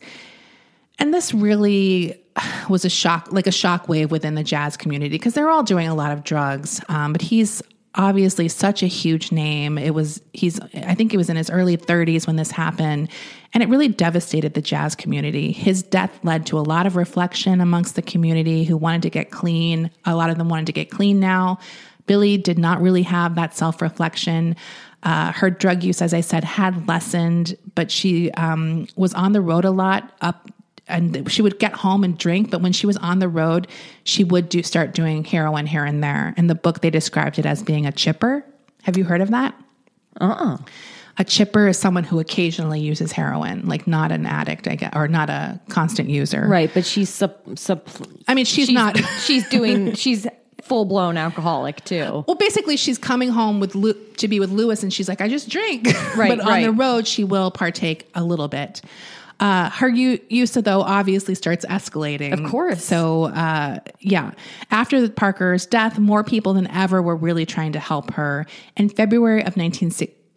And 0.99 1.15
this 1.15 1.33
really 1.33 2.23
was 2.69 2.85
a 2.85 2.91
shock, 2.91 3.33
like 3.33 3.47
a 3.47 3.53
shock 3.53 3.89
wave 3.89 4.11
within 4.11 4.35
the 4.35 4.45
jazz 4.45 4.77
community 4.77 5.15
because 5.15 5.33
they're 5.33 5.51
all 5.51 5.63
doing 5.63 5.89
a 5.89 5.95
lot 5.95 6.13
of 6.13 6.23
drugs. 6.23 6.83
Um, 6.91 7.13
but 7.13 7.23
he's 7.23 7.63
obviously 7.95 8.49
such 8.49 8.83
a 8.83 8.87
huge 8.87 9.33
name. 9.33 9.77
It 9.77 9.95
was, 9.95 10.23
he's, 10.33 10.61
I 10.61 10.95
think 10.95 11.13
it 11.13 11.17
was 11.17 11.29
in 11.29 11.37
his 11.37 11.51
early 11.51 11.77
30s 11.77 12.27
when 12.27 12.37
this 12.37 12.51
happened. 12.51 13.11
And 13.53 13.63
it 13.63 13.69
really 13.69 13.89
devastated 13.89 14.55
the 14.55 14.63
jazz 14.63 14.95
community. 14.95 15.51
His 15.51 15.83
death 15.83 16.19
led 16.23 16.47
to 16.47 16.59
a 16.59 16.63
lot 16.63 16.87
of 16.87 16.95
reflection 16.95 17.61
amongst 17.61 17.97
the 17.97 18.03
community 18.03 18.65
who 18.65 18.77
wanted 18.77 19.03
to 19.03 19.11
get 19.11 19.31
clean. 19.31 19.91
A 20.05 20.15
lot 20.15 20.31
of 20.31 20.39
them 20.39 20.49
wanted 20.49 20.67
to 20.67 20.73
get 20.73 20.91
clean 20.91 21.19
now. 21.19 21.59
Billy 22.07 22.37
did 22.39 22.59
not 22.59 22.81
really 22.81 23.03
have 23.03 23.35
that 23.35 23.57
self 23.57 23.83
reflection. 23.83 24.57
Uh, 25.03 25.33
her 25.33 25.51
drug 25.51 25.83
use, 25.83 26.03
as 26.03 26.13
I 26.13 26.21
said, 26.21 26.45
had 26.45 26.87
lessened, 26.87 27.57
but 27.75 27.91
she 27.91 28.31
um, 28.33 28.87
was 28.97 29.15
on 29.15 29.33
the 29.33 29.41
road 29.41 29.65
a 29.65 29.71
lot 29.71 30.13
up 30.21 30.51
and 30.91 31.31
she 31.31 31.43
would 31.43 31.59
get 31.59 31.73
home 31.73 32.05
and 32.05 32.19
drink 32.19 32.51
but 32.51 32.61
when 32.61 32.73
she 32.73 32.87
was 32.87 32.97
on 32.99 33.19
the 33.19 33.29
road 33.29 33.67
she 34.05 34.25
would 34.25 34.49
do 34.49 34.63
start 34.63 34.93
doing 34.95 35.25
heroin 35.25 35.67
here 35.67 35.85
and 35.85 36.03
there 36.03 36.35
in 36.37 36.47
the 36.47 36.55
book 36.55 36.81
they 36.81 36.91
described 36.91 37.39
it 37.39 37.47
as 37.47 37.63
being 37.63 37.87
a 37.87 37.93
chipper 37.93 38.45
have 38.83 38.97
you 38.97 39.05
heard 39.05 39.21
of 39.21 39.31
that 39.31 39.55
Uh-uh. 40.21 40.59
a 41.19 41.25
chipper 41.25 41.69
is 41.69 41.79
someone 41.79 42.05
who 42.05 42.19
occasionally 42.21 42.81
uses 42.81 43.13
heroin 43.13 43.67
like 43.67 43.87
not 43.87 44.13
an 44.13 44.27
addict 44.27 44.69
i 44.69 44.75
guess 44.75 44.93
or 44.95 45.09
not 45.09 45.31
a 45.31 45.61
constant 45.69 46.11
user 46.11 46.47
Right, 46.47 46.71
but 46.73 46.85
she's 46.85 47.09
sup, 47.09 47.43
sup, 47.59 47.89
i 48.29 48.35
mean 48.35 48.45
she's, 48.45 48.71
not 48.71 48.99
she's 49.21 49.49
doing 49.49 49.95
she's 49.95 50.27
full 50.71 50.85
blown 50.85 51.17
alcoholic 51.17 51.85
too. 51.85 52.25
Well, 52.29 52.37
basically, 52.37 52.77
she's 52.77 52.97
coming 52.97 53.29
home 53.29 53.59
with 53.59 53.75
Lu- 53.75 54.01
to 54.19 54.29
be 54.29 54.39
with 54.39 54.51
Louis, 54.51 54.83
and 54.85 54.93
she's 54.93 55.09
like, 55.09 55.21
"I 55.21 55.29
just 55.29 55.49
drink." 55.49 55.89
Right, 56.17 56.29
but 56.29 56.41
on 56.41 56.47
right. 56.47 56.63
the 56.65 56.73
road, 56.73 57.07
she 57.07 57.25
will 57.25 57.51
partake 57.51 58.09
a 58.15 58.23
little 58.23 58.49
bit. 58.49 58.83
Uh, 59.41 59.71
her 59.71 59.89
u- 59.89 60.21
use, 60.29 60.53
though, 60.53 60.83
obviously 60.83 61.35
starts 61.35 61.65
escalating. 61.65 62.33
Of 62.33 62.51
course. 62.51 62.85
So, 62.85 63.25
uh, 63.25 63.79
yeah. 63.99 64.33
After 64.71 65.09
Parker's 65.09 65.67
death, 65.67 65.99
more 65.99 66.23
people 66.23 66.53
than 66.53 66.71
ever 66.71 67.01
were 67.01 67.17
really 67.17 67.47
trying 67.47 67.73
to 67.73 67.81
help 67.81 68.13
her. 68.13 68.47
In 68.77 68.91
February 68.91 69.43
of 69.43 69.57
19, 69.57 69.91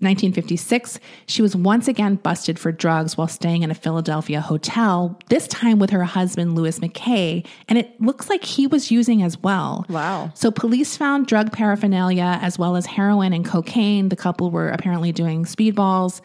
1956, 0.03 0.99
she 1.27 1.41
was 1.41 1.55
once 1.55 1.87
again 1.87 2.15
busted 2.15 2.59
for 2.59 2.71
drugs 2.71 3.17
while 3.17 3.27
staying 3.27 3.63
in 3.63 3.71
a 3.71 3.75
Philadelphia 3.75 4.41
hotel, 4.41 5.19
this 5.29 5.47
time 5.47 5.79
with 5.79 5.89
her 5.91 6.03
husband, 6.03 6.55
Louis 6.55 6.77
McKay, 6.79 7.45
and 7.69 7.77
it 7.77 7.99
looks 8.01 8.29
like 8.29 8.43
he 8.43 8.67
was 8.67 8.91
using 8.91 9.23
as 9.23 9.37
well. 9.39 9.85
Wow. 9.89 10.31
So 10.33 10.51
police 10.51 10.97
found 10.97 11.27
drug 11.27 11.51
paraphernalia 11.51 12.39
as 12.41 12.59
well 12.59 12.75
as 12.75 12.85
heroin 12.85 13.33
and 13.33 13.45
cocaine. 13.45 14.09
The 14.09 14.15
couple 14.15 14.51
were 14.51 14.69
apparently 14.69 15.11
doing 15.11 15.45
speedballs. 15.45 16.21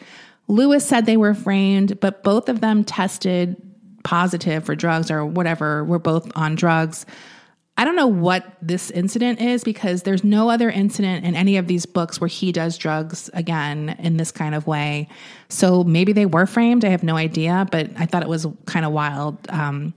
Louis 0.49 0.85
said 0.85 1.05
they 1.05 1.15
were 1.15 1.33
framed, 1.33 1.99
but 1.99 2.23
both 2.23 2.49
of 2.49 2.59
them 2.59 2.83
tested 2.83 3.55
positive 4.03 4.65
for 4.65 4.75
drugs 4.75 5.11
or 5.11 5.25
whatever, 5.25 5.83
were 5.85 5.99
both 5.99 6.31
on 6.35 6.55
drugs. 6.55 7.05
I 7.77 7.85
don't 7.85 7.95
know 7.95 8.07
what 8.07 8.45
this 8.61 8.91
incident 8.91 9.39
is 9.39 9.63
because 9.63 10.03
there's 10.03 10.21
no 10.21 10.49
other 10.49 10.69
incident 10.69 11.23
in 11.23 11.33
any 11.33 11.55
of 11.55 11.67
these 11.67 11.85
books 11.85 12.19
where 12.19 12.27
he 12.27 12.51
does 12.51 12.77
drugs 12.77 13.29
again 13.33 13.95
in 13.99 14.17
this 14.17 14.33
kind 14.33 14.53
of 14.53 14.67
way. 14.67 15.07
So 15.47 15.85
maybe 15.85 16.11
they 16.11 16.25
were 16.25 16.45
framed. 16.45 16.83
I 16.83 16.89
have 16.89 17.03
no 17.03 17.15
idea, 17.15 17.65
but 17.71 17.89
I 17.97 18.05
thought 18.05 18.21
it 18.21 18.27
was 18.27 18.45
kind 18.65 18.85
of 18.85 18.91
wild. 18.91 19.37
Um, 19.47 19.93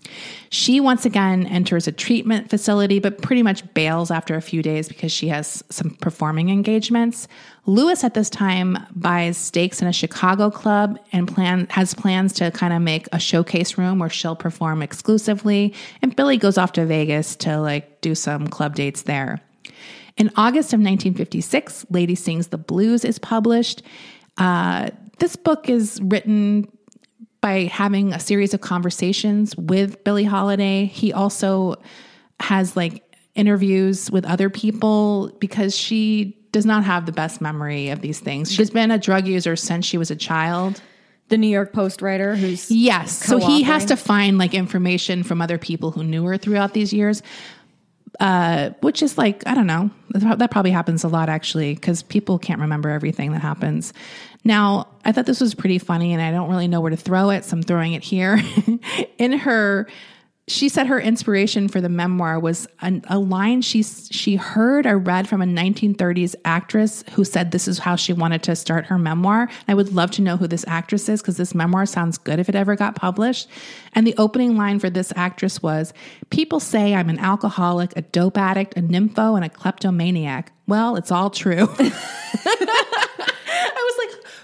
she 0.50 0.78
once 0.78 1.04
again 1.04 1.44
enters 1.46 1.88
a 1.88 1.92
treatment 1.92 2.50
facility, 2.50 3.00
but 3.00 3.20
pretty 3.20 3.42
much 3.42 3.74
bails 3.74 4.12
after 4.12 4.36
a 4.36 4.42
few 4.42 4.62
days 4.62 4.86
because 4.86 5.10
she 5.10 5.26
has 5.28 5.64
some 5.68 5.90
performing 5.96 6.50
engagements. 6.50 7.26
Louis 7.64 8.02
at 8.02 8.14
this 8.14 8.28
time 8.28 8.76
buys 8.94 9.36
stakes 9.36 9.80
in 9.80 9.86
a 9.86 9.92
Chicago 9.92 10.50
club 10.50 10.98
and 11.12 11.28
plan 11.28 11.68
has 11.70 11.94
plans 11.94 12.32
to 12.34 12.50
kind 12.50 12.72
of 12.72 12.82
make 12.82 13.06
a 13.12 13.20
showcase 13.20 13.78
room 13.78 14.00
where 14.00 14.10
she'll 14.10 14.34
perform 14.34 14.82
exclusively. 14.82 15.72
And 16.02 16.14
Billie 16.16 16.38
goes 16.38 16.58
off 16.58 16.72
to 16.72 16.84
Vegas 16.84 17.36
to 17.36 17.60
like 17.60 18.00
do 18.00 18.16
some 18.16 18.48
club 18.48 18.74
dates 18.74 19.02
there. 19.02 19.40
In 20.16 20.28
August 20.36 20.72
of 20.72 20.80
1956, 20.80 21.86
Lady 21.90 22.16
Sings 22.16 22.48
the 22.48 22.58
Blues 22.58 23.04
is 23.04 23.18
published. 23.18 23.82
Uh, 24.36 24.90
this 25.18 25.36
book 25.36 25.68
is 25.68 26.00
written 26.02 26.68
by 27.40 27.64
having 27.64 28.12
a 28.12 28.20
series 28.20 28.54
of 28.54 28.60
conversations 28.60 29.56
with 29.56 30.02
Billie 30.02 30.24
Holiday. 30.24 30.86
He 30.86 31.12
also 31.12 31.76
has 32.40 32.76
like 32.76 33.04
interviews 33.34 34.10
with 34.10 34.24
other 34.24 34.50
people 34.50 35.30
because 35.38 35.76
she 35.76 36.41
does 36.52 36.66
not 36.66 36.84
have 36.84 37.06
the 37.06 37.12
best 37.12 37.40
memory 37.40 37.88
of 37.88 38.00
these 38.02 38.20
things. 38.20 38.52
She's 38.52 38.70
been 38.70 38.90
a 38.90 38.98
drug 38.98 39.26
user 39.26 39.56
since 39.56 39.86
she 39.86 39.98
was 39.98 40.10
a 40.10 40.16
child. 40.16 40.80
The 41.28 41.38
New 41.38 41.48
York 41.48 41.72
Post 41.72 42.02
writer 42.02 42.36
who's 42.36 42.70
Yes. 42.70 43.24
So 43.26 43.38
he 43.38 43.62
has 43.62 43.86
to 43.86 43.96
find 43.96 44.36
like 44.36 44.52
information 44.52 45.22
from 45.22 45.40
other 45.40 45.56
people 45.56 45.90
who 45.90 46.04
knew 46.04 46.24
her 46.24 46.36
throughout 46.36 46.74
these 46.74 46.92
years. 46.92 47.22
Uh, 48.20 48.70
which 48.82 49.02
is 49.02 49.16
like, 49.16 49.42
I 49.46 49.54
don't 49.54 49.66
know. 49.66 49.90
That 50.10 50.50
probably 50.50 50.70
happens 50.70 51.02
a 51.02 51.08
lot 51.08 51.30
actually, 51.30 51.74
because 51.74 52.02
people 52.02 52.38
can't 52.38 52.60
remember 52.60 52.90
everything 52.90 53.32
that 53.32 53.40
happens. 53.40 53.94
Now, 54.44 54.88
I 55.04 55.12
thought 55.12 55.24
this 55.24 55.40
was 55.40 55.54
pretty 55.54 55.78
funny 55.78 56.12
and 56.12 56.20
I 56.20 56.30
don't 56.30 56.50
really 56.50 56.68
know 56.68 56.82
where 56.82 56.90
to 56.90 56.96
throw 56.96 57.30
it, 57.30 57.46
so 57.46 57.56
I'm 57.56 57.62
throwing 57.62 57.94
it 57.94 58.04
here. 58.04 58.38
In 59.18 59.32
her 59.32 59.88
she 60.48 60.68
said 60.68 60.88
her 60.88 61.00
inspiration 61.00 61.68
for 61.68 61.80
the 61.80 61.88
memoir 61.88 62.38
was 62.40 62.66
a, 62.82 63.00
a 63.08 63.18
line 63.18 63.62
she 63.62 63.82
she 63.82 64.34
heard 64.34 64.86
or 64.86 64.98
read 64.98 65.28
from 65.28 65.40
a 65.40 65.46
1930s 65.46 66.34
actress 66.44 67.04
who 67.12 67.24
said 67.24 67.52
this 67.52 67.68
is 67.68 67.78
how 67.78 67.94
she 67.94 68.12
wanted 68.12 68.42
to 68.42 68.56
start 68.56 68.86
her 68.86 68.98
memoir. 68.98 69.48
I 69.68 69.74
would 69.74 69.92
love 69.92 70.10
to 70.12 70.22
know 70.22 70.36
who 70.36 70.48
this 70.48 70.64
actress 70.66 71.08
is 71.08 71.22
because 71.22 71.36
this 71.36 71.54
memoir 71.54 71.86
sounds 71.86 72.18
good 72.18 72.40
if 72.40 72.48
it 72.48 72.56
ever 72.56 72.74
got 72.74 72.96
published. 72.96 73.48
And 73.94 74.04
the 74.04 74.16
opening 74.18 74.56
line 74.56 74.80
for 74.80 74.90
this 74.90 75.12
actress 75.14 75.62
was, 75.62 75.92
"People 76.30 76.58
say 76.58 76.94
I'm 76.94 77.08
an 77.08 77.20
alcoholic, 77.20 77.96
a 77.96 78.02
dope 78.02 78.36
addict, 78.36 78.76
a 78.76 78.82
nympho, 78.82 79.36
and 79.36 79.44
a 79.44 79.48
kleptomaniac. 79.48 80.52
Well, 80.66 80.96
it's 80.96 81.12
all 81.12 81.30
true." 81.30 81.68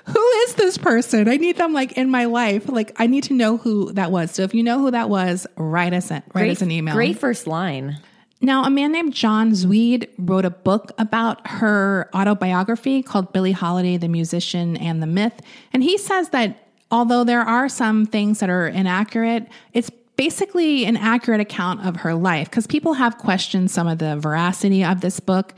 I 0.09 0.11
was 0.11 0.17
like, 0.17 0.17
who 0.17 0.29
is 0.43 0.55
this 0.55 0.79
person? 0.79 1.29
I 1.29 1.37
need 1.37 1.57
them 1.57 1.73
like 1.73 1.93
in 1.93 2.11
my 2.11 2.25
life. 2.27 2.69
Like 2.69 2.93
I 2.97 3.07
need 3.07 3.25
to 3.25 3.35
know 3.35 3.57
who 3.57 3.93
that 3.93 4.11
was. 4.11 4.31
So 4.31 4.43
if 4.43 4.55
you 4.55 4.63
know 4.63 4.81
who 4.81 4.91
that 4.91 5.09
was, 5.09 5.47
write 5.57 5.93
us 5.93 6.11
in, 6.11 6.23
write 6.35 6.51
us 6.51 6.63
an 6.63 6.71
email. 6.71 6.95
Great 6.95 7.19
first 7.19 7.47
line. 7.47 7.99
Now, 8.41 8.65
a 8.65 8.71
man 8.71 8.93
named 8.93 9.15
John 9.15 9.51
Szwed 9.51 10.09
wrote 10.17 10.45
a 10.45 10.51
book 10.51 10.93
about 10.97 11.45
her 11.47 12.09
autobiography 12.15 13.03
called 13.03 13.33
Billie 13.33 13.51
Holiday, 13.53 13.97
the 13.97 14.09
Musician 14.09 14.77
and 14.77 15.03
the 15.03 15.09
Myth. 15.09 15.41
And 15.73 15.83
he 15.83 15.99
says 15.99 16.29
that 16.29 16.69
although 16.91 17.25
there 17.25 17.41
are 17.41 17.69
some 17.69 18.07
things 18.07 18.39
that 18.39 18.49
are 18.49 18.69
inaccurate, 18.69 19.49
it's 19.73 19.91
basically 20.15 20.85
an 20.85 20.97
accurate 20.97 21.41
account 21.41 21.85
of 21.85 21.97
her 21.97 22.15
life 22.15 22.49
because 22.49 22.67
people 22.67 22.95
have 22.95 23.19
questioned 23.19 23.71
some 23.71 23.89
of 23.89 23.99
the 23.99 24.17
veracity 24.17 24.85
of 24.85 25.01
this 25.01 25.19
book. 25.19 25.55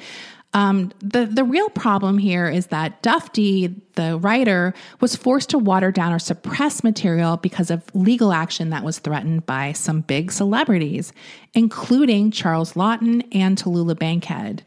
Um, 0.53 0.91
the 0.99 1.27
the 1.27 1.45
real 1.45 1.69
problem 1.71 2.19
here 2.19 2.49
is 2.49 2.69
that 2.69 3.03
Dufty, 3.03 3.73
the 3.95 4.19
writer, 4.19 4.75
was 5.01 5.15
forced 5.15 5.51
to 5.51 5.59
water 5.59 5.93
down 5.93 6.13
or 6.13 6.19
suppress 6.19 6.83
material 6.83 7.37
because 7.37 7.71
of 7.71 7.85
legal 7.95 8.33
action 8.33 8.71
that 8.71 8.83
was 8.83 8.99
threatened 8.99 9.47
by 9.47 9.73
some 9.73 10.01
big 10.01 10.33
celebrities, 10.33 11.13
including 11.55 12.33
Charles 12.33 12.73
Laughton 12.73 13.25
and 13.33 13.57
Tallulah 13.57 13.99
Bankhead. 13.99 14.65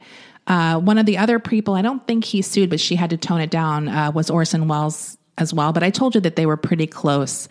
Uh, 0.48 0.80
one 0.80 0.98
of 0.98 1.06
the 1.06 1.18
other 1.18 1.40
people, 1.40 1.74
I 1.74 1.82
don't 1.82 2.06
think 2.08 2.26
he 2.26 2.42
sued, 2.42 2.70
but 2.70 2.80
she 2.80 2.96
had 2.96 3.10
to 3.10 3.18
tone 3.18 3.42
it 3.42 3.50
down, 3.50 3.88
uh, 3.88 4.12
was 4.12 4.30
Orson 4.30 4.68
Welles 4.68 5.18
as 5.38 5.54
well. 5.54 5.74
But 5.74 5.84
I 5.84 5.90
told 5.90 6.16
you 6.16 6.22
that 6.22 6.36
they 6.36 6.46
were 6.46 6.58
pretty 6.58 6.88
close. 6.88 7.48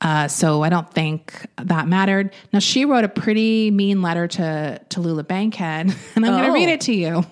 Uh, 0.00 0.28
so 0.28 0.62
I 0.62 0.70
don't 0.70 0.90
think 0.92 1.46
that 1.58 1.86
mattered. 1.86 2.32
Now 2.52 2.58
she 2.58 2.84
wrote 2.86 3.04
a 3.04 3.08
pretty 3.08 3.70
mean 3.70 4.00
letter 4.02 4.26
to 4.28 4.80
to 4.88 5.00
Lula 5.00 5.22
Bankhead, 5.34 5.86
and 6.16 6.24
I'm 6.24 6.32
going 6.32 6.44
to 6.44 6.50
Oh. 6.50 6.54
read 6.54 6.68
it 6.70 6.80
to 6.82 6.92
you. 6.94 7.24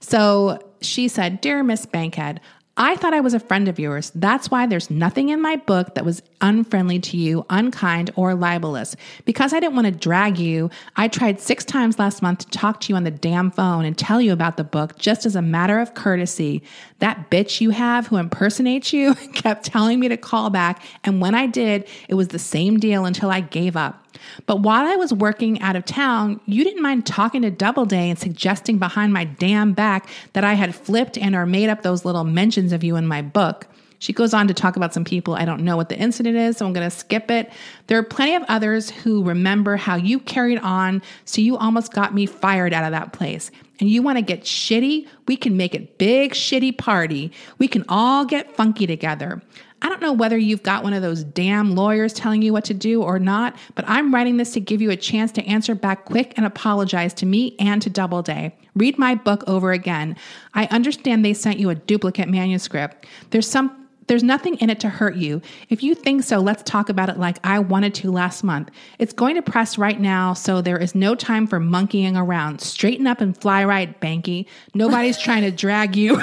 So 0.00 0.58
she 0.80 1.08
said, 1.08 1.40
"Dear 1.40 1.62
Miss 1.62 1.84
Bankhead." 1.86 2.40
I 2.82 2.96
thought 2.96 3.12
I 3.12 3.20
was 3.20 3.34
a 3.34 3.40
friend 3.40 3.68
of 3.68 3.78
yours. 3.78 4.10
That's 4.14 4.50
why 4.50 4.64
there's 4.64 4.88
nothing 4.88 5.28
in 5.28 5.42
my 5.42 5.56
book 5.56 5.94
that 5.96 6.04
was 6.06 6.22
unfriendly 6.40 6.98
to 7.00 7.18
you, 7.18 7.44
unkind, 7.50 8.10
or 8.16 8.34
libelous. 8.34 8.96
Because 9.26 9.52
I 9.52 9.60
didn't 9.60 9.74
want 9.74 9.84
to 9.84 9.90
drag 9.90 10.38
you, 10.38 10.70
I 10.96 11.08
tried 11.08 11.40
six 11.40 11.62
times 11.62 11.98
last 11.98 12.22
month 12.22 12.38
to 12.38 12.48
talk 12.48 12.80
to 12.80 12.88
you 12.88 12.96
on 12.96 13.04
the 13.04 13.10
damn 13.10 13.50
phone 13.50 13.84
and 13.84 13.98
tell 13.98 14.18
you 14.18 14.32
about 14.32 14.56
the 14.56 14.64
book 14.64 14.96
just 14.96 15.26
as 15.26 15.36
a 15.36 15.42
matter 15.42 15.78
of 15.78 15.92
courtesy. 15.92 16.62
That 17.00 17.30
bitch 17.30 17.60
you 17.60 17.68
have 17.68 18.06
who 18.06 18.16
impersonates 18.16 18.94
you 18.94 19.14
kept 19.34 19.66
telling 19.66 20.00
me 20.00 20.08
to 20.08 20.16
call 20.16 20.48
back, 20.48 20.82
and 21.04 21.20
when 21.20 21.34
I 21.34 21.48
did, 21.48 21.86
it 22.08 22.14
was 22.14 22.28
the 22.28 22.38
same 22.38 22.78
deal 22.78 23.04
until 23.04 23.30
I 23.30 23.42
gave 23.42 23.76
up. 23.76 24.09
But 24.46 24.60
while 24.60 24.86
I 24.86 24.96
was 24.96 25.12
working 25.12 25.60
out 25.60 25.76
of 25.76 25.84
town, 25.84 26.40
you 26.46 26.64
didn't 26.64 26.82
mind 26.82 27.06
talking 27.06 27.42
to 27.42 27.50
Doubleday 27.50 28.10
and 28.10 28.18
suggesting 28.18 28.78
behind 28.78 29.12
my 29.12 29.24
damn 29.24 29.72
back 29.72 30.08
that 30.32 30.44
I 30.44 30.54
had 30.54 30.74
flipped 30.74 31.18
and 31.18 31.34
or 31.34 31.46
made 31.46 31.68
up 31.68 31.82
those 31.82 32.04
little 32.04 32.24
mentions 32.24 32.72
of 32.72 32.84
you 32.84 32.96
in 32.96 33.06
my 33.06 33.22
book. 33.22 33.66
She 34.00 34.14
goes 34.14 34.32
on 34.32 34.48
to 34.48 34.54
talk 34.54 34.76
about 34.76 34.94
some 34.94 35.04
people. 35.04 35.34
I 35.34 35.44
don't 35.44 35.62
know 35.62 35.76
what 35.76 35.90
the 35.90 35.98
incident 35.98 36.34
is, 36.34 36.56
so 36.56 36.66
I'm 36.66 36.72
going 36.72 36.88
to 36.88 36.96
skip 36.96 37.30
it. 37.30 37.52
There 37.86 37.98
are 37.98 38.02
plenty 38.02 38.34
of 38.34 38.42
others 38.48 38.88
who 38.88 39.22
remember 39.22 39.76
how 39.76 39.96
you 39.96 40.18
carried 40.18 40.58
on, 40.58 41.02
so 41.26 41.42
you 41.42 41.58
almost 41.58 41.92
got 41.92 42.14
me 42.14 42.24
fired 42.24 42.72
out 42.72 42.84
of 42.84 42.92
that 42.92 43.12
place. 43.12 43.50
And 43.78 43.90
you 43.90 44.02
want 44.02 44.16
to 44.16 44.22
get 44.22 44.44
shitty? 44.44 45.06
We 45.28 45.36
can 45.36 45.58
make 45.58 45.74
it 45.74 45.98
big 45.98 46.32
shitty 46.32 46.78
party. 46.78 47.30
We 47.58 47.68
can 47.68 47.84
all 47.90 48.24
get 48.24 48.56
funky 48.56 48.86
together. 48.86 49.42
I 49.82 49.88
don't 49.88 50.02
know 50.02 50.12
whether 50.12 50.36
you've 50.36 50.62
got 50.62 50.82
one 50.82 50.92
of 50.92 51.02
those 51.02 51.24
damn 51.24 51.74
lawyers 51.74 52.12
telling 52.12 52.42
you 52.42 52.52
what 52.52 52.64
to 52.66 52.74
do 52.74 53.02
or 53.02 53.18
not, 53.18 53.56
but 53.74 53.84
I'm 53.88 54.14
writing 54.14 54.36
this 54.36 54.52
to 54.52 54.60
give 54.60 54.82
you 54.82 54.90
a 54.90 54.96
chance 54.96 55.32
to 55.32 55.44
answer 55.46 55.74
back 55.74 56.04
quick 56.04 56.34
and 56.36 56.44
apologize 56.44 57.14
to 57.14 57.26
me 57.26 57.56
and 57.58 57.80
to 57.82 57.90
Doubleday. 57.90 58.54
Read 58.74 58.98
my 58.98 59.14
book 59.14 59.42
over 59.46 59.72
again. 59.72 60.16
I 60.54 60.66
understand 60.66 61.24
they 61.24 61.34
sent 61.34 61.58
you 61.58 61.70
a 61.70 61.74
duplicate 61.74 62.28
manuscript. 62.28 63.06
There's 63.30 63.48
some 63.48 63.76
there's 64.06 64.24
nothing 64.24 64.56
in 64.56 64.70
it 64.70 64.80
to 64.80 64.88
hurt 64.88 65.14
you. 65.14 65.40
If 65.68 65.84
you 65.84 65.94
think 65.94 66.24
so, 66.24 66.40
let's 66.40 66.64
talk 66.64 66.88
about 66.88 67.08
it 67.08 67.16
like 67.16 67.38
I 67.44 67.60
wanted 67.60 67.94
to 67.94 68.10
last 68.10 68.42
month. 68.42 68.68
It's 68.98 69.12
going 69.12 69.36
to 69.36 69.42
press 69.42 69.78
right 69.78 70.00
now, 70.00 70.34
so 70.34 70.60
there 70.60 70.78
is 70.78 70.96
no 70.96 71.14
time 71.14 71.46
for 71.46 71.60
monkeying 71.60 72.16
around. 72.16 72.60
Straighten 72.60 73.06
up 73.06 73.20
and 73.20 73.40
fly 73.40 73.64
right, 73.64 74.00
Banky. 74.00 74.46
Nobody's 74.74 75.16
trying 75.16 75.42
to 75.42 75.52
drag 75.52 75.94
you. 75.94 76.20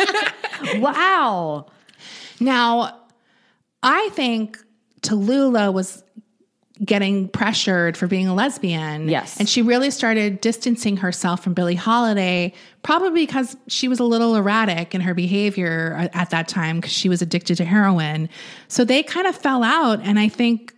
wow. 0.76 1.66
Now, 2.44 3.00
I 3.82 4.08
think 4.12 4.58
Tallulah 5.02 5.72
was 5.72 6.02
getting 6.84 7.28
pressured 7.28 7.96
for 7.96 8.08
being 8.08 8.26
a 8.26 8.34
lesbian. 8.34 9.08
Yes. 9.08 9.38
And 9.38 9.48
she 9.48 9.62
really 9.62 9.90
started 9.90 10.40
distancing 10.40 10.96
herself 10.96 11.42
from 11.42 11.54
Billie 11.54 11.76
Holiday, 11.76 12.52
probably 12.82 13.24
because 13.24 13.56
she 13.68 13.86
was 13.86 14.00
a 14.00 14.04
little 14.04 14.34
erratic 14.34 14.94
in 14.94 15.00
her 15.00 15.14
behavior 15.14 16.10
at 16.12 16.30
that 16.30 16.48
time 16.48 16.80
because 16.80 16.92
she 16.92 17.08
was 17.08 17.22
addicted 17.22 17.56
to 17.58 17.64
heroin. 17.64 18.28
So 18.66 18.84
they 18.84 19.02
kind 19.04 19.26
of 19.26 19.36
fell 19.36 19.62
out. 19.62 20.00
And 20.02 20.18
I 20.18 20.28
think 20.28 20.74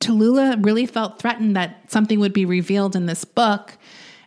Tallulah 0.00 0.64
really 0.64 0.84
felt 0.84 1.18
threatened 1.18 1.56
that 1.56 1.90
something 1.90 2.20
would 2.20 2.34
be 2.34 2.44
revealed 2.44 2.94
in 2.94 3.06
this 3.06 3.24
book. 3.24 3.76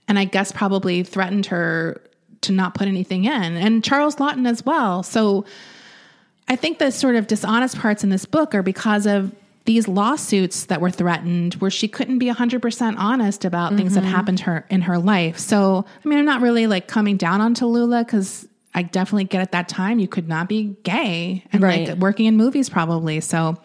And 0.07 0.17
I 0.17 0.25
guess 0.25 0.51
probably 0.51 1.03
threatened 1.03 1.45
her 1.47 2.01
to 2.41 2.51
not 2.51 2.73
put 2.73 2.87
anything 2.87 3.25
in. 3.25 3.57
And 3.57 3.83
Charles 3.83 4.15
Laughton 4.15 4.49
as 4.49 4.65
well. 4.65 5.03
So 5.03 5.45
I 6.51 6.57
think 6.57 6.79
the 6.79 6.91
sort 6.91 7.15
of 7.15 7.27
dishonest 7.27 7.79
parts 7.79 8.03
in 8.03 8.09
this 8.09 8.25
book 8.25 8.53
are 8.53 8.61
because 8.61 9.05
of 9.05 9.33
these 9.63 9.87
lawsuits 9.87 10.65
that 10.65 10.81
were 10.81 10.91
threatened 10.91 11.53
where 11.55 11.71
she 11.71 11.87
couldn't 11.87 12.19
be 12.19 12.25
100% 12.25 12.95
honest 12.97 13.45
about 13.45 13.69
mm-hmm. 13.69 13.77
things 13.77 13.93
that 13.93 14.01
mm-hmm. 14.01 14.09
happened 14.09 14.39
her 14.41 14.65
in 14.69 14.81
her 14.81 14.97
life. 14.97 15.39
So, 15.39 15.85
I 16.03 16.07
mean, 16.09 16.19
I'm 16.19 16.25
not 16.25 16.41
really 16.41 16.67
like 16.67 16.89
coming 16.89 17.15
down 17.15 17.39
on 17.39 17.55
Tallulah 17.55 18.05
because 18.05 18.49
I 18.75 18.83
definitely 18.83 19.23
get 19.25 19.39
at 19.41 19.53
that 19.53 19.69
time 19.69 19.99
you 19.99 20.09
could 20.09 20.27
not 20.27 20.49
be 20.49 20.75
gay 20.83 21.45
and 21.53 21.63
right. 21.63 21.87
like 21.87 21.97
working 21.99 22.25
in 22.25 22.35
movies 22.35 22.69
probably. 22.69 23.21
So, 23.21 23.57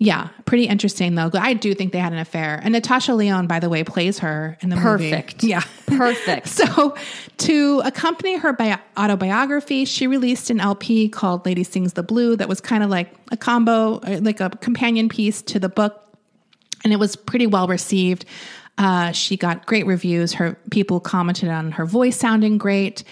yeah, 0.00 0.28
pretty 0.44 0.64
interesting 0.68 1.16
though. 1.16 1.28
I 1.34 1.54
do 1.54 1.74
think 1.74 1.92
they 1.92 1.98
had 1.98 2.12
an 2.12 2.20
affair. 2.20 2.60
And 2.62 2.72
Natasha 2.72 3.14
Lyonne, 3.14 3.48
by 3.48 3.58
the 3.58 3.68
way, 3.68 3.82
plays 3.82 4.20
her 4.20 4.56
in 4.60 4.68
the 4.70 4.76
Perfect. 4.76 5.42
movie. 5.42 5.48
Yeah. 5.48 5.62
Perfect. 5.86 6.48
so 6.48 6.94
to 7.38 7.82
accompany 7.84 8.36
her 8.36 8.52
bi- 8.52 8.78
autobiography, 8.96 9.84
she 9.84 10.06
released 10.06 10.50
an 10.50 10.60
LP 10.60 11.08
called 11.08 11.44
Lady 11.44 11.64
Sings 11.64 11.94
the 11.94 12.04
Blue 12.04 12.36
that 12.36 12.48
was 12.48 12.60
kind 12.60 12.84
of 12.84 12.90
like 12.90 13.12
a 13.32 13.36
combo, 13.36 13.96
uh, 13.98 14.20
like 14.22 14.40
a 14.40 14.50
companion 14.50 15.08
piece 15.08 15.42
to 15.42 15.58
the 15.58 15.68
book. 15.68 16.04
And 16.84 16.92
it 16.92 16.96
was 16.96 17.16
pretty 17.16 17.48
well 17.48 17.66
received. 17.66 18.24
Uh, 18.78 19.10
she 19.10 19.36
got 19.36 19.66
great 19.66 19.84
reviews. 19.86 20.32
Her 20.34 20.56
people 20.70 21.00
commented 21.00 21.48
on 21.48 21.72
her 21.72 21.84
voice 21.84 22.16
sounding 22.16 22.56
great. 22.56 23.02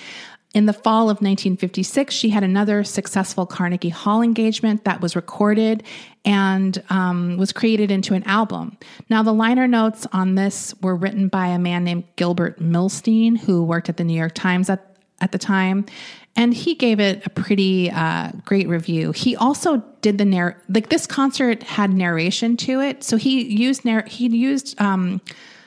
In 0.56 0.64
the 0.64 0.72
fall 0.72 1.10
of 1.10 1.16
1956, 1.16 2.14
she 2.14 2.30
had 2.30 2.42
another 2.42 2.82
successful 2.82 3.44
Carnegie 3.44 3.90
Hall 3.90 4.22
engagement 4.22 4.84
that 4.84 5.02
was 5.02 5.14
recorded 5.14 5.82
and 6.24 6.82
um, 6.88 7.36
was 7.36 7.52
created 7.52 7.90
into 7.90 8.14
an 8.14 8.22
album. 8.22 8.78
Now, 9.10 9.22
the 9.22 9.34
liner 9.34 9.68
notes 9.68 10.06
on 10.14 10.34
this 10.34 10.74
were 10.80 10.96
written 10.96 11.28
by 11.28 11.48
a 11.48 11.58
man 11.58 11.84
named 11.84 12.04
Gilbert 12.16 12.58
Millstein, 12.58 13.36
who 13.36 13.64
worked 13.64 13.90
at 13.90 13.98
the 13.98 14.04
New 14.04 14.16
York 14.16 14.32
Times 14.34 14.70
at, 14.70 14.96
at 15.20 15.30
the 15.30 15.36
time. 15.36 15.84
And 16.36 16.54
he 16.54 16.74
gave 16.74 17.00
it 17.00 17.26
a 17.26 17.28
pretty 17.28 17.90
uh, 17.90 18.32
great 18.46 18.66
review. 18.66 19.12
He 19.12 19.36
also 19.36 19.84
did 20.00 20.16
the 20.16 20.24
narr 20.24 20.62
like 20.70 20.88
this 20.88 21.06
concert 21.06 21.64
had 21.64 21.90
narration 21.90 22.56
to 22.58 22.80
it, 22.80 23.04
so 23.04 23.18
he 23.18 23.44
used 23.44 23.84
narr- 23.84 24.06
he 24.06 24.26
used 24.28 24.80
um, 24.80 25.20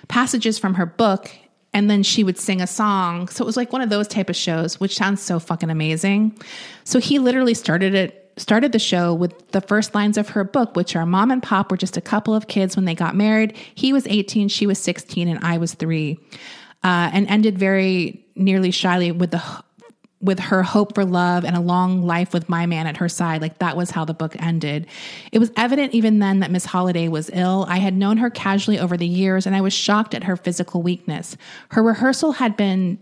passages 0.07 0.57
from 0.57 0.73
her 0.73 0.87
book 0.87 1.29
and 1.73 1.89
then 1.89 2.03
she 2.03 2.23
would 2.23 2.37
sing 2.37 2.61
a 2.61 2.67
song. 2.67 3.27
So 3.27 3.43
it 3.43 3.45
was 3.45 3.57
like 3.57 3.71
one 3.71 3.81
of 3.81 3.89
those 3.89 4.07
type 4.07 4.29
of 4.29 4.35
shows, 4.35 4.79
which 4.79 4.95
sounds 4.95 5.21
so 5.21 5.39
fucking 5.39 5.69
amazing. 5.69 6.37
So 6.83 6.99
he 6.99 7.19
literally 7.19 7.53
started 7.53 7.93
it 7.95 8.25
started 8.37 8.71
the 8.71 8.79
show 8.79 9.13
with 9.13 9.51
the 9.51 9.59
first 9.61 9.93
lines 9.93 10.17
of 10.17 10.29
her 10.29 10.43
book, 10.43 10.75
which 10.75 10.95
are 10.95 11.05
mom 11.05 11.29
and 11.29 11.43
pop 11.43 11.69
were 11.69 11.77
just 11.77 11.97
a 11.97 12.01
couple 12.01 12.33
of 12.33 12.47
kids 12.47 12.75
when 12.75 12.85
they 12.85 12.95
got 12.95 13.15
married. 13.15 13.55
He 13.75 13.91
was 13.91 14.07
18, 14.07 14.47
she 14.47 14.65
was 14.65 14.79
16, 14.79 15.27
and 15.27 15.43
I 15.43 15.57
was 15.57 15.73
three. 15.73 16.19
Uh, 16.81 17.09
and 17.11 17.27
ended 17.27 17.59
very 17.59 18.25
nearly 18.35 18.71
shyly 18.71 19.11
with 19.11 19.31
the 19.31 19.43
with 20.21 20.39
her 20.39 20.63
hope 20.63 20.95
for 20.95 21.05
love 21.05 21.45
and 21.45 21.55
a 21.55 21.61
long 21.61 22.03
life 22.03 22.33
with 22.33 22.49
my 22.49 22.65
man 22.65 22.87
at 22.87 22.97
her 22.97 23.07
side. 23.07 23.41
Like 23.41 23.59
that 23.59 23.77
was 23.77 23.91
how 23.91 24.03
the 24.03 24.13
book 24.13 24.35
ended. 24.41 24.87
It 25.31 25.39
was 25.39 25.51
evident 25.55 25.93
even 25.93 26.19
then 26.19 26.39
that 26.39 26.51
Miss 26.51 26.65
Holiday 26.65 27.07
was 27.07 27.29
ill. 27.31 27.65
I 27.69 27.77
had 27.77 27.95
known 27.95 28.17
her 28.17 28.29
casually 28.29 28.79
over 28.79 28.97
the 28.97 29.07
years 29.07 29.45
and 29.45 29.55
I 29.55 29.61
was 29.61 29.71
shocked 29.71 30.13
at 30.13 30.25
her 30.25 30.35
physical 30.35 30.81
weakness. 30.81 31.37
Her 31.69 31.81
rehearsal 31.81 32.33
had 32.33 32.57
been 32.57 32.99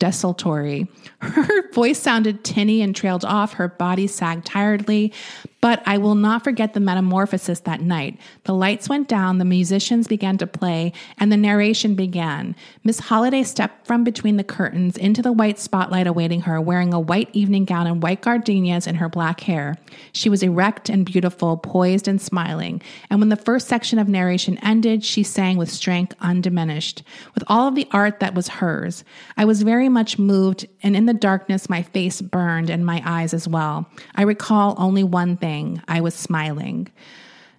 desultory. 0.00 0.88
Her 1.20 1.70
voice 1.72 2.00
sounded 2.00 2.42
tinny 2.42 2.82
and 2.82 2.96
trailed 2.96 3.24
off. 3.24 3.52
Her 3.52 3.68
body 3.68 4.08
sagged 4.08 4.46
tiredly. 4.46 5.12
But 5.60 5.82
I 5.84 5.98
will 5.98 6.14
not 6.14 6.42
forget 6.42 6.72
the 6.72 6.80
metamorphosis 6.80 7.60
that 7.60 7.82
night. 7.82 8.18
The 8.44 8.54
lights 8.54 8.88
went 8.88 9.08
down, 9.08 9.36
the 9.36 9.44
musicians 9.44 10.06
began 10.06 10.38
to 10.38 10.46
play, 10.46 10.94
and 11.18 11.30
the 11.30 11.36
narration 11.36 11.94
began. 11.94 12.56
Miss 12.82 12.98
Holiday 12.98 13.42
stepped 13.42 13.86
from 13.86 14.02
between 14.02 14.38
the 14.38 14.44
curtains 14.44 14.96
into 14.96 15.20
the 15.20 15.32
white 15.32 15.58
spotlight 15.58 16.06
awaiting 16.06 16.42
her, 16.42 16.58
wearing 16.62 16.94
a 16.94 17.00
white 17.00 17.28
evening 17.34 17.66
gown 17.66 17.86
and 17.86 18.02
white 18.02 18.22
gardenias 18.22 18.86
in 18.86 18.94
her 18.94 19.10
black 19.10 19.40
hair. 19.40 19.76
She 20.12 20.30
was 20.30 20.42
erect 20.42 20.88
and 20.88 21.04
beautiful, 21.04 21.58
poised 21.58 22.08
and 22.08 22.22
smiling. 22.22 22.80
And 23.10 23.20
when 23.20 23.28
the 23.28 23.36
first 23.36 23.68
section 23.68 23.98
of 23.98 24.08
narration 24.08 24.56
ended, 24.62 25.04
she 25.04 25.22
sang 25.22 25.58
with 25.58 25.70
strength 25.70 26.14
undiminished, 26.20 27.02
with 27.34 27.44
all 27.48 27.68
of 27.68 27.74
the 27.74 27.88
art 27.90 28.20
that 28.20 28.34
was 28.34 28.48
hers. 28.48 29.04
I 29.36 29.44
was 29.44 29.60
very 29.60 29.90
much 29.90 30.18
moved, 30.18 30.66
and 30.82 30.96
in 30.96 31.04
the 31.04 31.12
darkness, 31.12 31.68
my 31.68 31.82
face 31.82 32.22
burned 32.22 32.70
and 32.70 32.86
my 32.86 33.02
eyes 33.04 33.34
as 33.34 33.46
well. 33.46 33.86
I 34.14 34.22
recall 34.22 34.74
only 34.78 35.04
one 35.04 35.36
thing. 35.36 35.49
I 35.88 36.00
was 36.00 36.14
smiling. 36.14 36.88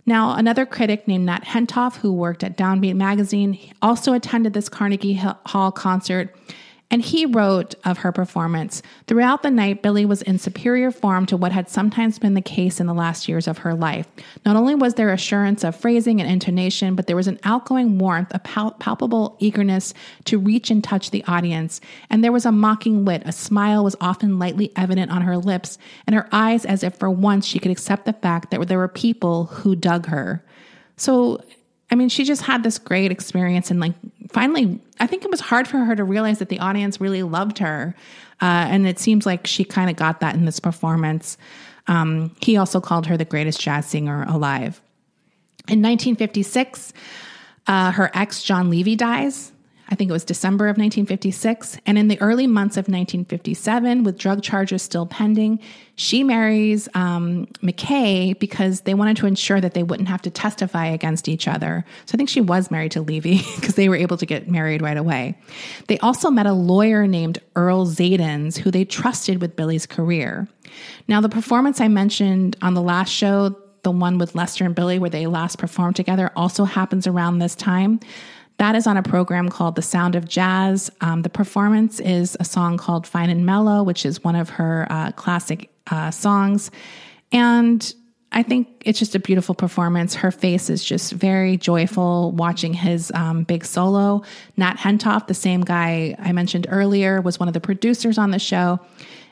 Now, 0.06 0.34
another 0.36 0.66
critic 0.66 1.08
named 1.08 1.26
Nat 1.26 1.44
Hentoff, 1.44 1.98
who 1.98 2.12
worked 2.12 2.44
at 2.44 2.58
Downbeat 2.58 2.96
magazine, 2.96 3.60
also 3.82 4.14
attended 4.14 4.54
this 4.54 4.70
Carnegie 4.70 5.14
Hall 5.14 5.72
concert 5.72 6.36
and 6.92 7.02
he 7.02 7.26
wrote 7.26 7.74
of 7.84 8.00
her 8.00 8.12
performance 8.12 8.84
Throughout 9.08 9.44
the 9.44 9.52
night, 9.52 9.82
Billie 9.82 10.06
was 10.06 10.22
in 10.22 10.38
superior 10.38 10.90
form 10.90 11.26
to 11.26 11.36
what 11.36 11.52
had 11.52 11.70
sometimes 11.70 12.18
been 12.18 12.34
the 12.34 12.42
case 12.42 12.80
in 12.80 12.88
the 12.88 12.94
last 12.94 13.28
years 13.28 13.46
of 13.46 13.58
her 13.58 13.74
life. 13.74 14.08
Not 14.46 14.56
only 14.56 14.74
was 14.74 14.94
there 14.94 15.12
assurance 15.12 15.66
of 15.66 15.76
phrasing 15.76 16.22
and 16.22 16.32
intonation, 16.32 16.96
but 16.96 17.08
there 17.08 17.16
was 17.18 17.28
an 17.28 17.40
outgoing 17.44 17.98
warmth, 17.98 18.32
a 18.34 18.40
pal- 18.40 18.72
palpable 18.72 19.36
eagerness 19.40 19.94
to 20.26 20.40
reach 20.40 20.72
and 20.72 20.82
touch 20.82 21.12
the 21.12 21.26
audience. 21.26 21.82
And 22.10 22.24
there 22.24 22.32
was 22.32 22.46
a 22.46 22.54
mocking 22.54 23.04
wit. 23.04 23.24
A 23.26 23.34
smile 23.34 23.84
was 23.84 23.98
often 24.00 24.40
lightly 24.40 24.72
evident 24.76 25.12
on 25.12 25.24
her 25.24 25.38
lips, 25.38 25.78
and 26.08 26.16
her 26.16 26.30
eyes 26.32 26.66
as 26.66 26.84
if 26.84 26.96
for 26.96 27.10
once 27.10 27.46
she 27.46 27.60
could 27.60 27.72
accept 27.72 28.06
the 28.06 28.14
fact 28.14 28.52
that 28.52 28.68
there 28.68 28.78
were 28.78 28.88
people 28.88 29.46
who 29.46 29.76
dug 29.76 30.06
her. 30.06 30.44
So 30.96 31.44
I 31.92 31.96
mean, 31.96 32.10
she 32.10 32.24
just 32.24 32.44
had 32.44 32.64
this 32.64 32.80
great 32.80 33.12
experience 33.12 33.70
and 33.70 33.80
like 33.80 33.94
finally, 34.32 34.80
I 35.00 35.08
think 35.08 35.24
it 35.24 35.32
was 35.32 35.42
hard 35.42 35.68
for 35.68 35.80
her 35.80 35.96
to 35.96 36.04
realize 36.04 36.40
that 36.40 36.50
the 36.50 36.60
audience 36.60 37.02
really 37.02 37.24
loved 37.24 37.58
her. 37.60 37.96
Uh, 38.42 38.66
and 38.70 38.88
it 38.88 38.98
seems 38.98 39.26
like 39.26 39.46
she 39.46 39.64
kind 39.64 39.90
of 39.90 39.96
got 39.96 40.22
that 40.22 40.36
in 40.36 40.46
this 40.46 40.60
performance. 40.60 41.38
Um, 41.88 42.36
he 42.40 42.58
also 42.58 42.80
called 42.80 43.06
her 43.08 43.18
the 43.18 43.26
greatest 43.26 43.60
jazz 43.60 43.86
singer 43.86 44.24
alive. 44.24 44.82
In 45.68 45.82
1956, 45.82 46.94
uh, 47.68 47.92
her 47.92 48.10
ex, 48.14 48.42
John 48.42 48.70
Levy, 48.70 48.96
dies. 48.96 49.52
I 49.92 49.96
think 49.96 50.10
it 50.10 50.14
was 50.14 50.24
December 50.24 50.66
of 50.66 50.78
1956. 50.78 51.78
And 51.86 51.98
in 51.98 52.08
the 52.08 52.20
early 52.22 52.48
months 52.48 52.78
of 52.78 52.84
1957, 52.84 54.04
with 54.06 54.18
drug 54.18 54.42
charges 54.42 54.82
still 54.82 55.06
pending, 55.06 55.60
she 55.96 56.24
marries 56.24 56.88
um, 56.94 57.46
McKay 57.62 58.40
because 58.40 58.82
they 58.82 58.94
wanted 58.94 59.18
to 59.18 59.26
ensure 59.26 59.60
that 59.60 59.74
they 59.74 59.84
wouldn't 59.84 60.08
have 60.08 60.22
to 60.22 60.30
testify 60.30 60.86
against 60.86 61.28
each 61.28 61.46
other. 61.46 61.84
So 62.06 62.16
I 62.16 62.18
think 62.18 62.30
she 62.30 62.40
was 62.40 62.72
married 62.72 62.94
to 62.94 63.02
Levy 63.02 63.42
because 63.58 63.76
they 63.76 63.90
were 63.90 63.98
able 63.98 64.16
to 64.16 64.26
get 64.26 64.50
married 64.50 64.82
right 64.82 64.98
away. 64.98 65.38
They 65.88 66.00
also 66.00 66.32
met 66.32 66.46
a 66.46 66.54
lawyer 66.54 67.06
named 67.06 67.40
Earl 67.58 67.86
Zaidins 67.86 68.58
who 68.58 68.72
they 68.72 68.86
trusted 68.86 69.42
with 69.42 69.58
Billie's 69.58 69.86
career. 69.86 70.48
Now, 71.10 71.20
the 71.20 71.30
performance 71.30 71.82
I 71.82 71.90
mentioned 71.90 72.56
on 72.62 72.76
the 72.76 72.82
last 72.82 73.10
show, 73.10 73.58
the 73.84 73.92
one 73.92 74.18
with 74.18 74.36
Lester 74.36 74.64
and 74.64 74.74
Billy 74.74 75.00
where 75.00 75.10
they 75.10 75.28
last 75.28 75.58
performed 75.58 75.98
together, 75.98 76.32
also 76.38 76.64
happens 76.64 77.08
around 77.08 77.40
this 77.40 77.56
time. 77.56 78.00
That 78.62 78.76
is 78.76 78.86
on 78.86 78.96
a 78.96 79.02
program 79.02 79.50
called 79.50 79.74
The 79.74 79.82
Sound 79.82 80.14
of 80.14 80.28
Jazz. 80.28 80.92
Um, 81.02 81.24
the 81.24 81.32
performance 81.32 82.00
is 82.00 82.38
a 82.40 82.46
song 82.46 82.78
called 82.78 83.08
Fine 83.08 83.32
and 83.32 83.44
Mellow, 83.44 83.82
which 83.82 84.06
is 84.06 84.24
one 84.24 84.36
of 84.36 84.50
her 84.50 84.86
uh, 84.92 85.14
classic 85.14 85.72
uh, 85.90 86.12
songs. 86.12 86.70
And 87.32 87.92
I 88.32 88.44
think 88.44 88.68
it's 88.86 89.00
just 89.00 89.16
a 89.16 89.20
beautiful 89.20 89.56
performance. 89.56 90.14
Her 90.14 90.30
face 90.30 90.70
is 90.70 90.84
just 90.84 91.12
very 91.12 91.58
joyful 91.58 92.34
watching 92.34 92.76
his 92.76 93.12
um, 93.16 93.46
big 93.46 93.66
solo. 93.66 94.22
Nat 94.58 94.76
Hentoff, 94.76 95.26
the 95.26 95.34
same 95.34 95.62
guy 95.62 96.16
I 96.20 96.32
mentioned 96.32 96.68
earlier, 96.70 97.20
was 97.20 97.40
one 97.40 97.48
of 97.48 97.56
the 97.56 97.60
producers 97.60 98.20
on 98.20 98.30
the 98.30 98.38
show. 98.38 98.80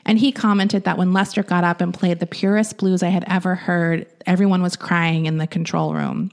And 0.04 0.18
he 0.18 0.32
commented 0.32 0.82
that 0.86 0.98
when 0.98 1.12
Lester 1.12 1.44
got 1.44 1.62
up 1.62 1.80
and 1.80 1.94
played 1.94 2.18
the 2.18 2.26
purest 2.26 2.78
blues 2.78 3.04
I 3.04 3.10
had 3.10 3.22
ever 3.28 3.54
heard, 3.54 4.08
everyone 4.26 4.60
was 4.60 4.74
crying 4.74 5.26
in 5.26 5.38
the 5.38 5.46
control 5.46 5.94
room. 5.94 6.32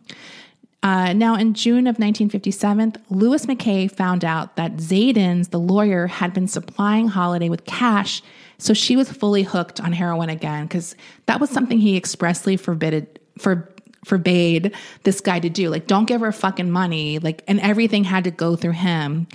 Uh, 0.83 1.11
now, 1.13 1.35
in 1.35 1.53
June 1.53 1.87
of 1.87 1.97
1957, 1.97 2.93
Louis 3.09 3.45
McKay 3.45 3.91
found 3.91 4.23
out 4.23 4.55
that 4.57 4.77
Zaidins, 4.77 5.49
the 5.49 5.59
lawyer, 5.59 6.07
had 6.07 6.33
been 6.33 6.47
supplying 6.47 7.07
Holiday 7.07 7.49
with 7.49 7.65
cash, 7.65 8.21
so 8.59 8.73
she 8.73 8.95
was 8.95 9.11
fully 9.11 9.43
hooked 9.43 9.81
on 9.81 9.91
heroin 9.91 10.29
again 10.29 10.65
because 10.65 10.95
that 11.25 11.39
was 11.39 11.49
something 11.49 11.79
he 11.79 11.97
expressly 11.97 12.57
forbid 12.57 13.19
for 13.37 13.73
forbade 14.05 14.73
this 15.03 15.19
guy 15.19 15.39
to 15.39 15.49
do. 15.49 15.69
Like, 15.69 15.87
don't 15.87 16.05
give 16.05 16.21
her 16.21 16.31
fucking 16.31 16.71
money. 16.71 17.19
Like, 17.19 17.43
and 17.47 17.59
everything 17.59 18.03
had 18.03 18.23
to 18.23 18.31
go 18.31 18.55
through 18.55 18.71
him. 18.71 19.27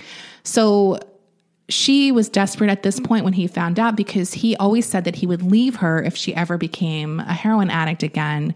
So 0.43 0.99
she 1.69 2.11
was 2.11 2.27
desperate 2.27 2.69
at 2.69 2.83
this 2.83 2.99
point 2.99 3.23
when 3.23 3.33
he 3.33 3.47
found 3.47 3.79
out 3.79 3.95
because 3.95 4.33
he 4.33 4.55
always 4.57 4.85
said 4.85 5.05
that 5.05 5.15
he 5.15 5.25
would 5.25 5.41
leave 5.41 5.77
her 5.77 6.01
if 6.03 6.15
she 6.15 6.35
ever 6.35 6.57
became 6.57 7.21
a 7.21 7.33
heroin 7.33 7.69
addict 7.69 8.03
again. 8.03 8.53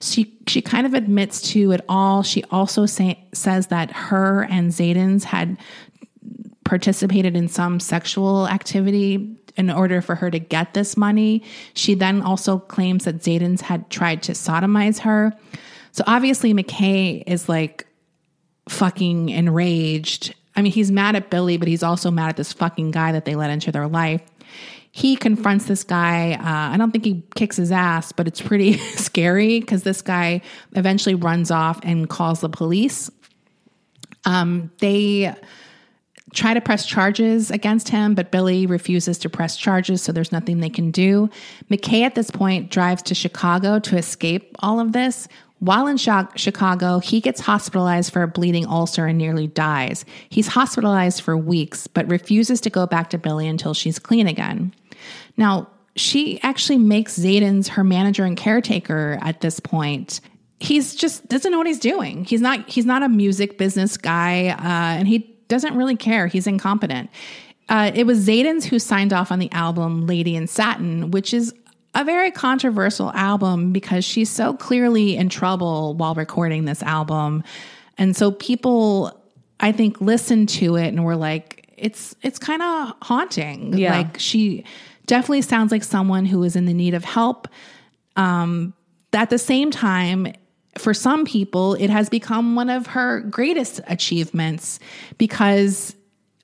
She 0.00 0.36
she 0.46 0.60
kind 0.60 0.86
of 0.86 0.92
admits 0.92 1.40
to 1.52 1.72
it 1.72 1.80
all. 1.88 2.22
She 2.22 2.44
also 2.50 2.84
say, 2.84 3.24
says 3.32 3.68
that 3.68 3.90
her 3.92 4.44
and 4.44 4.70
Zaidins 4.70 5.24
had 5.24 5.56
participated 6.64 7.34
in 7.34 7.48
some 7.48 7.80
sexual 7.80 8.46
activity 8.46 9.36
in 9.56 9.70
order 9.70 10.02
for 10.02 10.14
her 10.14 10.30
to 10.30 10.38
get 10.38 10.74
this 10.74 10.96
money. 10.96 11.42
She 11.74 11.94
then 11.94 12.20
also 12.20 12.58
claims 12.58 13.04
that 13.04 13.18
Zaidins 13.18 13.60
had 13.60 13.88
tried 13.90 14.22
to 14.24 14.32
sodomize 14.32 14.98
her. 15.00 15.32
So 15.92 16.04
obviously 16.06 16.52
McKay 16.52 17.22
is 17.26 17.48
like 17.48 17.86
fucking 18.68 19.30
enraged 19.30 20.34
I 20.60 20.62
mean, 20.62 20.72
he's 20.72 20.90
mad 20.90 21.16
at 21.16 21.30
Billie, 21.30 21.56
but 21.56 21.68
he's 21.68 21.82
also 21.82 22.10
mad 22.10 22.28
at 22.28 22.36
this 22.36 22.52
fucking 22.52 22.90
guy 22.90 23.12
that 23.12 23.24
they 23.24 23.34
let 23.34 23.48
into 23.48 23.72
their 23.72 23.88
life. 23.88 24.20
He 24.90 25.16
confronts 25.16 25.64
this 25.64 25.84
guy. 25.84 26.32
Uh, 26.34 26.74
I 26.74 26.76
don't 26.76 26.90
think 26.90 27.06
he 27.06 27.24
kicks 27.34 27.56
his 27.56 27.72
ass, 27.72 28.12
but 28.12 28.28
it's 28.28 28.42
pretty 28.42 28.76
scary 28.96 29.58
because 29.58 29.84
this 29.84 30.02
guy 30.02 30.42
eventually 30.76 31.14
runs 31.14 31.50
off 31.50 31.80
and 31.82 32.10
calls 32.10 32.42
the 32.42 32.50
police. 32.50 33.10
Um, 34.26 34.70
they 34.80 35.34
try 36.34 36.52
to 36.52 36.60
press 36.60 36.84
charges 36.84 37.50
against 37.50 37.88
him, 37.88 38.14
but 38.14 38.30
Billie 38.30 38.66
refuses 38.66 39.16
to 39.18 39.30
press 39.30 39.56
charges, 39.56 40.02
so 40.02 40.12
there's 40.12 40.30
nothing 40.30 40.60
they 40.60 40.68
can 40.68 40.90
do. 40.90 41.30
McKay 41.70 42.02
at 42.02 42.14
this 42.14 42.30
point 42.30 42.70
drives 42.70 43.02
to 43.04 43.14
Chicago 43.14 43.78
to 43.78 43.96
escape 43.96 44.56
all 44.58 44.78
of 44.78 44.92
this, 44.92 45.26
while 45.60 45.86
in 45.86 45.98
Chicago, 45.98 46.98
he 46.98 47.20
gets 47.20 47.40
hospitalized 47.40 48.12
for 48.12 48.22
a 48.22 48.28
bleeding 48.28 48.66
ulcer 48.66 49.06
and 49.06 49.18
nearly 49.18 49.46
dies. 49.46 50.06
He's 50.30 50.48
hospitalized 50.48 51.20
for 51.20 51.36
weeks, 51.36 51.86
but 51.86 52.08
refuses 52.08 52.62
to 52.62 52.70
go 52.70 52.86
back 52.86 53.10
to 53.10 53.18
Billie 53.18 53.46
until 53.46 53.74
she's 53.74 53.98
clean 53.98 54.26
again. 54.26 54.74
Now, 55.36 55.68
she 55.96 56.40
actually 56.42 56.78
makes 56.78 57.18
Zaidins 57.18 57.68
her 57.68 57.84
manager 57.84 58.24
and 58.24 58.36
caretaker 58.36 59.18
at 59.20 59.42
this 59.42 59.60
point. 59.60 60.20
He's 60.60 60.94
just 60.94 61.28
doesn't 61.28 61.52
know 61.52 61.58
what 61.58 61.66
he's 61.66 61.78
doing. 61.78 62.24
He's 62.24 62.40
not 62.40 62.68
he's 62.68 62.86
not 62.86 63.02
a 63.02 63.08
music 63.08 63.58
business 63.58 63.96
guy, 63.96 64.48
uh, 64.48 64.98
and 64.98 65.08
he 65.08 65.36
doesn't 65.48 65.76
really 65.76 65.96
care. 65.96 66.26
He's 66.26 66.46
incompetent. 66.46 67.10
Uh, 67.68 67.90
it 67.94 68.04
was 68.04 68.26
Zaidins 68.26 68.64
who 68.64 68.78
signed 68.78 69.12
off 69.12 69.30
on 69.30 69.38
the 69.38 69.50
album 69.52 70.06
Lady 70.06 70.36
in 70.36 70.46
Satin, 70.46 71.10
which 71.10 71.32
is 71.32 71.54
a 71.94 72.04
very 72.04 72.30
controversial 72.30 73.10
album 73.12 73.72
because 73.72 74.04
she's 74.04 74.30
so 74.30 74.54
clearly 74.54 75.16
in 75.16 75.28
trouble 75.28 75.94
while 75.94 76.14
recording 76.14 76.64
this 76.64 76.82
album. 76.82 77.42
And 77.98 78.16
so 78.16 78.30
people 78.30 79.16
I 79.58 79.72
think 79.72 80.00
listened 80.00 80.48
to 80.50 80.76
it 80.76 80.88
and 80.88 81.04
were 81.04 81.16
like 81.16 81.72
it's 81.76 82.14
it's 82.22 82.38
kind 82.38 82.62
of 82.62 82.94
haunting. 83.02 83.76
Yeah. 83.76 83.96
Like 83.96 84.18
she 84.18 84.64
definitely 85.06 85.42
sounds 85.42 85.72
like 85.72 85.82
someone 85.82 86.26
who 86.26 86.42
is 86.44 86.56
in 86.56 86.66
the 86.66 86.74
need 86.74 86.94
of 86.94 87.04
help. 87.04 87.48
Um 88.16 88.74
at 89.12 89.30
the 89.30 89.38
same 89.38 89.70
time 89.70 90.32
for 90.78 90.94
some 90.94 91.24
people 91.24 91.74
it 91.74 91.90
has 91.90 92.08
become 92.08 92.54
one 92.54 92.70
of 92.70 92.86
her 92.86 93.20
greatest 93.22 93.80
achievements 93.88 94.78
because 95.18 95.96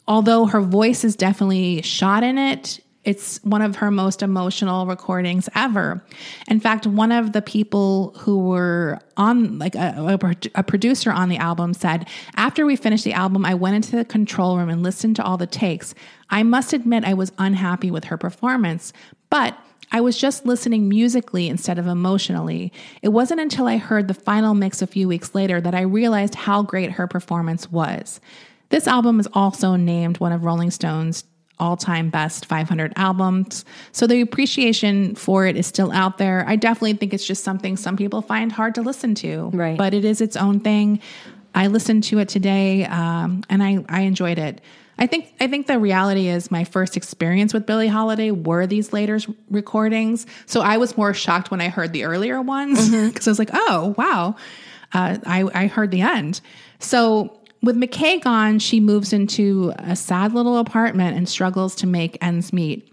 although 0.09 0.47
her 0.47 0.61
voice 0.61 1.05
is 1.05 1.15
definitely 1.15 1.81
shot 1.83 2.25
in 2.25 2.37
it 2.37 2.81
it's 3.07 3.39
one 3.45 3.63
of 3.63 3.77
her 3.77 3.91
most 3.93 4.21
emotional 4.21 4.85
recordings 4.85 5.49
ever. 5.55 6.03
In 6.49 6.59
fact, 6.59 6.89
one 6.89 7.13
of 7.13 7.33
the 7.33 7.41
people 7.41 8.13
who 8.19 8.41
were 8.41 8.99
on, 9.17 9.61
like 9.61 9.77
a, 9.77 10.19
a, 10.57 10.63
producer 10.65 11.13
on 11.13 11.29
the 11.29 11.37
album, 11.37 11.73
said, 11.73 12.09
After 12.35 12.67
we 12.67 12.75
finished 12.75 13.05
the 13.05 13.13
album, 13.13 13.47
I 13.47 13.55
went 13.55 13.77
into 13.77 13.95
the 13.95 14.05
control 14.05 14.59
room 14.59 14.69
and 14.69 14.83
listened 14.83 15.15
to 15.17 15.25
all 15.25 15.37
the 15.37 15.47
takes. 15.47 15.95
I 16.31 16.43
must 16.43 16.73
admit, 16.73 17.05
I 17.05 17.15
was 17.15 17.31
unhappy 17.39 17.93
with 17.93 18.05
her 18.07 18.19
performance, 18.19 18.93
but 19.31 19.57
I 19.93 20.01
was 20.01 20.19
just 20.19 20.45
listening 20.45 20.89
musically 20.89 21.49
instead 21.49 21.79
of 21.79 21.87
emotionally. 21.87 22.73
It 23.03 23.11
wasn't 23.11 23.41
until 23.41 23.69
I 23.69 23.77
heard 23.77 24.09
the 24.09 24.15
final 24.15 24.53
mix 24.53 24.83
a 24.83 24.87
few 24.87 25.07
weeks 25.07 25.33
later 25.33 25.61
that 25.61 25.77
I 25.77 25.83
realized 25.83 26.35
how 26.35 26.65
great 26.65 26.91
her 26.91 27.07
performance 27.07 27.71
was. 27.71 28.21
This 28.71 28.89
album 28.89 29.21
is 29.21 29.29
also 29.33 29.77
named 29.77 30.19
one 30.19 30.33
of 30.33 30.45
Rolling 30.45 30.73
Stone's 30.73 31.23
all 31.59 31.77
time 31.77 32.11
best 32.11 32.47
500 32.47 32.93
albums. 32.97 33.65
So 33.93 34.07
the 34.07 34.21
appreciation 34.21 35.15
for 35.15 35.47
it 35.47 35.57
is 35.57 35.67
still 35.67 35.91
out 35.93 36.19
there. 36.19 36.45
I 36.47 36.57
definitely 36.57 36.95
think 36.95 37.15
it's 37.15 37.27
just 37.27 37.45
something 37.45 37.77
some 37.77 37.97
people 37.97 38.23
find 38.23 38.53
hard 38.53 38.75
to 38.77 38.83
listen 38.83 39.15
to. 39.17 39.51
Right. 39.53 39.79
But 39.79 39.95
it 39.95 40.05
is 40.05 40.21
its 40.21 40.37
own 40.37 40.61
thing. 40.61 41.01
I 41.55 41.69
listened 41.69 42.05
to 42.05 42.19
it 42.19 42.29
today 42.29 42.85
um, 42.85 43.43
and 43.49 43.63
I, 43.63 43.85
I 43.89 44.03
enjoyed 44.03 44.39
it. 44.39 44.61
I 44.99 45.07
think 45.07 45.33
I 45.41 45.47
think 45.47 45.67
the 45.67 45.79
reality 45.79 46.29
is 46.29 46.51
my 46.51 46.65
first 46.65 46.97
experience 46.97 47.53
with 47.53 47.67
Billie 47.67 47.89
Holiday 47.89 48.31
were 48.31 48.67
these 48.67 48.93
later 48.93 49.19
recordings. 49.51 50.27
So 50.47 50.63
I 50.63 50.79
was 50.79 50.97
more 50.97 51.13
shocked 51.13 51.51
when 51.51 51.61
I 51.61 51.69
heard 51.69 51.93
the 51.93 52.05
earlier 52.05 52.41
ones 52.41 52.89
because 52.89 52.95
mm-hmm. 52.95 53.17
I 53.29 53.31
was 53.31 53.39
like, 53.39 53.51
oh 53.53 53.95
wow, 53.99 54.37
uh, 54.95 55.19
I 55.27 55.45
I 55.55 55.67
heard 55.67 55.91
the 55.91 56.01
end. 56.01 56.41
So 56.79 57.41
with 57.63 57.77
McKay 57.77 58.23
gone, 58.23 58.59
she 58.59 58.81
moves 58.81 59.13
into 59.13 59.73
a 59.79 59.97
sad 59.97 60.33
little 60.33 60.59
apartment 60.59 61.17
and 61.17 61.29
struggles 61.29 61.75
to 61.77 61.87
make 61.87 62.19
ends 62.21 62.53
meet. 62.53 62.93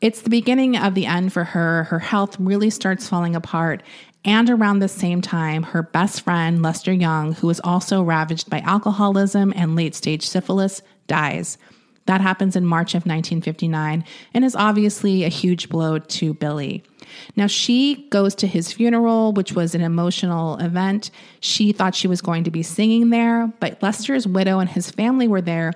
It's 0.00 0.22
the 0.22 0.30
beginning 0.30 0.76
of 0.76 0.94
the 0.94 1.06
end 1.06 1.32
for 1.32 1.44
her. 1.44 1.84
Her 1.84 1.98
health 1.98 2.36
really 2.38 2.70
starts 2.70 3.08
falling 3.08 3.34
apart. 3.34 3.82
And 4.24 4.48
around 4.48 4.78
the 4.78 4.88
same 4.88 5.20
time, 5.20 5.62
her 5.62 5.82
best 5.82 6.22
friend, 6.22 6.62
Lester 6.62 6.92
Young, 6.92 7.32
who 7.34 7.48
is 7.50 7.60
also 7.62 8.02
ravaged 8.02 8.48
by 8.48 8.60
alcoholism 8.60 9.52
and 9.56 9.76
late 9.76 9.94
stage 9.94 10.26
syphilis, 10.26 10.82
dies. 11.06 11.58
That 12.06 12.20
happens 12.20 12.56
in 12.56 12.66
March 12.66 12.94
of 12.94 13.06
1959 13.06 14.04
and 14.34 14.44
is 14.44 14.56
obviously 14.56 15.24
a 15.24 15.28
huge 15.28 15.68
blow 15.68 15.98
to 15.98 16.34
Billie. 16.34 16.82
Now, 17.36 17.46
she 17.46 18.06
goes 18.10 18.34
to 18.36 18.46
his 18.46 18.72
funeral, 18.72 19.32
which 19.32 19.52
was 19.52 19.74
an 19.74 19.80
emotional 19.80 20.56
event. 20.58 21.10
She 21.40 21.72
thought 21.72 21.94
she 21.94 22.08
was 22.08 22.20
going 22.20 22.44
to 22.44 22.50
be 22.50 22.62
singing 22.62 23.10
there, 23.10 23.52
but 23.60 23.82
Lester's 23.82 24.26
widow 24.26 24.58
and 24.58 24.68
his 24.68 24.90
family 24.90 25.28
were 25.28 25.42
there. 25.42 25.72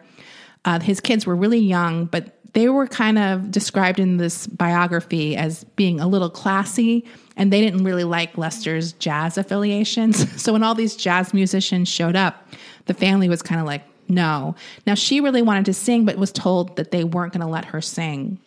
Uh, 0.65 0.81
his 0.81 1.01
kids 1.01 1.27
were 1.27 1.37
really 1.37 1.59
young, 1.59 2.07
but 2.07 2.35
they 2.55 2.69
were 2.69 2.87
kind 2.87 3.19
of 3.19 3.51
described 3.51 3.99
in 4.01 4.17
this 4.17 4.47
biography 4.47 5.37
as 5.37 5.65
being 5.65 6.01
a 6.01 6.09
little 6.09 6.31
classy, 6.31 7.05
and 7.37 7.53
they 7.53 7.61
didn't 7.61 7.85
really 7.85 8.05
like 8.05 8.37
Lester's 8.39 8.93
jazz 8.95 9.39
affiliations. 9.39 10.27
So 10.39 10.53
when 10.53 10.63
all 10.63 10.75
these 10.75 10.97
jazz 10.97 11.35
musicians 11.35 11.89
showed 11.89 12.17
up, 12.17 12.49
the 12.87 12.95
family 12.95 13.29
was 13.29 13.43
kind 13.43 13.61
of 13.61 13.67
like, 13.67 13.83
no. 14.09 14.55
Now, 14.87 14.95
she 14.95 15.21
really 15.21 15.43
wanted 15.43 15.67
to 15.67 15.75
sing, 15.75 16.05
but 16.05 16.17
was 16.17 16.33
told 16.33 16.77
that 16.77 16.91
they 16.91 17.05
weren't 17.05 17.33
going 17.33 17.43
to 17.43 17.53
let 17.53 17.67
her 17.67 17.81
sing. 17.81 18.39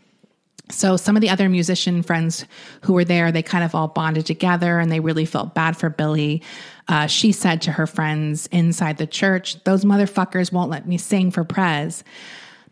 So 0.72 0.98
some 0.98 1.16
of 1.16 1.22
the 1.22 1.30
other 1.30 1.50
musician 1.50 2.04
friends 2.04 2.46
who 2.82 2.94
were 2.94 3.06
there, 3.06 3.32
they 3.32 3.44
kind 3.44 3.64
of 3.64 3.76
all 3.76 3.88
bonded 3.88 4.26
together 4.26 4.80
and 4.80 4.92
they 4.92 5.00
really 5.00 5.26
felt 5.26 5.54
bad 5.54 5.78
for 5.78 5.90
Billie. 5.90 6.42
Uh, 6.88 7.08
she 7.08 7.32
said 7.32 7.62
to 7.64 7.72
her 7.72 7.88
friends 7.88 8.48
inside 8.48 8.98
the 8.98 9.08
church, 9.08 9.64
those 9.64 9.86
motherfuckers 9.86 10.52
won't 10.52 10.72
let 10.72 10.88
me 10.88 10.98
sing 10.98 11.32
for 11.32 11.44
Prez. 11.44 12.04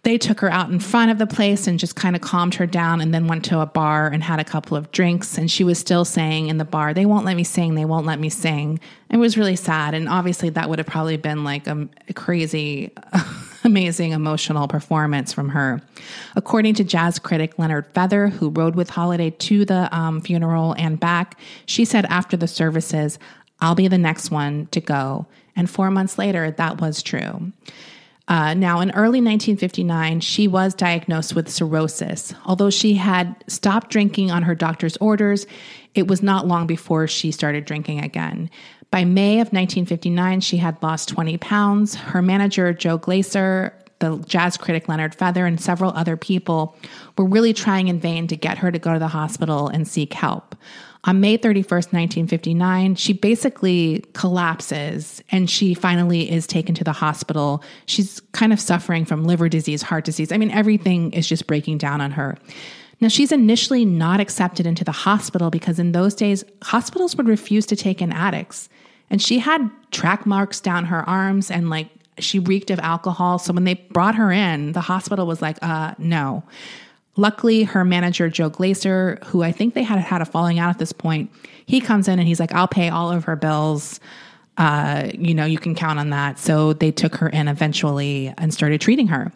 They 0.03 0.17
took 0.17 0.39
her 0.39 0.49
out 0.49 0.69
in 0.69 0.79
front 0.79 1.11
of 1.11 1.17
the 1.17 1.27
place 1.27 1.67
and 1.67 1.77
just 1.77 1.95
kind 1.95 2.15
of 2.15 2.21
calmed 2.21 2.55
her 2.55 2.65
down 2.65 3.01
and 3.01 3.13
then 3.13 3.27
went 3.27 3.43
to 3.45 3.59
a 3.59 3.65
bar 3.65 4.07
and 4.07 4.23
had 4.23 4.39
a 4.39 4.45
couple 4.45 4.77
of 4.77 4.91
drinks. 4.91 5.37
And 5.37 5.51
she 5.51 5.65
was 5.65 5.77
still 5.77 6.05
saying 6.05 6.47
in 6.47 6.57
the 6.57 6.65
bar, 6.65 6.93
they 6.93 7.05
won't 7.05 7.25
let 7.25 7.35
me 7.35 7.43
sing, 7.43 7.75
they 7.75 7.83
won't 7.83 8.05
let 8.05 8.19
me 8.19 8.29
sing. 8.29 8.79
It 9.09 9.17
was 9.17 9.37
really 9.37 9.57
sad. 9.57 9.93
And 9.93 10.07
obviously, 10.07 10.49
that 10.51 10.69
would 10.69 10.79
have 10.79 10.87
probably 10.87 11.17
been 11.17 11.43
like 11.43 11.67
a, 11.67 11.89
a 12.07 12.13
crazy 12.13 12.91
amazing 13.63 14.11
emotional 14.11 14.67
performance 14.67 15.33
from 15.33 15.49
her. 15.49 15.81
According 16.35 16.75
to 16.75 16.83
jazz 16.83 17.19
critic 17.19 17.57
Leonard 17.57 17.87
Feather, 17.93 18.27
who 18.27 18.49
rode 18.49 18.75
with 18.75 18.89
Holiday 18.89 19.31
to 19.31 19.65
the 19.65 19.93
um, 19.95 20.21
funeral 20.21 20.73
and 20.73 20.99
back, 20.99 21.39
she 21.65 21.85
said 21.85 22.05
after 22.05 22.37
the 22.37 22.47
services, 22.47 23.19
I'll 23.61 23.75
be 23.75 23.87
the 23.87 23.97
next 23.97 24.31
one 24.31 24.67
to 24.67 24.79
go. 24.79 25.25
And 25.55 25.69
four 25.69 25.91
months 25.91 26.17
later, 26.17 26.51
that 26.51 26.79
was 26.79 27.03
true. 27.03 27.51
Uh, 28.29 28.53
now, 28.53 28.79
in 28.79 28.91
early 28.91 29.19
1959, 29.19 30.19
she 30.19 30.47
was 30.47 30.75
diagnosed 30.75 31.35
with 31.35 31.49
cirrhosis. 31.49 32.33
Although 32.45 32.69
she 32.69 32.93
had 32.93 33.43
stopped 33.47 33.89
drinking 33.89 34.29
on 34.29 34.43
her 34.43 34.53
doctor's 34.53 34.95
orders, 34.97 35.47
it 35.95 36.07
was 36.07 36.21
not 36.21 36.47
long 36.47 36.67
before 36.67 37.07
she 37.07 37.31
started 37.31 37.65
drinking 37.65 38.03
again. 38.03 38.51
By 38.91 39.05
May 39.05 39.33
of 39.33 39.53
1959, 39.53 40.41
she 40.41 40.57
had 40.57 40.81
lost 40.81 41.09
20 41.09 41.37
pounds. 41.37 41.95
Her 41.95 42.21
manager, 42.21 42.73
Joe 42.73 42.97
Glaser, 42.97 43.73
the 43.99 44.17
jazz 44.27 44.57
critic 44.57 44.87
Leonard 44.87 45.13
Feather, 45.13 45.45
and 45.45 45.61
several 45.61 45.91
other 45.91 46.17
people 46.17 46.75
were 47.17 47.25
really 47.25 47.53
trying 47.53 47.87
in 47.87 47.99
vain 47.99 48.27
to 48.27 48.35
get 48.35 48.57
her 48.57 48.71
to 48.71 48.79
go 48.79 48.93
to 48.93 48.99
the 48.99 49.07
hospital 49.07 49.67
and 49.67 49.87
seek 49.87 50.13
help. 50.13 50.55
On 51.05 51.21
May 51.21 51.37
31st, 51.37 51.93
1959, 51.93 52.95
she 52.95 53.13
basically 53.13 54.03
collapses 54.13 55.23
and 55.31 55.49
she 55.49 55.73
finally 55.73 56.29
is 56.29 56.45
taken 56.45 56.75
to 56.75 56.83
the 56.83 56.91
hospital. 56.91 57.63
She's 57.85 58.19
kind 58.33 58.51
of 58.51 58.59
suffering 58.59 59.05
from 59.05 59.23
liver 59.23 59.47
disease, 59.47 59.81
heart 59.81 60.03
disease. 60.03 60.31
I 60.31 60.37
mean, 60.37 60.51
everything 60.51 61.13
is 61.13 61.27
just 61.27 61.47
breaking 61.47 61.77
down 61.77 62.01
on 62.01 62.11
her. 62.11 62.37
Now, 63.01 63.07
she's 63.07 63.31
initially 63.31 63.85
not 63.85 64.19
accepted 64.19 64.65
into 64.65 64.83
the 64.83 64.91
hospital 64.91 65.49
because 65.49 65.79
in 65.79 65.93
those 65.93 66.13
days, 66.13 66.43
hospitals 66.63 67.15
would 67.15 67.27
refuse 67.27 67.65
to 67.67 67.75
take 67.75 68.01
in 68.01 68.11
addicts. 68.11 68.67
And 69.09 69.21
she 69.21 69.39
had 69.39 69.69
track 69.91 70.25
marks 70.25 70.59
down 70.59 70.85
her 70.85 71.07
arms 71.09 71.49
and 71.49 71.69
like 71.69 71.89
she 72.19 72.39
reeked 72.39 72.69
of 72.69 72.79
alcohol. 72.79 73.39
So 73.39 73.53
when 73.53 73.63
they 73.63 73.75
brought 73.75 74.15
her 74.15 74.31
in, 74.31 74.73
the 74.73 74.81
hospital 74.81 75.25
was 75.25 75.41
like, 75.41 75.57
uh, 75.61 75.95
no. 75.97 76.43
Luckily, 77.15 77.63
her 77.63 77.83
manager, 77.83 78.29
Joe 78.29 78.49
Glaser, 78.49 79.19
who 79.25 79.43
I 79.43 79.51
think 79.51 79.73
they 79.73 79.83
had 79.83 79.99
had 79.99 80.21
a 80.21 80.25
falling 80.25 80.59
out 80.59 80.69
at 80.69 80.79
this 80.79 80.93
point, 80.93 81.31
he 81.65 81.81
comes 81.81 82.07
in 82.07 82.19
and 82.19 82.27
he's 82.27 82.39
like, 82.39 82.53
I'll 82.53 82.67
pay 82.67 82.89
all 82.89 83.11
of 83.11 83.25
her 83.25 83.35
bills. 83.35 83.99
Uh, 84.59 85.09
you 85.17 85.33
know, 85.33 85.45
you 85.45 85.57
can 85.57 85.73
count 85.73 85.99
on 85.99 86.09
that. 86.09 86.37
So 86.37 86.73
they 86.73 86.91
took 86.91 87.15
her 87.15 87.29
in 87.29 87.47
eventually 87.47 88.33
and 88.37 88.53
started 88.53 88.81
treating 88.81 89.07
her. 89.07 89.31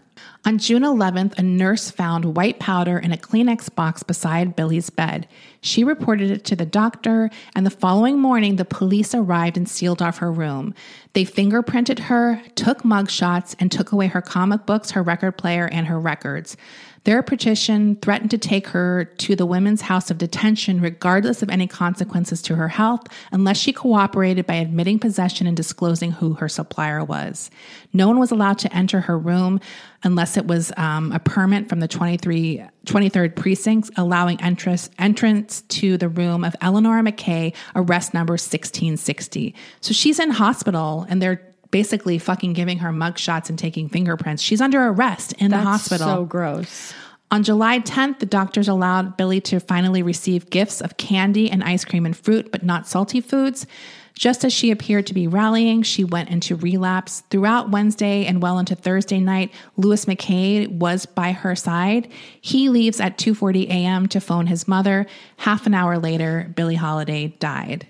On 0.46 0.58
June 0.58 0.84
11th, 0.84 1.40
a 1.40 1.42
nurse 1.42 1.90
found 1.90 2.36
white 2.36 2.60
powder 2.60 3.00
in 3.00 3.14
a 3.14 3.18
Kleenex 3.18 3.74
box 3.74 4.04
beside 4.04 4.58
Billie's 4.58 4.90
bed. 4.90 5.26
She 5.62 5.86
reported 5.86 6.30
it 6.30 6.44
to 6.46 6.56
the 6.58 6.66
doctor, 6.66 7.30
and 7.56 7.66
the 7.66 7.70
following 7.70 8.20
morning, 8.20 8.58
the 8.58 8.66
police 8.66 9.16
arrived 9.16 9.56
and 9.56 9.68
sealed 9.68 10.02
off 10.02 10.18
her 10.18 10.32
room. 10.32 10.76
They 11.14 11.24
fingerprinted 11.24 12.00
her, 12.00 12.42
took 12.56 12.84
mugshots, 12.84 13.56
and 13.60 13.72
took 13.72 13.94
away 13.94 14.08
her 14.08 14.22
comic 14.22 14.66
books, 14.66 14.92
her 14.92 15.02
record 15.02 15.38
player, 15.38 15.70
and 15.72 15.88
her 15.88 16.00
records. 16.00 16.58
Their 17.06 17.22
petition 17.22 17.98
threatened 17.98 18.32
to 18.32 18.38
take 18.38 18.68
her 18.68 19.04
to 19.04 19.36
the 19.36 19.46
Women's 19.46 19.82
House 19.82 20.10
of 20.10 20.18
Detention, 20.18 20.80
regardless 20.80 21.42
of 21.42 21.50
any 21.50 21.68
consequences 21.68 22.42
to 22.44 22.56
her 22.56 22.70
health, 22.70 23.08
unless 23.32 23.58
she 23.58 23.74
cooperated 23.74 24.46
by 24.46 24.56
admitting 24.56 25.00
possession 25.00 25.46
and 25.46 25.58
disclosing 25.58 26.12
who 26.12 26.36
her 26.36 26.48
supplier 26.48 27.04
was. 27.04 27.52
No 27.92 28.08
one 28.08 28.20
was 28.20 28.32
allowed 28.32 28.58
to 28.60 28.74
enter 28.74 29.02
her 29.02 29.20
room 29.20 29.60
unless 30.04 30.38
it 30.38 30.48
was 30.48 30.72
um, 30.78 31.12
a 31.12 31.20
permit 31.20 31.68
from 31.68 31.82
the 31.82 31.88
23, 31.90 32.64
23rd 32.86 33.36
precinct 33.36 33.90
allowing 33.98 34.40
entrance, 34.42 34.90
entrance 34.98 35.62
to 35.64 35.98
the 35.98 36.10
room 36.10 36.46
of 36.46 36.56
Eleanor 36.62 37.02
McKay, 37.02 37.54
arrest 37.76 38.14
number 38.14 38.34
1660. 38.34 39.54
So 39.82 39.94
she's 39.94 40.20
in 40.20 40.30
hospital 40.30 41.06
and 41.10 41.22
they're 41.22 41.42
basically 41.74 42.20
fucking 42.20 42.54
giving 42.54 42.78
her 42.78 42.92
mugshots 42.92 43.50
and 43.50 43.58
taking 43.58 43.90
fingerprints. 43.90 44.44
She's 44.44 44.62
under 44.62 44.86
arrest 44.86 45.34
in 45.34 45.50
That's 45.50 45.64
the 45.64 45.70
hospital. 45.70 46.08
So 46.08 46.26
gross. 46.26 46.94
On 47.32 47.42
July 47.42 47.80
10th, 47.80 48.20
the 48.20 48.28
doctors 48.28 48.68
allowed 48.68 49.18
Billie 49.18 49.42
to 49.42 49.60
finally 49.60 50.04
receive 50.04 50.52
gifts 50.52 50.82
of 50.82 50.98
candy 50.98 51.50
and 51.50 51.64
ice 51.64 51.84
cream 51.84 52.06
and 52.06 52.16
fruit, 52.16 52.52
but 52.52 52.62
not 52.62 52.88
salty 52.88 53.22
foods. 53.22 53.66
Just 54.14 54.46
as 54.46 54.54
she 54.54 54.70
appeared 54.70 55.08
to 55.08 55.16
be 55.16 55.26
rallying, 55.28 55.82
she 55.82 56.04
went 56.04 56.30
into 56.30 56.56
relapse. 56.56 57.24
Throughout 57.32 57.72
Wednesday 57.72 58.28
and 58.28 58.40
well 58.40 58.60
into 58.60 58.76
Thursday 58.76 59.20
night, 59.20 59.52
Louis 59.76 60.06
McKay 60.06 60.70
was 60.70 61.08
by 61.08 61.32
her 61.32 61.56
side. 61.56 62.08
He 62.40 62.70
leaves 62.70 63.02
at 63.02 63.18
2:40 63.18 63.68
a.m. 63.70 64.08
to 64.10 64.22
phone 64.22 64.46
his 64.46 64.68
mother. 64.68 65.08
Half 65.38 65.66
an 65.66 65.74
hour 65.74 65.98
later, 65.98 66.54
Billie 66.56 66.76
Holiday 66.76 67.30
died. 67.40 67.88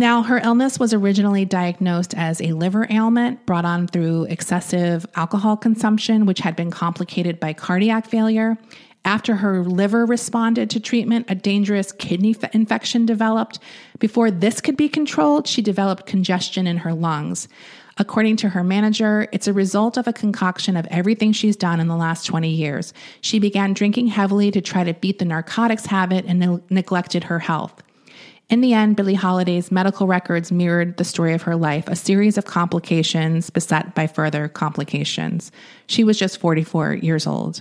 Now, 0.00 0.22
her 0.22 0.38
illness 0.38 0.78
was 0.78 0.94
originally 0.94 1.44
diagnosed 1.44 2.14
as 2.14 2.40
a 2.40 2.52
liver 2.52 2.86
ailment 2.88 3.44
brought 3.46 3.64
on 3.64 3.88
through 3.88 4.24
excessive 4.24 5.04
alcohol 5.16 5.56
consumption, 5.56 6.24
which 6.24 6.38
had 6.38 6.54
been 6.54 6.70
complicated 6.70 7.40
by 7.40 7.52
cardiac 7.52 8.06
failure. 8.06 8.56
After 9.04 9.34
her 9.34 9.64
liver 9.64 10.06
responded 10.06 10.70
to 10.70 10.78
treatment, 10.78 11.26
a 11.28 11.34
dangerous 11.34 11.90
kidney 11.90 12.36
f- 12.40 12.54
infection 12.54 13.06
developed. 13.06 13.58
Before 13.98 14.30
this 14.30 14.60
could 14.60 14.76
be 14.76 14.88
controlled, 14.88 15.48
she 15.48 15.62
developed 15.62 16.06
congestion 16.06 16.68
in 16.68 16.76
her 16.78 16.94
lungs. 16.94 17.48
According 17.96 18.36
to 18.36 18.50
her 18.50 18.62
manager, 18.62 19.26
it's 19.32 19.48
a 19.48 19.52
result 19.52 19.96
of 19.96 20.06
a 20.06 20.12
concoction 20.12 20.76
of 20.76 20.86
everything 20.92 21.32
she's 21.32 21.56
done 21.56 21.80
in 21.80 21.88
the 21.88 21.96
last 21.96 22.24
20 22.24 22.48
years. 22.48 22.92
She 23.20 23.40
began 23.40 23.72
drinking 23.72 24.08
heavily 24.08 24.52
to 24.52 24.60
try 24.60 24.84
to 24.84 24.94
beat 24.94 25.18
the 25.18 25.24
narcotics 25.24 25.86
habit 25.86 26.24
and 26.26 26.38
ne- 26.38 26.60
neglected 26.70 27.24
her 27.24 27.40
health. 27.40 27.82
In 28.50 28.62
the 28.62 28.72
end, 28.72 28.96
Billie 28.96 29.14
Holiday's 29.14 29.70
medical 29.70 30.06
records 30.06 30.50
mirrored 30.50 30.96
the 30.96 31.04
story 31.04 31.34
of 31.34 31.42
her 31.42 31.54
life, 31.54 31.86
a 31.86 31.96
series 31.96 32.38
of 32.38 32.46
complications 32.46 33.50
beset 33.50 33.94
by 33.94 34.06
further 34.06 34.48
complications. 34.48 35.52
She 35.86 36.02
was 36.02 36.18
just 36.18 36.38
44 36.38 36.94
years 36.94 37.26
old. 37.26 37.60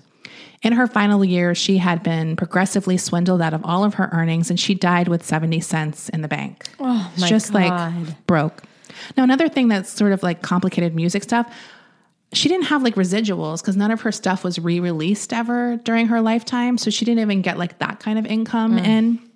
In 0.64 0.74
her 0.74 0.88
final 0.88 1.24
years, 1.26 1.58
she 1.58 1.78
had 1.78 2.02
been 2.04 2.36
progressively 2.36 2.98
swindled 2.98 3.42
out 3.42 3.54
of 3.54 3.64
all 3.66 3.84
of 3.84 3.96
her 3.96 4.10
earnings 4.14 4.50
and 4.50 4.60
she 4.60 4.74
died 4.74 5.08
with 5.10 5.26
70 5.26 5.60
cents 5.60 6.10
in 6.10 6.22
the 6.22 6.28
bank. 6.28 6.68
Oh, 6.80 7.12
my 7.20 7.28
just 7.28 7.52
God. 7.52 7.94
like 7.96 8.26
broke. 8.26 8.64
Now, 9.16 9.24
another 9.24 9.50
thing 9.50 9.68
that's 9.68 9.90
sort 9.90 10.14
of 10.14 10.24
like 10.24 10.42
complicated 10.42 10.96
music 10.96 11.22
stuff, 11.22 11.54
she 12.34 12.50
didn't 12.50 12.66
have 12.66 12.82
like 12.82 12.96
residuals 12.96 13.62
because 13.62 13.78
none 13.78 13.92
of 13.92 14.02
her 14.02 14.12
stuff 14.12 14.44
was 14.44 14.58
re 14.58 14.80
released 14.80 15.34
ever 15.34 15.78
during 15.84 16.08
her 16.08 16.22
lifetime. 16.22 16.78
So 16.78 16.90
she 16.90 17.06
didn't 17.06 17.20
even 17.20 17.42
get 17.42 17.58
like 17.58 17.78
that 17.80 18.00
kind 18.00 18.18
of 18.18 18.26
income 18.26 18.78
mm. 18.78 18.86
in. 18.86 19.27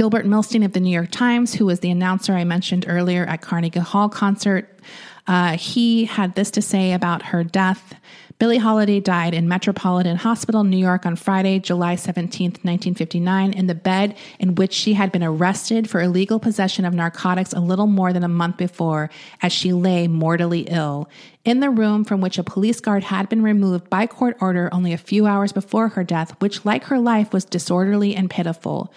Gilbert 0.00 0.24
Millstein 0.24 0.64
of 0.64 0.72
the 0.72 0.80
New 0.80 0.88
York 0.88 1.10
Times, 1.10 1.52
who 1.52 1.66
was 1.66 1.80
the 1.80 1.90
announcer 1.90 2.32
I 2.32 2.44
mentioned 2.44 2.86
earlier 2.88 3.26
at 3.26 3.42
Carnegie 3.42 3.80
Hall 3.80 4.08
concert, 4.08 4.80
uh, 5.26 5.58
he 5.58 6.06
had 6.06 6.34
this 6.34 6.50
to 6.52 6.62
say 6.62 6.94
about 6.94 7.20
her 7.20 7.44
death. 7.44 7.92
Billie 8.38 8.56
Holiday 8.56 9.00
died 9.00 9.34
in 9.34 9.46
Metropolitan 9.46 10.16
Hospital, 10.16 10.64
New 10.64 10.78
York, 10.78 11.04
on 11.04 11.16
Friday, 11.16 11.58
July 11.58 11.96
17th, 11.96 12.64
1959, 12.64 13.52
in 13.52 13.66
the 13.66 13.74
bed 13.74 14.16
in 14.38 14.54
which 14.54 14.72
she 14.72 14.94
had 14.94 15.12
been 15.12 15.22
arrested 15.22 15.90
for 15.90 16.00
illegal 16.00 16.40
possession 16.40 16.86
of 16.86 16.94
narcotics 16.94 17.52
a 17.52 17.60
little 17.60 17.86
more 17.86 18.14
than 18.14 18.24
a 18.24 18.28
month 18.28 18.56
before, 18.56 19.10
as 19.42 19.52
she 19.52 19.74
lay 19.74 20.08
mortally 20.08 20.62
ill. 20.70 21.10
In 21.44 21.60
the 21.60 21.68
room 21.68 22.04
from 22.04 22.22
which 22.22 22.38
a 22.38 22.42
police 22.42 22.80
guard 22.80 23.04
had 23.04 23.28
been 23.28 23.42
removed 23.42 23.90
by 23.90 24.06
court 24.06 24.38
order 24.40 24.70
only 24.72 24.94
a 24.94 24.98
few 24.98 25.26
hours 25.26 25.52
before 25.52 25.88
her 25.88 26.04
death, 26.04 26.40
which, 26.40 26.64
like 26.64 26.84
her 26.84 26.98
life, 26.98 27.34
was 27.34 27.44
disorderly 27.44 28.16
and 28.16 28.30
pitiful. 28.30 28.90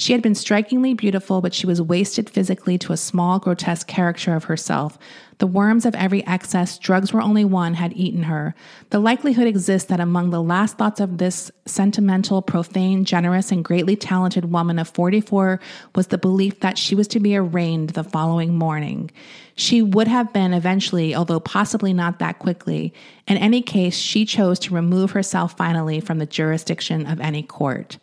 She 0.00 0.14
had 0.14 0.22
been 0.22 0.34
strikingly 0.34 0.94
beautiful, 0.94 1.42
but 1.42 1.52
she 1.52 1.66
was 1.66 1.82
wasted 1.82 2.30
physically 2.30 2.78
to 2.78 2.94
a 2.94 2.96
small, 2.96 3.38
grotesque 3.38 3.86
caricature 3.86 4.34
of 4.34 4.44
herself. 4.44 4.98
The 5.36 5.46
worms 5.46 5.84
of 5.84 5.94
every 5.94 6.26
excess, 6.26 6.78
drugs 6.78 7.12
were 7.12 7.20
only 7.20 7.44
one, 7.44 7.74
had 7.74 7.92
eaten 7.92 8.22
her. 8.22 8.54
The 8.88 8.98
likelihood 8.98 9.46
exists 9.46 9.90
that 9.90 10.00
among 10.00 10.30
the 10.30 10.42
last 10.42 10.78
thoughts 10.78 11.00
of 11.00 11.18
this 11.18 11.50
sentimental, 11.66 12.40
profane, 12.40 13.04
generous, 13.04 13.52
and 13.52 13.62
greatly 13.62 13.94
talented 13.94 14.50
woman 14.50 14.78
of 14.78 14.88
44 14.88 15.60
was 15.94 16.06
the 16.06 16.16
belief 16.16 16.60
that 16.60 16.78
she 16.78 16.94
was 16.94 17.06
to 17.08 17.20
be 17.20 17.36
arraigned 17.36 17.90
the 17.90 18.02
following 18.02 18.54
morning. 18.54 19.10
She 19.54 19.82
would 19.82 20.08
have 20.08 20.32
been 20.32 20.54
eventually, 20.54 21.14
although 21.14 21.40
possibly 21.40 21.92
not 21.92 22.20
that 22.20 22.38
quickly. 22.38 22.94
In 23.28 23.36
any 23.36 23.60
case, 23.60 23.96
she 23.96 24.24
chose 24.24 24.58
to 24.60 24.74
remove 24.74 25.10
herself 25.10 25.58
finally 25.58 26.00
from 26.00 26.16
the 26.16 26.24
jurisdiction 26.24 27.04
of 27.04 27.20
any 27.20 27.42
court. 27.42 27.98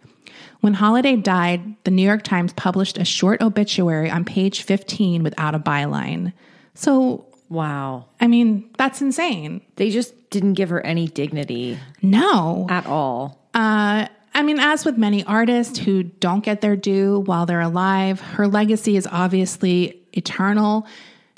When 0.61 0.73
Holiday 0.73 1.15
died, 1.15 1.75
the 1.83 1.91
New 1.91 2.01
York 2.05 2.23
Times 2.23 2.53
published 2.53 2.97
a 2.97 3.05
short 3.05 3.41
obituary 3.41 4.09
on 4.09 4.25
page 4.25 4.63
15 4.63 5.23
without 5.23 5.55
a 5.55 5.59
byline. 5.59 6.33
So, 6.73 7.25
Wow. 7.49 8.05
I 8.19 8.27
mean, 8.27 8.69
that's 8.77 9.01
insane. 9.01 9.61
They 9.77 9.89
just 9.89 10.29
didn't 10.31 10.53
give 10.55 10.69
her 10.69 10.85
any 10.85 11.07
dignity 11.07 11.77
No. 12.01 12.67
at 12.69 12.85
all. 12.85 13.39
Uh, 13.53 14.07
I 14.35 14.43
mean, 14.43 14.59
as 14.59 14.83
with 14.83 14.97
many 14.97 15.23
artists 15.23 15.79
who 15.79 16.03
don't 16.03 16.43
get 16.43 16.59
their 16.59 16.75
due 16.75 17.19
while 17.21 17.45
they're 17.45 17.61
alive, 17.61 18.19
her 18.19 18.47
legacy 18.49 18.97
is 18.97 19.07
obviously 19.09 19.97
eternal. 20.11 20.85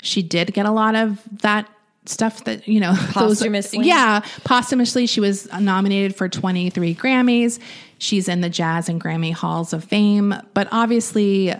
She 0.02 0.20
did 0.22 0.52
get 0.52 0.66
a 0.66 0.72
lot 0.72 0.96
of 0.96 1.20
that 1.42 1.68
stuff 2.10 2.44
that, 2.44 2.66
you 2.68 2.80
know, 2.80 2.92
those- 3.14 3.38
Posthumously? 3.40 3.86
yeah, 3.86 4.20
posthumously. 4.44 5.06
She 5.06 5.20
was 5.20 5.50
nominated 5.52 6.14
for 6.16 6.28
23 6.28 6.94
Grammys. 6.94 7.58
She's 7.98 8.28
in 8.28 8.40
the 8.40 8.48
Jazz 8.50 8.88
and 8.88 9.00
Grammy 9.00 9.32
Halls 9.32 9.72
of 9.72 9.84
Fame, 9.84 10.34
but 10.54 10.68
obviously 10.72 11.54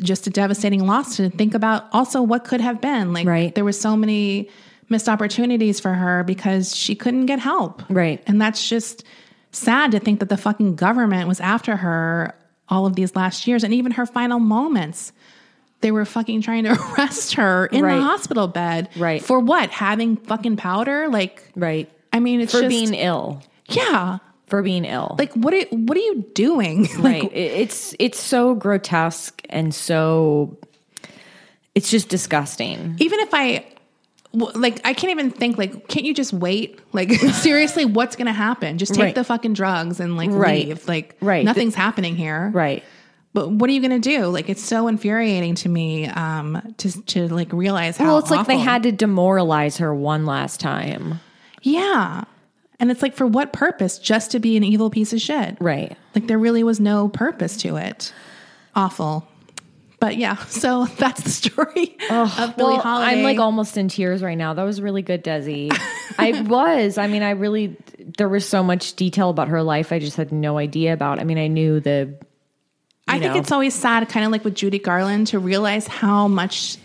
just 0.00 0.26
a 0.26 0.30
devastating 0.30 0.86
loss 0.86 1.16
to 1.16 1.30
think 1.30 1.54
about 1.54 1.84
also 1.92 2.20
what 2.20 2.44
could 2.44 2.60
have 2.60 2.80
been. 2.80 3.12
Like, 3.12 3.26
Right. 3.26 3.54
there 3.54 3.64
were 3.64 3.72
so 3.72 3.96
many 3.96 4.48
missed 4.88 5.08
opportunities 5.08 5.78
for 5.80 5.94
her 5.94 6.24
because 6.24 6.74
she 6.74 6.94
couldn't 6.94 7.26
get 7.26 7.38
help. 7.38 7.82
Right. 7.88 8.22
And 8.26 8.40
that's 8.40 8.68
just 8.68 9.04
sad 9.52 9.92
to 9.92 10.00
think 10.00 10.18
that 10.20 10.28
the 10.28 10.36
fucking 10.36 10.74
government 10.74 11.28
was 11.28 11.40
after 11.40 11.76
her 11.76 12.34
all 12.68 12.86
of 12.86 12.96
these 12.96 13.14
last 13.14 13.46
years 13.46 13.62
and 13.62 13.72
even 13.72 13.92
her 13.92 14.04
final 14.04 14.40
moments. 14.40 15.12
They 15.80 15.90
were 15.90 16.04
fucking 16.04 16.40
trying 16.42 16.64
to 16.64 16.70
arrest 16.98 17.34
her 17.34 17.66
in 17.66 17.82
Right. 17.82 17.96
the 17.96 18.02
hospital 18.02 18.48
bed. 18.48 18.88
Right. 18.96 19.22
For 19.22 19.38
what? 19.38 19.70
Having 19.70 20.16
fucking 20.18 20.56
powder? 20.56 21.08
Like, 21.08 21.50
Right. 21.54 21.90
I 22.12 22.20
mean, 22.20 22.40
it's 22.40 22.52
For 22.52 22.60
just, 22.60 22.68
being 22.70 22.94
ill. 22.94 23.42
yeah. 23.68 24.18
For 24.46 24.62
being 24.62 24.84
ill. 24.84 25.16
Like, 25.18 25.32
what 25.34 25.52
are, 25.54 25.62
what 25.70 25.96
are 25.96 26.00
you 26.02 26.24
doing? 26.34 26.88
Like, 26.98 27.24
It- 27.24 27.36
it's 27.36 27.94
it's 27.98 28.20
so 28.20 28.54
grotesque 28.54 29.42
and 29.50 29.74
so 29.74 30.56
it's 31.74 31.90
just 31.90 32.08
disgusting. 32.08 32.94
even 32.98 33.20
if 33.20 33.34
I 33.34 33.66
like, 34.32 34.80
I 34.84 34.94
can't 34.94 35.12
even 35.12 35.30
think, 35.30 35.58
like, 35.58 35.86
can't 35.86 36.04
you 36.04 36.12
just 36.12 36.32
wait? 36.32 36.80
Like, 36.92 37.10
seriously, 37.12 37.84
what's 37.84 38.16
going 38.16 38.26
to 38.26 38.32
happen? 38.32 38.78
Just 38.78 38.92
take 38.94 39.02
Right. 39.04 39.14
the 39.14 39.22
fucking 39.22 39.52
drugs 39.52 40.00
and, 40.00 40.16
like, 40.16 40.30
Right. 40.32 40.66
leave. 40.66 40.88
Like, 40.88 41.16
Right. 41.20 41.44
nothing's 41.44 41.76
happening 41.76 42.16
here. 42.16 42.50
Right. 42.52 42.82
But 43.34 43.50
what 43.50 43.68
are 43.68 43.72
you 43.72 43.80
going 43.80 44.00
to 44.00 44.16
do? 44.16 44.26
Like, 44.26 44.48
it's 44.48 44.62
so 44.62 44.86
infuriating 44.86 45.56
to 45.56 45.68
me 45.68 46.06
um, 46.06 46.74
to, 46.78 47.02
to, 47.02 47.28
like, 47.28 47.52
realize 47.52 47.96
how 47.96 48.06
Well, 48.06 48.18
it's 48.18 48.30
like 48.30 48.46
they 48.46 48.58
had 48.58 48.84
to 48.84 48.92
demoralize 48.92 49.78
her 49.78 49.92
one 49.92 50.24
last 50.24 50.60
time. 50.60 51.20
Yeah. 51.60 52.24
And 52.78 52.92
it's 52.92 53.02
like, 53.02 53.16
for 53.16 53.26
what 53.26 53.52
purpose? 53.52 53.98
Just 53.98 54.30
to 54.30 54.38
be 54.38 54.56
an 54.56 54.62
evil 54.62 54.88
piece 54.88 55.12
of 55.12 55.20
shit. 55.20 55.56
Right. 55.60 55.96
Like, 56.14 56.28
there 56.28 56.38
really 56.38 56.62
was 56.62 56.78
no 56.78 57.08
purpose 57.08 57.56
to 57.58 57.76
it. 57.76 58.12
Awful. 58.76 59.28
But 59.98 60.16
yeah, 60.16 60.36
so 60.48 60.84
that's 60.84 61.22
the 61.22 61.30
story 61.30 61.96
of 62.10 62.56
Billie 62.56 62.74
Well, 62.74 62.80
Holiday. 62.80 63.12
I'm 63.12 63.22
like 63.22 63.38
almost 63.38 63.76
in 63.76 63.88
tears 63.88 64.22
right 64.22 64.36
now. 64.36 64.54
That 64.54 64.64
was 64.64 64.80
really 64.80 65.02
good, 65.02 65.24
Desi. 65.24 65.74
I 66.18 66.42
was. 66.46 66.98
I 66.98 67.06
mean, 67.06 67.22
I 67.22 67.30
really 67.30 67.76
there 68.18 68.28
was 68.28 68.46
so 68.46 68.62
much 68.62 68.94
detail 68.94 69.30
about 69.30 69.48
her 69.48 69.62
life 69.62 69.92
I 69.92 69.98
just 69.98 70.16
had 70.16 70.30
no 70.30 70.58
idea 70.58 70.92
about. 70.92 71.20
I 71.20 71.24
mean, 71.24 71.38
I 71.38 71.46
knew 71.46 71.80
the 71.80 72.14
I 73.14 73.18
think 73.18 73.34
know. 73.34 73.40
it's 73.40 73.52
always 73.52 73.74
sad, 73.74 74.08
kind 74.08 74.24
of 74.24 74.32
like 74.32 74.44
with 74.44 74.54
Judy 74.54 74.78
Garland, 74.78 75.28
to 75.28 75.38
realize 75.38 75.86
how 75.86 76.28
much 76.28 76.76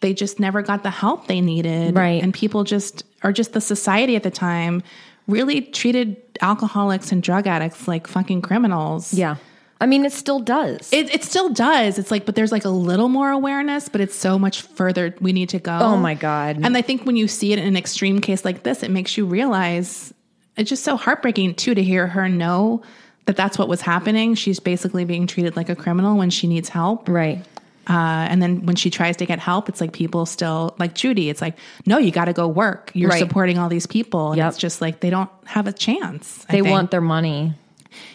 they 0.00 0.14
just 0.14 0.38
never 0.38 0.62
got 0.62 0.82
the 0.82 0.90
help 0.90 1.26
they 1.26 1.40
needed. 1.40 1.94
Right. 1.94 2.22
And 2.22 2.32
people 2.32 2.64
just, 2.64 3.04
or 3.24 3.32
just 3.32 3.52
the 3.52 3.60
society 3.60 4.16
at 4.16 4.22
the 4.22 4.30
time, 4.30 4.82
really 5.26 5.62
treated 5.62 6.16
alcoholics 6.40 7.12
and 7.12 7.22
drug 7.22 7.46
addicts 7.46 7.88
like 7.88 8.06
fucking 8.06 8.42
criminals. 8.42 9.14
yeah. 9.14 9.36
I 9.78 9.84
mean, 9.84 10.06
it 10.06 10.12
still 10.12 10.40
does. 10.40 10.90
It, 10.90 11.14
it 11.14 11.22
still 11.22 11.50
does. 11.50 11.98
It's 11.98 12.10
like, 12.10 12.24
but 12.24 12.34
there's 12.34 12.50
like 12.50 12.64
a 12.64 12.70
little 12.70 13.10
more 13.10 13.30
awareness, 13.30 13.90
but 13.90 14.00
it's 14.00 14.14
so 14.14 14.38
much 14.38 14.62
further 14.62 15.14
we 15.20 15.34
need 15.34 15.50
to 15.50 15.58
go. 15.58 15.78
Oh 15.78 15.98
my 15.98 16.14
God. 16.14 16.60
And 16.62 16.78
I 16.78 16.82
think 16.82 17.04
when 17.04 17.16
you 17.16 17.28
see 17.28 17.52
it 17.52 17.58
in 17.58 17.66
an 17.66 17.76
extreme 17.76 18.20
case 18.22 18.42
like 18.42 18.62
this, 18.62 18.82
it 18.82 18.90
makes 18.90 19.18
you 19.18 19.26
realize 19.26 20.14
it's 20.56 20.70
just 20.70 20.82
so 20.82 20.96
heartbreaking 20.96 21.56
too 21.56 21.74
to 21.74 21.82
hear 21.82 22.06
her 22.06 22.26
know 22.26 22.82
that 23.26 23.36
that's 23.36 23.58
what 23.58 23.68
was 23.68 23.80
happening. 23.82 24.34
She's 24.34 24.58
basically 24.60 25.04
being 25.04 25.26
treated 25.26 25.56
like 25.56 25.68
a 25.68 25.76
criminal 25.76 26.16
when 26.16 26.30
she 26.30 26.46
needs 26.46 26.68
help. 26.68 27.08
right. 27.08 27.44
Uh, 27.88 28.26
and 28.28 28.42
then 28.42 28.66
when 28.66 28.74
she 28.74 28.90
tries 28.90 29.16
to 29.18 29.26
get 29.26 29.38
help, 29.38 29.68
it's 29.68 29.80
like 29.80 29.92
people 29.92 30.26
still 30.26 30.74
like 30.76 30.92
Judy. 30.96 31.30
It's 31.30 31.40
like, 31.40 31.56
no, 31.86 31.98
you 31.98 32.10
got 32.10 32.24
to 32.24 32.32
go 32.32 32.48
work. 32.48 32.90
You're 32.94 33.10
Right. 33.10 33.20
supporting 33.20 33.58
all 33.58 33.68
these 33.68 33.86
people, 33.86 34.30
and 34.32 34.38
Yep. 34.38 34.48
it's 34.48 34.58
just 34.58 34.80
like 34.80 34.98
they 34.98 35.08
don't 35.10 35.30
have 35.44 35.68
a 35.68 35.72
chance. 35.72 36.44
They 36.50 36.62
want 36.62 36.90
their 36.90 37.00
money. 37.00 37.54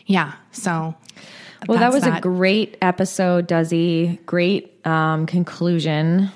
yeah. 0.05 0.33
So, 0.51 0.93
Well, 1.69 1.79
that 1.79 1.93
was 1.93 2.03
a 2.05 2.19
great 2.19 2.77
episode, 2.81 3.47
Desi. 3.47 4.17
Great 4.25 4.85
um, 4.85 5.25
conclusion 5.25 6.31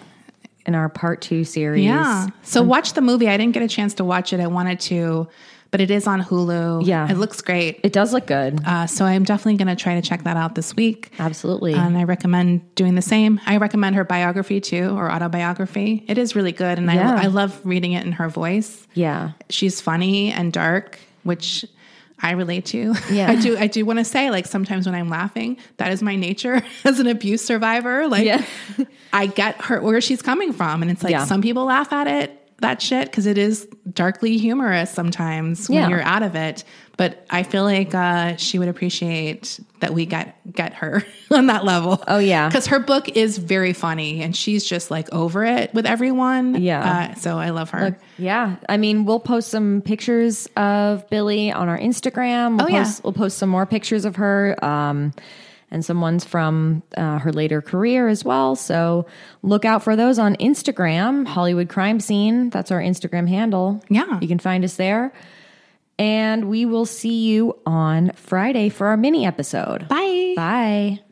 in 0.65 0.73
our 0.73 0.87
part 0.87 1.19
two 1.21 1.43
series. 1.43 1.83
Yeah. 1.83 2.27
So 2.43 2.63
watch 2.63 2.93
the 2.93 3.01
movie. 3.01 3.27
I 3.27 3.35
didn't 3.35 3.53
get 3.53 3.63
a 3.63 3.67
chance 3.67 3.95
to 3.95 4.05
watch 4.05 4.31
it. 4.31 4.39
I 4.39 4.47
wanted 4.47 4.79
to, 4.81 5.27
but 5.75 5.81
it 5.81 5.91
is 5.91 6.07
on 6.07 6.23
Hulu. 6.23 6.85
Yeah. 6.87 7.11
It 7.11 7.17
looks 7.17 7.41
great. 7.41 7.81
It 7.83 7.91
does 7.91 8.13
look 8.13 8.25
good. 8.27 8.61
Uh, 8.65 8.87
so 8.87 9.03
I'm 9.03 9.25
definitely 9.25 9.57
going 9.57 9.75
to 9.75 9.81
try 9.83 9.95
to 9.95 10.01
check 10.01 10.23
that 10.23 10.37
out 10.37 10.55
this 10.55 10.73
week. 10.73 11.11
Absolutely. 11.19 11.73
And 11.73 11.97
I 11.97 12.05
recommend 12.05 12.73
doing 12.75 12.95
the 12.95 13.01
same. 13.01 13.41
I 13.45 13.57
recommend 13.57 13.97
her 13.97 14.05
biography 14.05 14.61
too, 14.61 14.91
or 14.97 15.11
autobiography. 15.11 16.05
It 16.07 16.17
is 16.17 16.33
really 16.33 16.53
good. 16.53 16.77
And 16.77 16.87
Yeah. 16.87 17.15
I, 17.15 17.23
I 17.23 17.27
love 17.27 17.59
reading 17.65 17.91
it 17.91 18.05
in 18.05 18.13
her 18.13 18.29
voice. 18.29 18.87
yeah. 18.93 19.31
She's 19.49 19.81
funny 19.81 20.31
and 20.31 20.53
dark, 20.53 20.97
which 21.23 21.65
I 22.21 22.31
relate 22.31 22.65
to. 22.67 22.93
Yeah. 23.11 23.29
I 23.31 23.35
do. 23.35 23.57
I 23.57 23.67
do 23.67 23.85
want 23.85 23.99
to 23.99 24.05
say, 24.05 24.31
like, 24.31 24.45
sometimes 24.45 24.85
when 24.85 24.95
I'm 24.95 25.09
laughing, 25.09 25.57
that 25.75 25.91
is 25.91 26.01
my 26.01 26.15
nature 26.15 26.61
as 26.85 27.01
an 27.01 27.07
abuse 27.07 27.43
survivor. 27.43 28.07
Like, 28.07 28.23
Yeah. 28.25 28.45
I 29.11 29.25
get 29.27 29.59
her 29.65 29.81
where 29.81 29.99
she's 29.99 30.21
coming 30.21 30.53
from, 30.53 30.81
and 30.81 30.89
it's 30.89 31.03
like 31.03 31.11
Yeah. 31.11 31.25
some 31.25 31.41
people 31.41 31.65
laugh 31.65 31.91
at 31.91 32.07
it, 32.07 32.44
that 32.59 32.81
shit, 32.81 33.09
because 33.09 33.25
it 33.25 33.37
is 33.37 33.67
darkly 33.93 34.37
humorous 34.37 34.89
sometimes 34.91 35.69
when 35.69 35.79
Yeah. 35.79 35.89
you're 35.89 36.01
out 36.01 36.23
of 36.23 36.35
it. 36.35 36.63
But 36.97 37.25
I 37.29 37.43
feel 37.43 37.63
like 37.63 37.93
uh, 37.93 38.37
she 38.37 38.57
would 38.57 38.69
appreciate 38.69 39.59
that 39.81 39.93
we 39.93 40.05
get 40.05 40.37
get 40.53 40.73
her 40.75 41.03
on 41.31 41.47
that 41.47 41.65
level. 41.65 42.01
Oh, 42.07 42.19
yeah. 42.19 42.47
because 42.47 42.67
her 42.67 42.79
book 42.79 43.09
is 43.17 43.37
very 43.37 43.73
funny, 43.73 44.21
and 44.23 44.33
she's 44.33 44.63
just 44.63 44.89
like 44.89 45.11
over 45.13 45.43
it 45.43 45.73
with 45.73 45.85
everyone. 45.85 46.61
Yeah. 46.61 47.09
uh, 47.11 47.15
so 47.15 47.37
I 47.37 47.49
love 47.49 47.71
her. 47.71 47.97
Yeah, 48.17 48.55
I 48.69 48.77
mean, 48.77 49.03
we'll 49.03 49.19
post 49.19 49.49
some 49.49 49.81
pictures 49.81 50.47
of 50.55 51.09
Billie 51.09 51.51
on 51.51 51.67
our 51.67 51.77
Instagram. 51.77 52.57
We'll 52.57 52.67
Oh, 52.67 52.69
yeah. 52.69 52.83
post, 52.83 53.03
we'll 53.03 53.11
post 53.13 53.37
some 53.37 53.49
more 53.49 53.65
pictures 53.65 54.05
of 54.05 54.15
her, 54.15 54.55
um, 54.63 55.11
and 55.71 55.83
some 55.83 56.01
ones 56.01 56.23
from 56.23 56.83
uh, 56.97 57.19
her 57.19 57.31
later 57.31 57.61
career 57.61 58.07
as 58.07 58.23
well. 58.23 58.55
So 58.55 59.05
look 59.41 59.65
out 59.65 59.83
for 59.83 59.95
those 59.95 60.19
on 60.19 60.35
Instagram, 60.37 61.27
Hollywood 61.27 61.69
Crime 61.69 61.99
Scene. 61.99 62.49
That's 62.49 62.71
our 62.71 62.79
Instagram 62.79 63.27
handle. 63.27 63.83
Yeah. 63.89 64.19
you 64.21 64.27
can 64.27 64.39
find 64.39 64.63
us 64.63 64.75
there. 64.75 65.13
And 65.97 66.49
we 66.49 66.65
will 66.65 66.85
see 66.85 67.25
you 67.25 67.57
on 67.65 68.11
Friday 68.15 68.69
for 68.69 68.87
our 68.87 68.97
mini 68.97 69.25
episode. 69.25 69.87
Bye. 69.87 70.33
Bye. 70.35 71.04